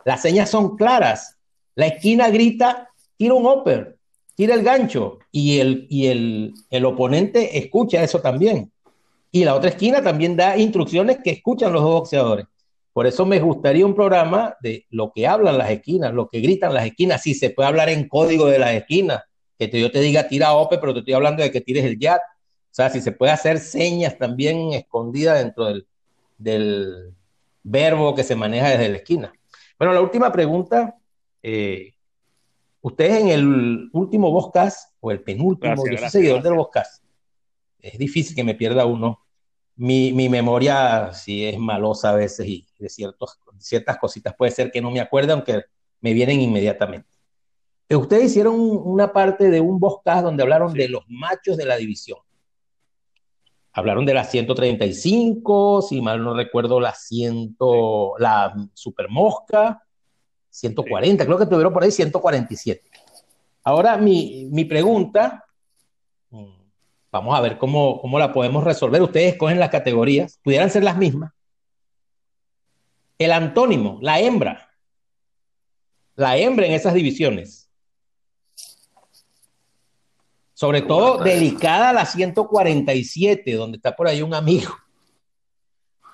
[0.04, 1.38] las señas son claras.
[1.76, 3.98] La esquina grita, tira un upper,
[4.36, 8.72] tira el gancho y el, y el, el oponente escucha eso también.
[9.32, 12.46] Y la otra esquina también da instrucciones que escuchan los dos boxeadores.
[12.96, 16.74] Por eso me gustaría un programa de lo que hablan las esquinas, lo que gritan
[16.74, 19.22] las esquinas, si se puede hablar en código de las esquinas,
[19.60, 21.98] que te- yo te diga tira ope, pero te estoy hablando de que tires el
[22.00, 22.20] jab.
[22.22, 25.86] O sea, si se puede hacer señas también escondidas dentro del,
[26.38, 27.14] del
[27.64, 29.34] verbo que se maneja desde la esquina.
[29.78, 30.96] Bueno, la última pregunta.
[31.44, 31.92] eh,
[32.82, 37.04] ustedes en el último podcast, o el penúltimo, Gracias, yo soy gracias, seguidor del podcast.
[37.80, 39.25] Es difícil que me pierda uno.
[39.78, 44.72] Mi, mi memoria sí es malosa a veces y de ciertos, ciertas cositas puede ser
[44.72, 45.64] que no me acuerde, aunque
[46.02, 47.10] me vienen inmediatamente.
[47.90, 50.78] Eh, Ustedes hicieron un- una parte de un podcast donde hablaron Sí.
[50.80, 52.20] de los machos de la división.
[53.74, 57.58] Hablaron de la 135, si mal no recuerdo, la 100,
[58.20, 59.84] la Super Mosca,
[60.50, 62.90] 140, creo que tuvieron por ahí 147.
[63.64, 65.45] Ahora, mi, mi pregunta,
[67.16, 69.02] vamos a ver cómo, cómo la podemos resolver.
[69.02, 71.32] Ustedes escogen las categorías, pudieran ser las mismas.
[73.18, 74.70] El antónimo, la hembra.
[76.16, 77.70] La hembra en esas divisiones.
[80.54, 84.74] Sobre todo dedicada a la 147, donde está por ahí un amigo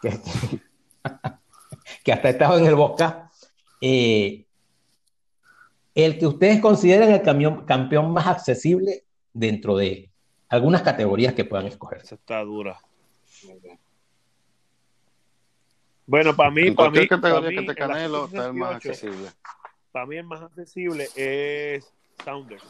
[0.02, 0.10] que,
[2.04, 3.32] que hasta ha estado en el Boca.
[3.82, 4.46] Eh,
[5.94, 10.11] el que ustedes consideren el camión- campeón más accesible dentro de
[10.52, 12.00] algunas categorías que puedan escoger.
[12.02, 12.80] Esa está dura.
[16.06, 18.48] Bueno, para mí, En para mí, para categoría mí, que te en la canelo está
[18.48, 19.30] el más 168, accesible.
[19.92, 22.64] para mí el más accesible es Saunders.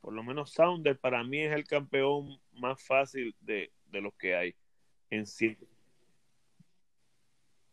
[0.00, 4.34] Por lo menos Saunders para mí es el campeón más fácil de, de los que
[4.34, 4.54] hay
[5.10, 5.56] en sí.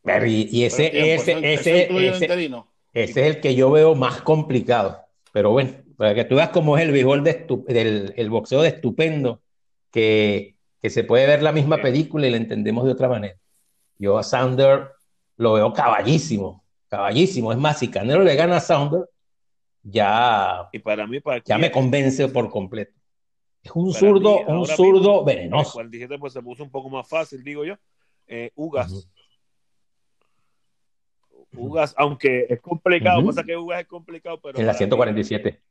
[0.03, 2.25] Pero y, y ese, tiempo, ese, ese, ese-
[2.93, 5.01] ese es el que yo veo más complicado.
[5.33, 8.69] Pero bueno, para que tú veas cómo es el béisbol de del el boxeo de
[8.69, 9.41] estupendo,
[9.91, 13.35] que, que se puede ver la misma película y la entendemos de otra manera.
[13.97, 14.91] Yo a Sounder
[15.37, 17.51] lo veo caballísimo, caballísimo.
[17.51, 19.09] Es más, si Canelo le gana a Sounder,
[19.81, 22.93] ya, Y para mí, para ya me convence por completo.
[23.63, 25.73] Es un Para zurdo, un zurdo mismo, el venenoso.
[25.73, 27.75] 47 pues se puso un poco más fácil, digo yo.
[28.27, 29.09] Eh, Ugas.
[31.53, 33.29] Ugas, aunque es complicado, Ujú.
[33.29, 35.61] pasa que Ugas es complicado, pero En la para mí 147.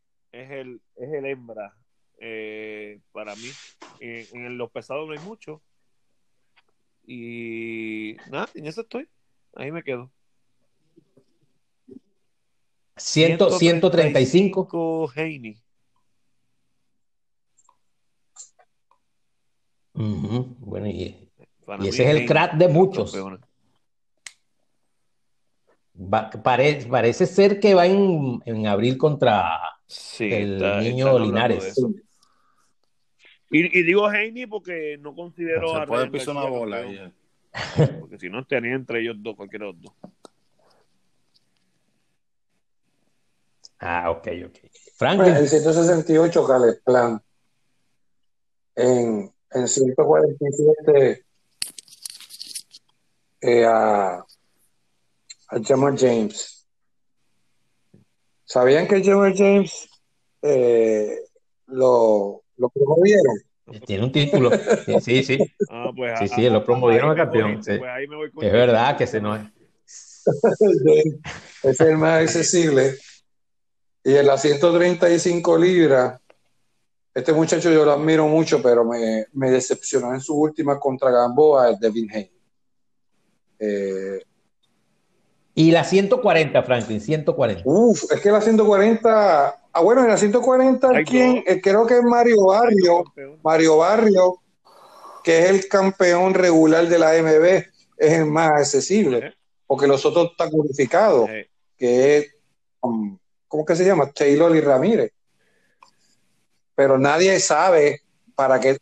[0.42, 1.74] Es el, es el hembra.
[2.18, 3.48] eh, para mí,
[4.00, 5.62] en, en los pesados no hay mucho.
[7.06, 9.08] Y nada, en eso estoy.
[9.54, 10.10] Ahí me quedo.
[12.96, 15.10] 100, 135.
[15.14, 15.60] Haney.
[19.94, 20.56] Ujú.
[20.58, 21.30] Bueno, y,
[21.64, 23.14] Para y ese es el crack de muchos.
[25.98, 31.26] Va- pare- parece ser que va en, en abril contra Sí, el está- niño hablando
[31.26, 31.74] Linares.
[33.50, 36.78] Y, y digo Haney porque no considero Se a puede pisar una bola.
[36.78, 37.12] ahí.
[38.00, 39.92] Porque si no, estaría entre ellos dos, cualquiera de los dos.
[43.78, 44.58] Ah, ok, ok.
[44.98, 47.22] Bueno, Franklin, en 168 Caleb Plan.
[48.74, 51.24] En, en 147
[53.40, 56.55] eh, a, a Jamal James.
[58.46, 59.88] ¿Sabían que Jamal James
[60.42, 61.18] eh,
[61.66, 63.34] lo, lo promovieron?
[63.84, 64.50] tiene un título.
[64.86, 65.38] Sí, sí, sí.
[65.68, 67.78] Ah, pues, Sí, sí, a- lo promovieron a campeón, voy, sí.
[67.78, 69.40] pues ahí me voy con Es verdad que se nos...
[69.84, 71.20] Ese
[71.64, 72.96] es el más accesible.
[74.04, 76.20] Y en las 135 libras,
[77.12, 81.70] este muchacho yo lo admiro mucho, pero me, me decepcionó en su última contra Gamboa,
[81.70, 82.32] el Devin Haney.
[83.58, 84.22] Eh,
[85.58, 87.62] Y la 140, Franklin, 140.
[87.64, 91.42] uf, es que la 140, ah bueno, en la 140, Hay ¿quién?
[91.46, 93.04] Eh, creo que es Mario Barrio.
[93.42, 94.36] Mario Barrio,
[95.24, 97.64] que es el campeón regular de la MB,
[97.96, 99.34] es el más accesible, Eh,
[99.66, 101.26] porque los otros están unificados.
[101.30, 102.34] eh, que es,
[102.82, 103.16] um,
[103.48, 104.10] ¿cómo que se llama?
[104.12, 105.10] Taylor y Ramírez.
[106.74, 108.02] Pero nadie sabe
[108.34, 108.76] para qué.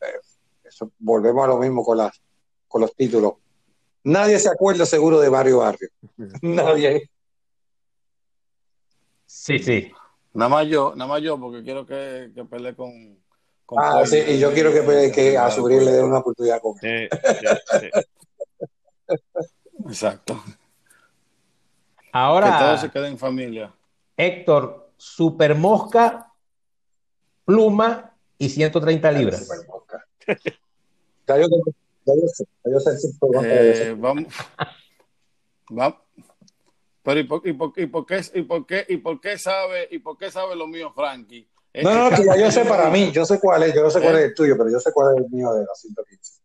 [0.64, 2.20] Eso, volvemos a lo mismo con, las,
[2.66, 3.34] con los títulos.
[4.05, 5.89] Nadie se acuerda seguro de Mario Barrio.
[6.43, 7.10] Nadie.
[9.26, 9.90] Sí, sí.
[10.35, 13.18] Nada más yo, nada más yo, porque quiero que, que pelee con,
[13.64, 16.74] con Ah, sí, y yo quiero que, que a Subriel le den una oportunidad con
[16.82, 17.09] él.
[17.10, 17.47] sí,
[17.81, 17.90] sí.
[19.86, 20.43] Exacto.
[20.44, 20.52] Que
[22.10, 23.72] todo Ahora, se quede en familia.
[24.16, 26.32] Héctor, Super Mosca,
[27.44, 29.47] Pluma y 130 libras.
[29.47, 30.06] Super Boca.
[32.06, 32.90] Ya yo, sé, ya yo sé.
[33.44, 34.24] Eh, vamos.
[35.70, 35.98] Vamos.
[37.02, 39.89] Pero ¿y por, y, por, y, por qué, y, por qué, ¿y por qué sabe
[39.90, 41.48] y por qué sabe lo mío, Frankie?
[41.72, 43.90] Eh, No, no, que ya yo sé para mí, yo sé cuál es, yo no
[43.90, 44.18] sé cuál ¿Eh?
[44.20, 46.40] es el tuyo, pero yo sé cuál es el mío de la 115.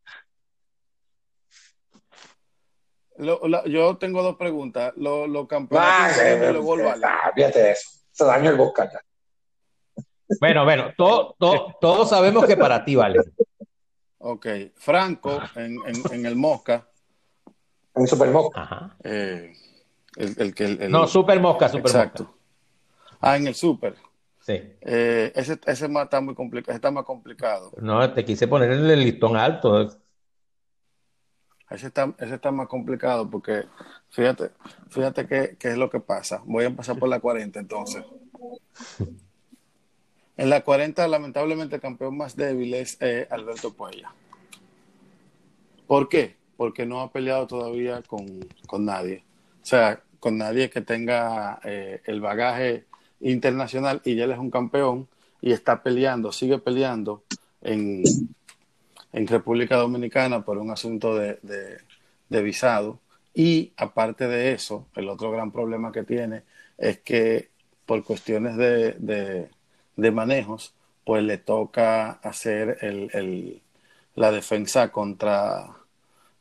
[3.18, 4.94] Lo- la- yo tengo dos preguntas.
[4.96, 7.90] Los los Ah, campeonatos eh, los ah, fíjate de eso.
[8.12, 9.02] Se dañó el Boca ya.
[10.40, 13.20] Bueno, bueno, todo, todo- todos sabemos que para ti vale.
[14.20, 14.48] Ok.
[14.76, 16.88] Franco en, en, en el Mosca.
[17.96, 18.62] En Super Boca.
[18.62, 18.96] Ajá.
[19.04, 19.54] eh,
[20.16, 22.24] el, el que el- el- No, Super Mosca, Super Exacto.
[22.24, 22.38] Mosca.
[23.22, 23.96] Ah, en el Super.
[24.42, 24.54] Sí.
[24.82, 27.72] Eh, ese, ese más está muy complicado, está más complicado.
[27.82, 29.82] No, te quise poner el listón alto.
[31.70, 33.66] Ese está, ese está más complicado porque
[34.10, 34.52] fíjate,
[34.90, 36.42] fíjate qué, qué es lo que pasa.
[36.46, 38.04] Voy a empezar por la 40 entonces.
[40.40, 44.10] En la 40, lamentablemente, el campeón más débil es eh, Alberto Puella.
[45.86, 46.38] ¿Por qué?
[46.56, 48.26] Porque no ha peleado todavía con,
[48.66, 49.22] con nadie.
[49.62, 52.86] O sea, con nadie que tenga eh, el bagaje
[53.20, 55.10] internacional y ya él es un campeón
[55.42, 57.24] y está peleando, sigue peleando
[57.62, 58.04] en,
[59.12, 61.38] en República Dominicana por un asunto de,
[62.30, 63.02] de- visado.
[63.34, 66.44] Y aparte de eso, el otro gran problema que tiene
[66.78, 67.50] es que
[67.86, 69.50] por cuestiones de-
[70.02, 70.74] de manejos,
[71.04, 73.62] pues le toca hacer el, el-
[74.16, 75.68] la defensa contra,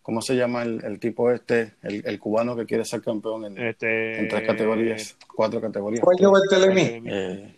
[0.02, 1.74] ¿cómo se llama el, el tipo este?
[1.82, 6.04] El, el cubano que quiere ser campeón en, Este, en tres categorías, cuatro categorías.
[6.04, 7.02] Bartolomé.
[7.06, 7.54] Eh,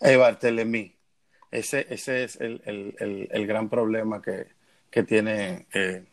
[0.00, 0.94] eh, Barthélemy.
[1.50, 4.48] Ese, ese es el, el- el- el gran problema que,
[4.90, 6.04] que tiene eh,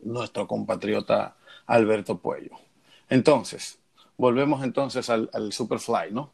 [0.00, 1.36] nuestro compatriota
[1.66, 2.52] Alberto Puello.
[3.10, 3.78] Entonces,
[4.18, 6.32] volvemos entonces al, al Superfly, ¿no?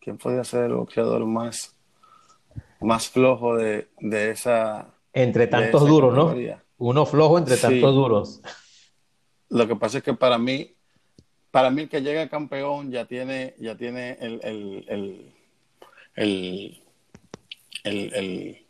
[0.00, 1.76] ¿Quién podría ser el boxeador más,
[2.80, 4.94] más flojo de, de esa...
[5.12, 6.34] Entre tantos esa duros, ¿no?
[6.78, 7.62] Uno flojo entre Sí.
[7.62, 8.40] tantos duros.
[9.50, 10.74] Lo que pasa es que para mí,
[11.50, 15.32] para mí el que llega campeón ya tiene, ya tiene el, el,
[16.14, 18.66] el, el,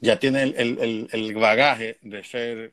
[0.00, 2.72] ya tiene el, el- el- el bagaje de ser,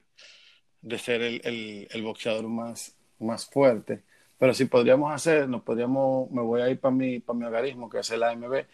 [0.85, 4.03] de ser el, el- el boxeador más, más fuerte.
[4.37, 7.89] Pero si podríamos hacer, nos podríamos, me voy a ir para mi, para mi hogarismo,
[7.89, 8.65] que es el AMB.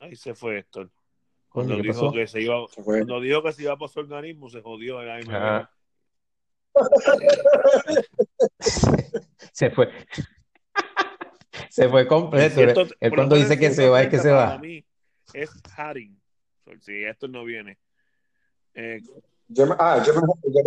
[0.00, 0.90] Ahí se fue Héctor.
[1.48, 2.12] Cuando ¿qué dijo pasó?
[2.12, 5.10] que se iba, Se cuando dijo que se iba para su organismo, se jodió el
[5.10, 5.30] AMB.
[5.34, 5.70] Ajá.
[9.52, 9.90] Se fue.
[11.68, 12.60] Se fue completo.
[12.60, 14.58] Él por lo cuando dice que se va, es que se 130 para va.
[14.58, 14.84] mí
[15.34, 16.18] es Haring.
[16.80, 17.78] Si esto no viene.
[18.74, 19.00] Eh,
[19.78, 20.10] Ah, sí,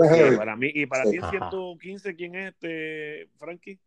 [0.10, 0.38] Harry.
[0.38, 1.12] para mí, y para Sí.
[1.12, 1.32] ti en Ajá.
[1.32, 3.80] 115, ¿quién es este, Frankie?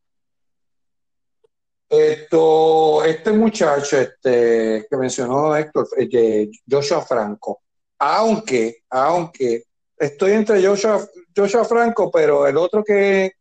[1.88, 7.62] Esto, este muchacho este, que mencionó Héctor, eh, Joshua Franco,
[7.98, 9.62] aunque, aunque
[9.96, 11.00] estoy entre Joshua,
[11.34, 13.32] Joshua Franco, pero el otro que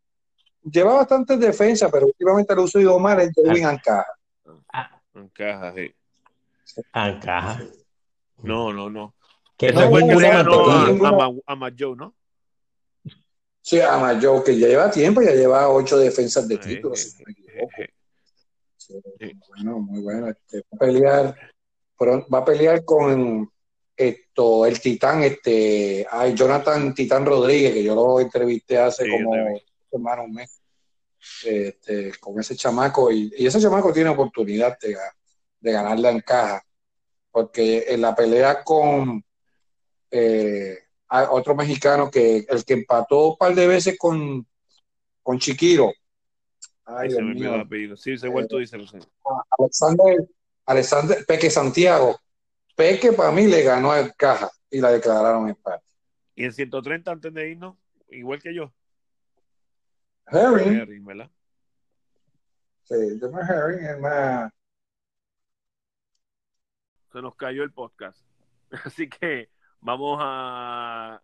[0.63, 4.07] lleva bastantes defensa, pero últimamente lo uso ido mal, es Edwin Ancaja.
[4.71, 5.93] Ah, Encaja, sí.
[6.93, 7.59] Ancaja.
[8.43, 9.13] No, no, no.
[9.57, 12.13] Que No, fue que ganó a, a, a Joe, ¿no?
[13.61, 17.17] Sí, además yo que ya lleva tiempo, ya lleva ocho defensas de título, eh, si
[17.17, 17.71] no me equivoco.
[17.79, 17.89] eh,
[18.77, 19.31] Sí, Sí.
[19.49, 20.29] Bueno, muy bueno.
[20.29, 21.35] Este, va a pelear,
[22.33, 23.51] va a pelear con
[23.97, 29.33] esto, el Titán, este, ay, Jonathan Titán Rodríguez, que yo lo entrevisté hace Sí, como
[29.91, 30.61] semana, un mes,
[31.43, 34.95] este, con ese chamaco, y, y ese chamaco tiene oportunidad de,
[35.59, 36.63] de ganarla en caja,
[37.31, 39.21] porque en la pelea con
[40.11, 40.77] eh,
[41.09, 44.45] hay otro mexicano que el que empató un par de veces con,
[45.23, 45.91] con Chiquiro.
[46.85, 47.97] Ay, se me el.
[47.97, 48.89] Sí, igual tú dices.
[48.89, 48.97] sí.
[49.57, 50.27] Alexander,
[50.65, 52.17] Alexander Peque Santiago.
[52.75, 55.83] Peque para mí le ganó a Caja y la declararon empate.
[56.35, 57.75] Y en 130 antes de irnos,
[58.09, 58.71] igual que yo.
[60.27, 61.31] Herring, Herring, ¿verdad?
[62.83, 64.51] sí, yo me Herring es más.
[67.11, 68.19] Se nos cayó el podcast.
[68.85, 69.49] Así que
[69.81, 71.21] vamos a,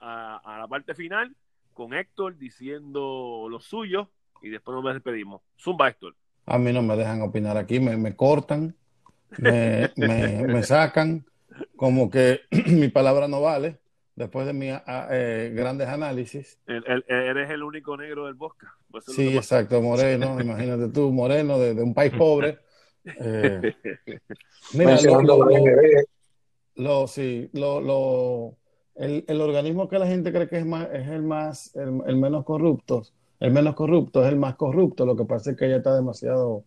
[0.00, 1.34] a, a la parte final
[1.74, 4.10] con Héctor diciendo lo suyo
[4.42, 5.42] y después nos despedimos.
[5.58, 6.14] Zumba, Héctor.
[6.46, 8.74] A mí no me dejan opinar aquí, me, me cortan,
[9.38, 11.24] me, me- me sacan,
[11.76, 13.78] como que mi palabra no vale
[14.14, 14.72] después de mis
[15.10, 16.58] eh, grandes análisis.
[16.66, 18.72] El- el- eres el único negro del podcast.
[18.90, 22.58] Pues Sí, exacto, moreno, imagínate tú, moreno de, de un país pobre.
[23.20, 23.72] Eh,
[24.74, 25.44] mira, lo, mencionando lo-
[26.76, 28.56] lo- sí, lo, lo-
[28.96, 32.16] el, el organismo que la gente cree que es, más, es el más, el, el
[32.16, 33.02] menos corrupto,
[33.40, 36.64] el menos corrupto es el más corrupto, lo que pasa es que ya está demasiado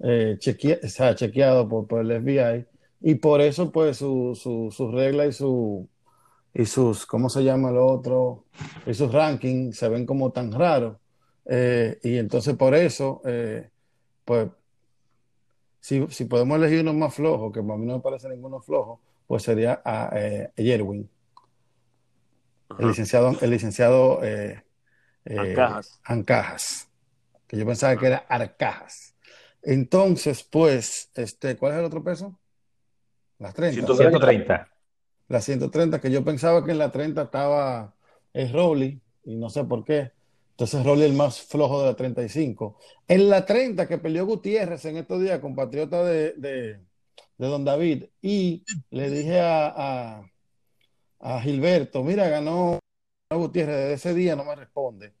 [0.00, 2.66] eh, chequeado por, por el FBI
[3.12, 5.88] y por eso pues su, su, sus reglas y su
[6.54, 8.44] y sus, ¿cómo se llama lo otro?
[8.86, 10.96] Y sus rankings se ven como tan raros.
[11.46, 13.70] Eh, y entonces por eso, eh,
[14.24, 14.48] pues,
[15.80, 19.00] si, si podemos elegir uno más flojo, que a mí no me parece ninguno flojo,
[19.26, 21.08] pues sería a, eh, Yerwin,
[22.78, 24.64] el licenciado, el licenciado eh,
[25.24, 26.00] eh, Ancajas.
[26.04, 26.88] Ancajas,
[27.46, 29.14] que yo pensaba que era Arcajas.
[29.62, 32.38] Entonces, pues, este, ¿cuál es el otro peso?
[33.38, 33.86] Las 30.
[33.86, 34.18] 130.
[34.18, 34.68] 130.
[35.28, 37.94] La 130, que yo pensaba que en la 30 estaba
[38.32, 40.12] el Rolly, y no sé por qué.
[40.52, 42.78] Entonces Rolly es el más flojo de la 35.
[43.08, 46.80] En la 30 que peleó Gutiérrez en estos días, compatriota de, de,
[47.38, 50.30] de Don David, y le dije a, a,
[51.20, 52.78] a Gilberto, mira, ganó
[53.30, 55.12] Gutiérrez, desde ese día no me responde.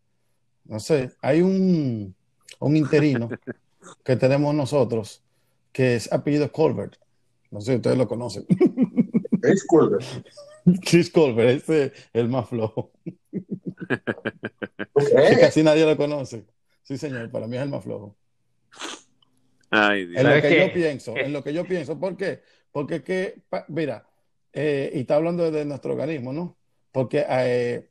[0.64, 2.14] No sé, hay un,
[2.60, 3.28] un interino
[4.04, 5.22] que tenemos nosotros,
[5.72, 6.96] que es apellido Colbert.
[7.50, 8.46] No sé si ustedes lo conocen.
[9.42, 9.98] Es cool.
[10.82, 12.92] Chris Colbert, ese es el más flojo.
[15.40, 16.44] Casi nadie lo conoce.
[16.82, 18.16] Sí, señor, para mí es el más flojo.
[19.78, 20.20] Ay, Dios.
[20.20, 20.58] En lo ¿Sabes que qué?
[20.58, 21.98] yo pienso, en lo que yo pienso.
[21.98, 22.42] ¿Por qué?
[22.72, 24.06] Porque que, pa- mira,
[24.52, 26.56] eh, y está hablando de nuestro organismo, ¿no?
[26.92, 27.90] Porque eh,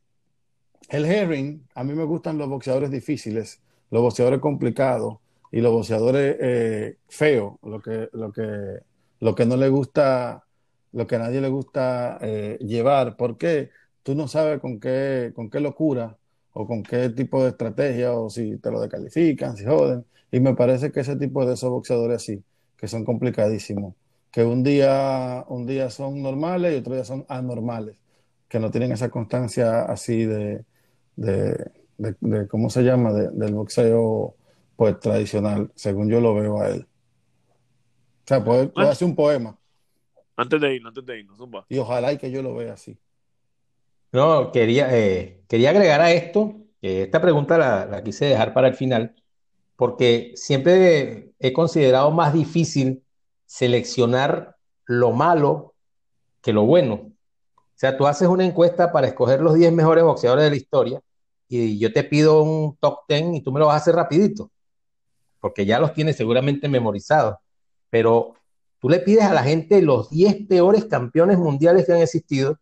[0.89, 5.17] el herring, a mí me gustan los boxeadores difíciles, los boxeadores complicados
[5.51, 8.79] y los boxeadores eh, feos, lo que, lo que,
[9.19, 10.45] lo que no le gusta,
[10.93, 13.17] lo que a nadie le gusta eh, llevar.
[13.17, 13.69] ¿Por qué?
[14.03, 16.17] Tú no sabes con qué, con qué locura
[16.53, 20.05] o con qué tipo de estrategia o si te lo descalifican, si joden.
[20.31, 22.43] Y me parece que ese tipo de esos boxeadores así,
[22.77, 23.95] que son complicadísimos,
[24.31, 27.97] que un día, un día son normales y otro día son anormales,
[28.49, 30.65] que no tienen esa constancia así de,
[31.15, 33.13] de, de- de- ¿cómo se llama?
[33.13, 34.35] De- del boxeo
[34.75, 36.87] pues tradicional, según yo lo veo a él.
[38.25, 39.57] O sea, puede, puede hacer un poema
[40.37, 41.67] Antes de irnos, antes de irnos, Zumba.
[41.69, 42.99] y ojalá y que yo lo vea así.
[44.11, 48.67] No, quería, eh, quería agregar a esto, que esta pregunta la, la quise dejar para
[48.69, 49.13] el final,
[49.75, 53.03] porque siempre he considerado más difícil
[53.45, 55.75] seleccionar lo malo
[56.41, 56.93] que lo bueno.
[56.95, 61.01] O sea, tú haces una encuesta para escoger los 10 mejores boxeadores de la historia
[61.47, 64.49] y yo te pido un top 10 y tú me lo vas a hacer rapidito,
[65.39, 67.35] porque ya los tienes seguramente memorizados.
[67.89, 68.33] Pero
[68.79, 72.57] tú le pides a la gente los 10 peores campeones mundiales que han existido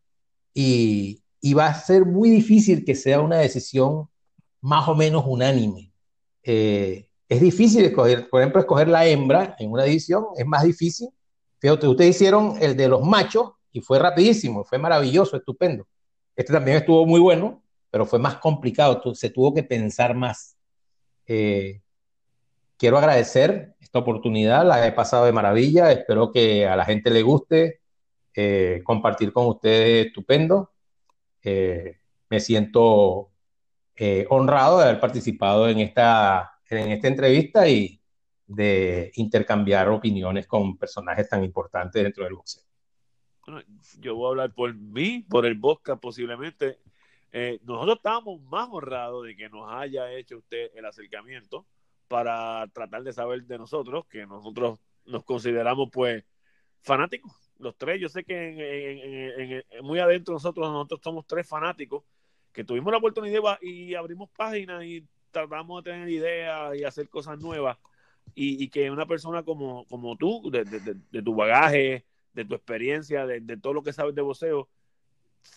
[0.53, 4.09] y, y va a ser muy difícil que sea una decisión
[4.61, 5.92] más o menos unánime.
[6.43, 11.09] Eh, es difícil escoger, por ejemplo, escoger la hembra en una división, es más difícil.
[11.59, 15.87] Fíjate, ustedes hicieron el de los machos y fue rapidísimo, fue maravilloso, estupendo.
[16.35, 20.57] Este también estuvo muy bueno, pero fue más complicado, se tuvo que pensar más.
[21.25, 21.81] Eh,
[22.77, 27.21] quiero agradecer esta oportunidad, la he pasado de maravilla, espero que a la gente le
[27.21, 27.81] guste,
[28.35, 30.71] eh, compartir con ustedes estupendo.
[31.43, 33.32] Me siento
[33.95, 38.01] eh, honrado de haber participado en esta, en esta entrevista y
[38.47, 42.63] de intercambiar opiniones con personajes tan importantes dentro del boxeo.
[43.99, 46.79] Yo voy a hablar por mí, por el Bosca posiblemente.
[47.31, 51.65] Eh, nosotros estábamos más honrados de que nos haya hecho usted el acercamiento
[52.07, 56.23] para tratar de saber de nosotros, que nosotros nos consideramos pues
[56.81, 57.99] fanáticos, los tres.
[57.99, 62.03] Yo sé que muy adentro nosotros, nosotros somos tres fanáticos
[62.53, 67.39] que tuvimos la oportunidad y abrimos páginas y tratamos de tener ideas y hacer cosas
[67.39, 67.77] nuevas.
[68.35, 72.55] Y, y que una persona como, como tú, de, de, de, tu bagaje, de tu
[72.55, 74.69] experiencia, de, todo lo que sabes de boxeo,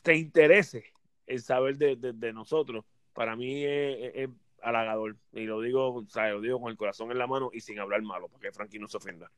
[0.03, 0.93] te interese
[1.27, 4.29] el saber de, nosotros, para mí es, es,
[4.63, 5.17] halagador.
[5.33, 7.79] Y lo digo, o sea, lo digo con el corazón en la mano y sin
[7.79, 9.31] hablar malo, para que Frankie no se ofenda.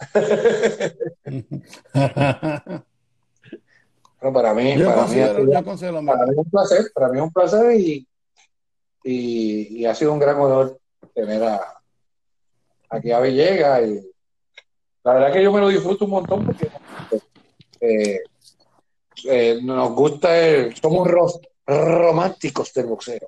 [4.22, 7.74] Bueno, para mí, para, mí, para mí es un placer, para mí es un placer
[7.74, 8.06] y,
[9.02, 10.78] y, y ha sido un gran honor
[11.12, 11.60] tener a,
[12.88, 14.12] aquí a Villegas y
[15.02, 16.70] la verdad que yo me lo disfruto un montón porque
[17.80, 18.20] eh,
[19.24, 21.08] eh, nos gusta, el, somos
[21.66, 23.26] románticos del boxeo.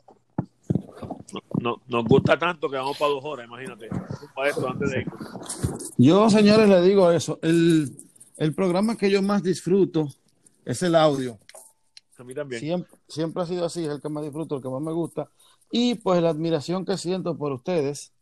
[1.60, 3.88] No, nos gusta tanto que vamos para dos horas, imagínate.
[4.68, 5.04] antes de
[5.96, 7.40] Yo, señores, le digo eso.
[7.42, 7.90] El,
[8.36, 10.08] el programa que yo más disfruto
[10.64, 11.38] es el audio.
[12.18, 12.60] A mí también.
[12.60, 15.28] Siempre, siempre ha sido así, es el que más disfruto, el que más me gusta.
[15.70, 18.12] Y pues la admiración que siento por ustedes,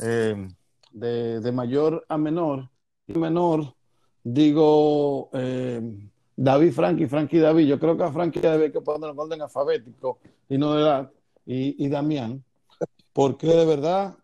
[0.00, 0.48] eh,
[0.92, 2.70] de, de, mayor a menor,
[3.06, 3.74] y menor,
[4.22, 5.80] digo eh,
[6.36, 7.66] David Frankie, Frankie David.
[7.66, 10.18] Yo creo que a Frankie David hay que poner en orden alfabético
[10.48, 11.10] y no de edad,
[11.46, 12.44] y, y Damián,
[13.12, 14.16] porque de verdad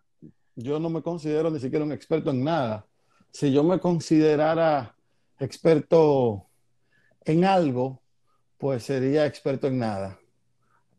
[0.55, 2.85] yo no me considero ni siquiera un experto en nada.
[3.31, 4.95] Si yo me considerara
[5.39, 6.48] experto
[7.25, 8.01] en algo,
[8.57, 10.19] pues sería experto en nada.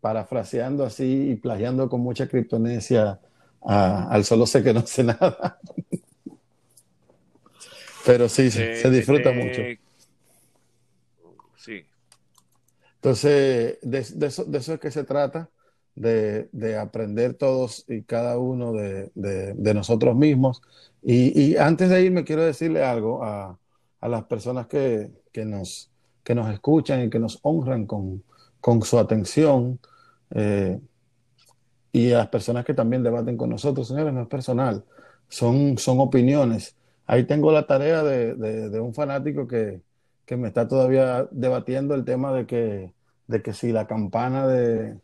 [0.01, 3.21] Parafraseando así y plagiando con mucha criptonesia
[3.63, 5.59] al solo sé que no sé nada.
[8.07, 9.61] Pero sí, se disfruta mucho.
[11.57, 11.85] Sí.
[12.95, 15.51] Entonces, de, eso, de, eso, es que se trata,
[15.95, 19.11] de, de aprender todos y cada uno de,
[19.75, 20.63] nosotros mismos.
[21.03, 23.59] Y, y, antes de irme, quiero decirle algo a,
[24.01, 25.90] a las personas que, que nos
[26.23, 28.23] que nos escuchan y que nos honran con,
[28.61, 29.79] con su atención.
[30.31, 30.81] Eh,
[31.93, 34.85] y a las personas que también debaten con nosotros, señores, no es personal,
[35.29, 36.77] son, son opiniones.
[37.07, 39.83] Ahí tengo la tarea de, de, un fanático que,
[40.25, 42.95] que, me está todavía debatiendo el tema de que,
[43.27, 45.01] de que si la campana de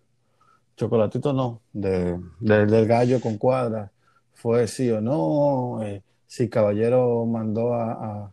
[0.76, 3.90] chocolatito no, de, del gallo con cuadra
[4.34, 8.32] fue sí o no, eh, si Caballero mandó a a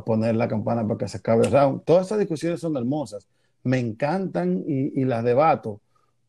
[0.00, 1.82] poner la campana para que se acabe el round.
[1.84, 3.28] Todas esas discusiones son hermosas,
[3.64, 5.80] me encantan y, las debato,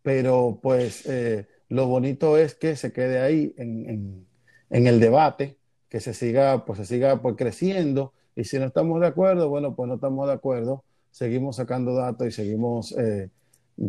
[0.01, 4.27] pero pues eh, lo bonito es que se quede ahí en,
[4.69, 5.57] el debate,
[5.89, 9.75] que se siga, pues se siga pues, creciendo y si no estamos de acuerdo, bueno,
[9.75, 13.29] pues no estamos de acuerdo, seguimos sacando datos y seguimos eh,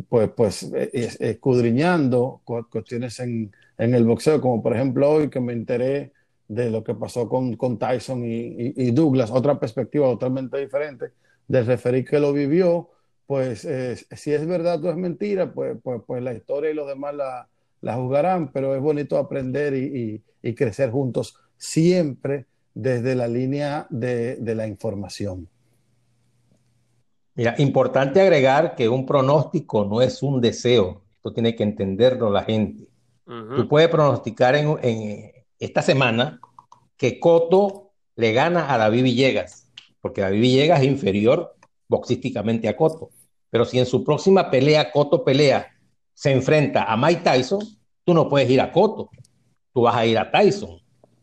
[0.09, 0.90] pues, pues eh,
[1.20, 6.12] escudriñando cuestiones en, en el boxeo, como por ejemplo hoy que me enteré
[6.49, 11.12] de lo que pasó con, con Tyson y, Douglas, otra perspectiva totalmente diferente,
[11.49, 12.91] de referir que lo vivió,
[13.27, 16.87] pues eh, si es verdad o es mentira, pues, pues, pues, la historia y los
[16.87, 17.49] demás la,
[17.81, 24.37] la jugarán, pero es bonito aprender y, y, crecer juntos siempre desde la línea de,
[24.37, 25.49] de, la información.
[27.35, 32.43] Mira, importante agregar que un pronóstico no es un deseo, esto tiene que entenderlo la
[32.43, 32.89] gente.
[33.25, 35.34] Tú puedes pronosticar en, en,
[35.65, 36.41] esta semana
[36.97, 39.70] que Coto le gana a David Villegas,
[40.01, 41.55] porque David Villegas es inferior
[41.89, 43.11] boxísticamente a Coto.
[43.51, 45.69] Pero si en su próxima pelea Coto pelea,
[46.12, 47.61] se enfrenta a Mike Tyson,
[48.05, 49.11] tú no puedes ir a Coto,
[49.73, 50.81] tú vas a ir a Tyson.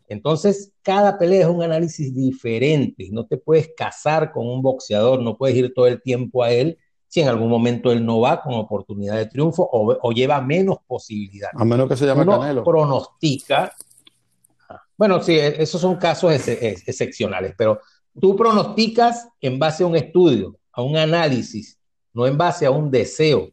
[0.07, 3.07] Entonces, cada pelea es un análisis diferente.
[3.11, 6.77] No te puedes casar con un boxeador, no puedes ir todo el tiempo a él
[7.07, 11.49] si en algún momento él no va con oportunidad de triunfo o, lleva menos posibilidad.
[11.53, 12.63] A menos que se llame Uno Canelo.
[12.63, 13.73] pronostica
[15.01, 17.79] bueno, sí, e, esos son casos excepcionales, pero
[18.19, 21.79] tú pronosticas en base a un estudio, a un análisis,
[22.13, 23.49] no en base a un deseo,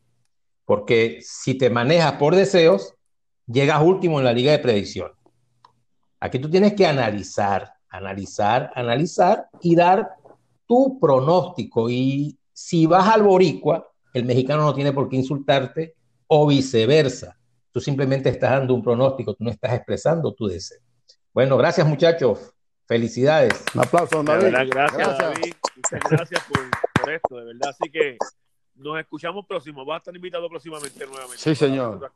[0.67, 2.93] porque si te manejas por deseos,
[3.47, 5.11] llegas último en la liga de predicción.
[6.21, 10.07] Aquí tú tienes que analizar, analizar, analizar y dar
[10.67, 11.89] tu pronóstico.
[11.89, 15.95] Y si vas al boricua, el mexicano no tiene por qué insultarte
[16.27, 17.39] o viceversa.
[17.73, 20.88] Tú simplemente estás dando un pronóstico, tú no estás expresando tu deseo.
[21.39, 22.53] Bueno, gracias muchachos.
[22.85, 23.65] Felicidades.
[23.73, 24.49] Un aplauso, David.
[24.51, 25.55] gracias, gracias, David.
[25.77, 26.45] Muchas gracias
[27.01, 27.69] por, esto, de verdad.
[27.69, 28.19] Así que
[28.75, 29.85] nos escuchamos próximo.
[29.85, 31.39] Vas a estar invitado próximamente nuevamente.
[31.39, 32.13] Sí, señor.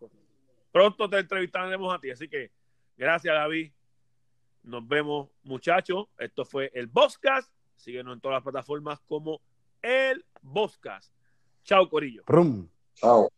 [0.73, 2.11] Pronto te entrevistaremos a ti.
[2.11, 2.51] Así que
[2.97, 3.71] gracias, David.
[4.65, 6.09] Nos vemos, muchachos.
[6.19, 7.49] Esto fue el Boscast.
[7.77, 9.41] Síguenos en todas las plataformas como
[9.83, 11.15] el Boscast.
[11.63, 12.25] Chao, Corillo.
[12.97, 13.31] Chao.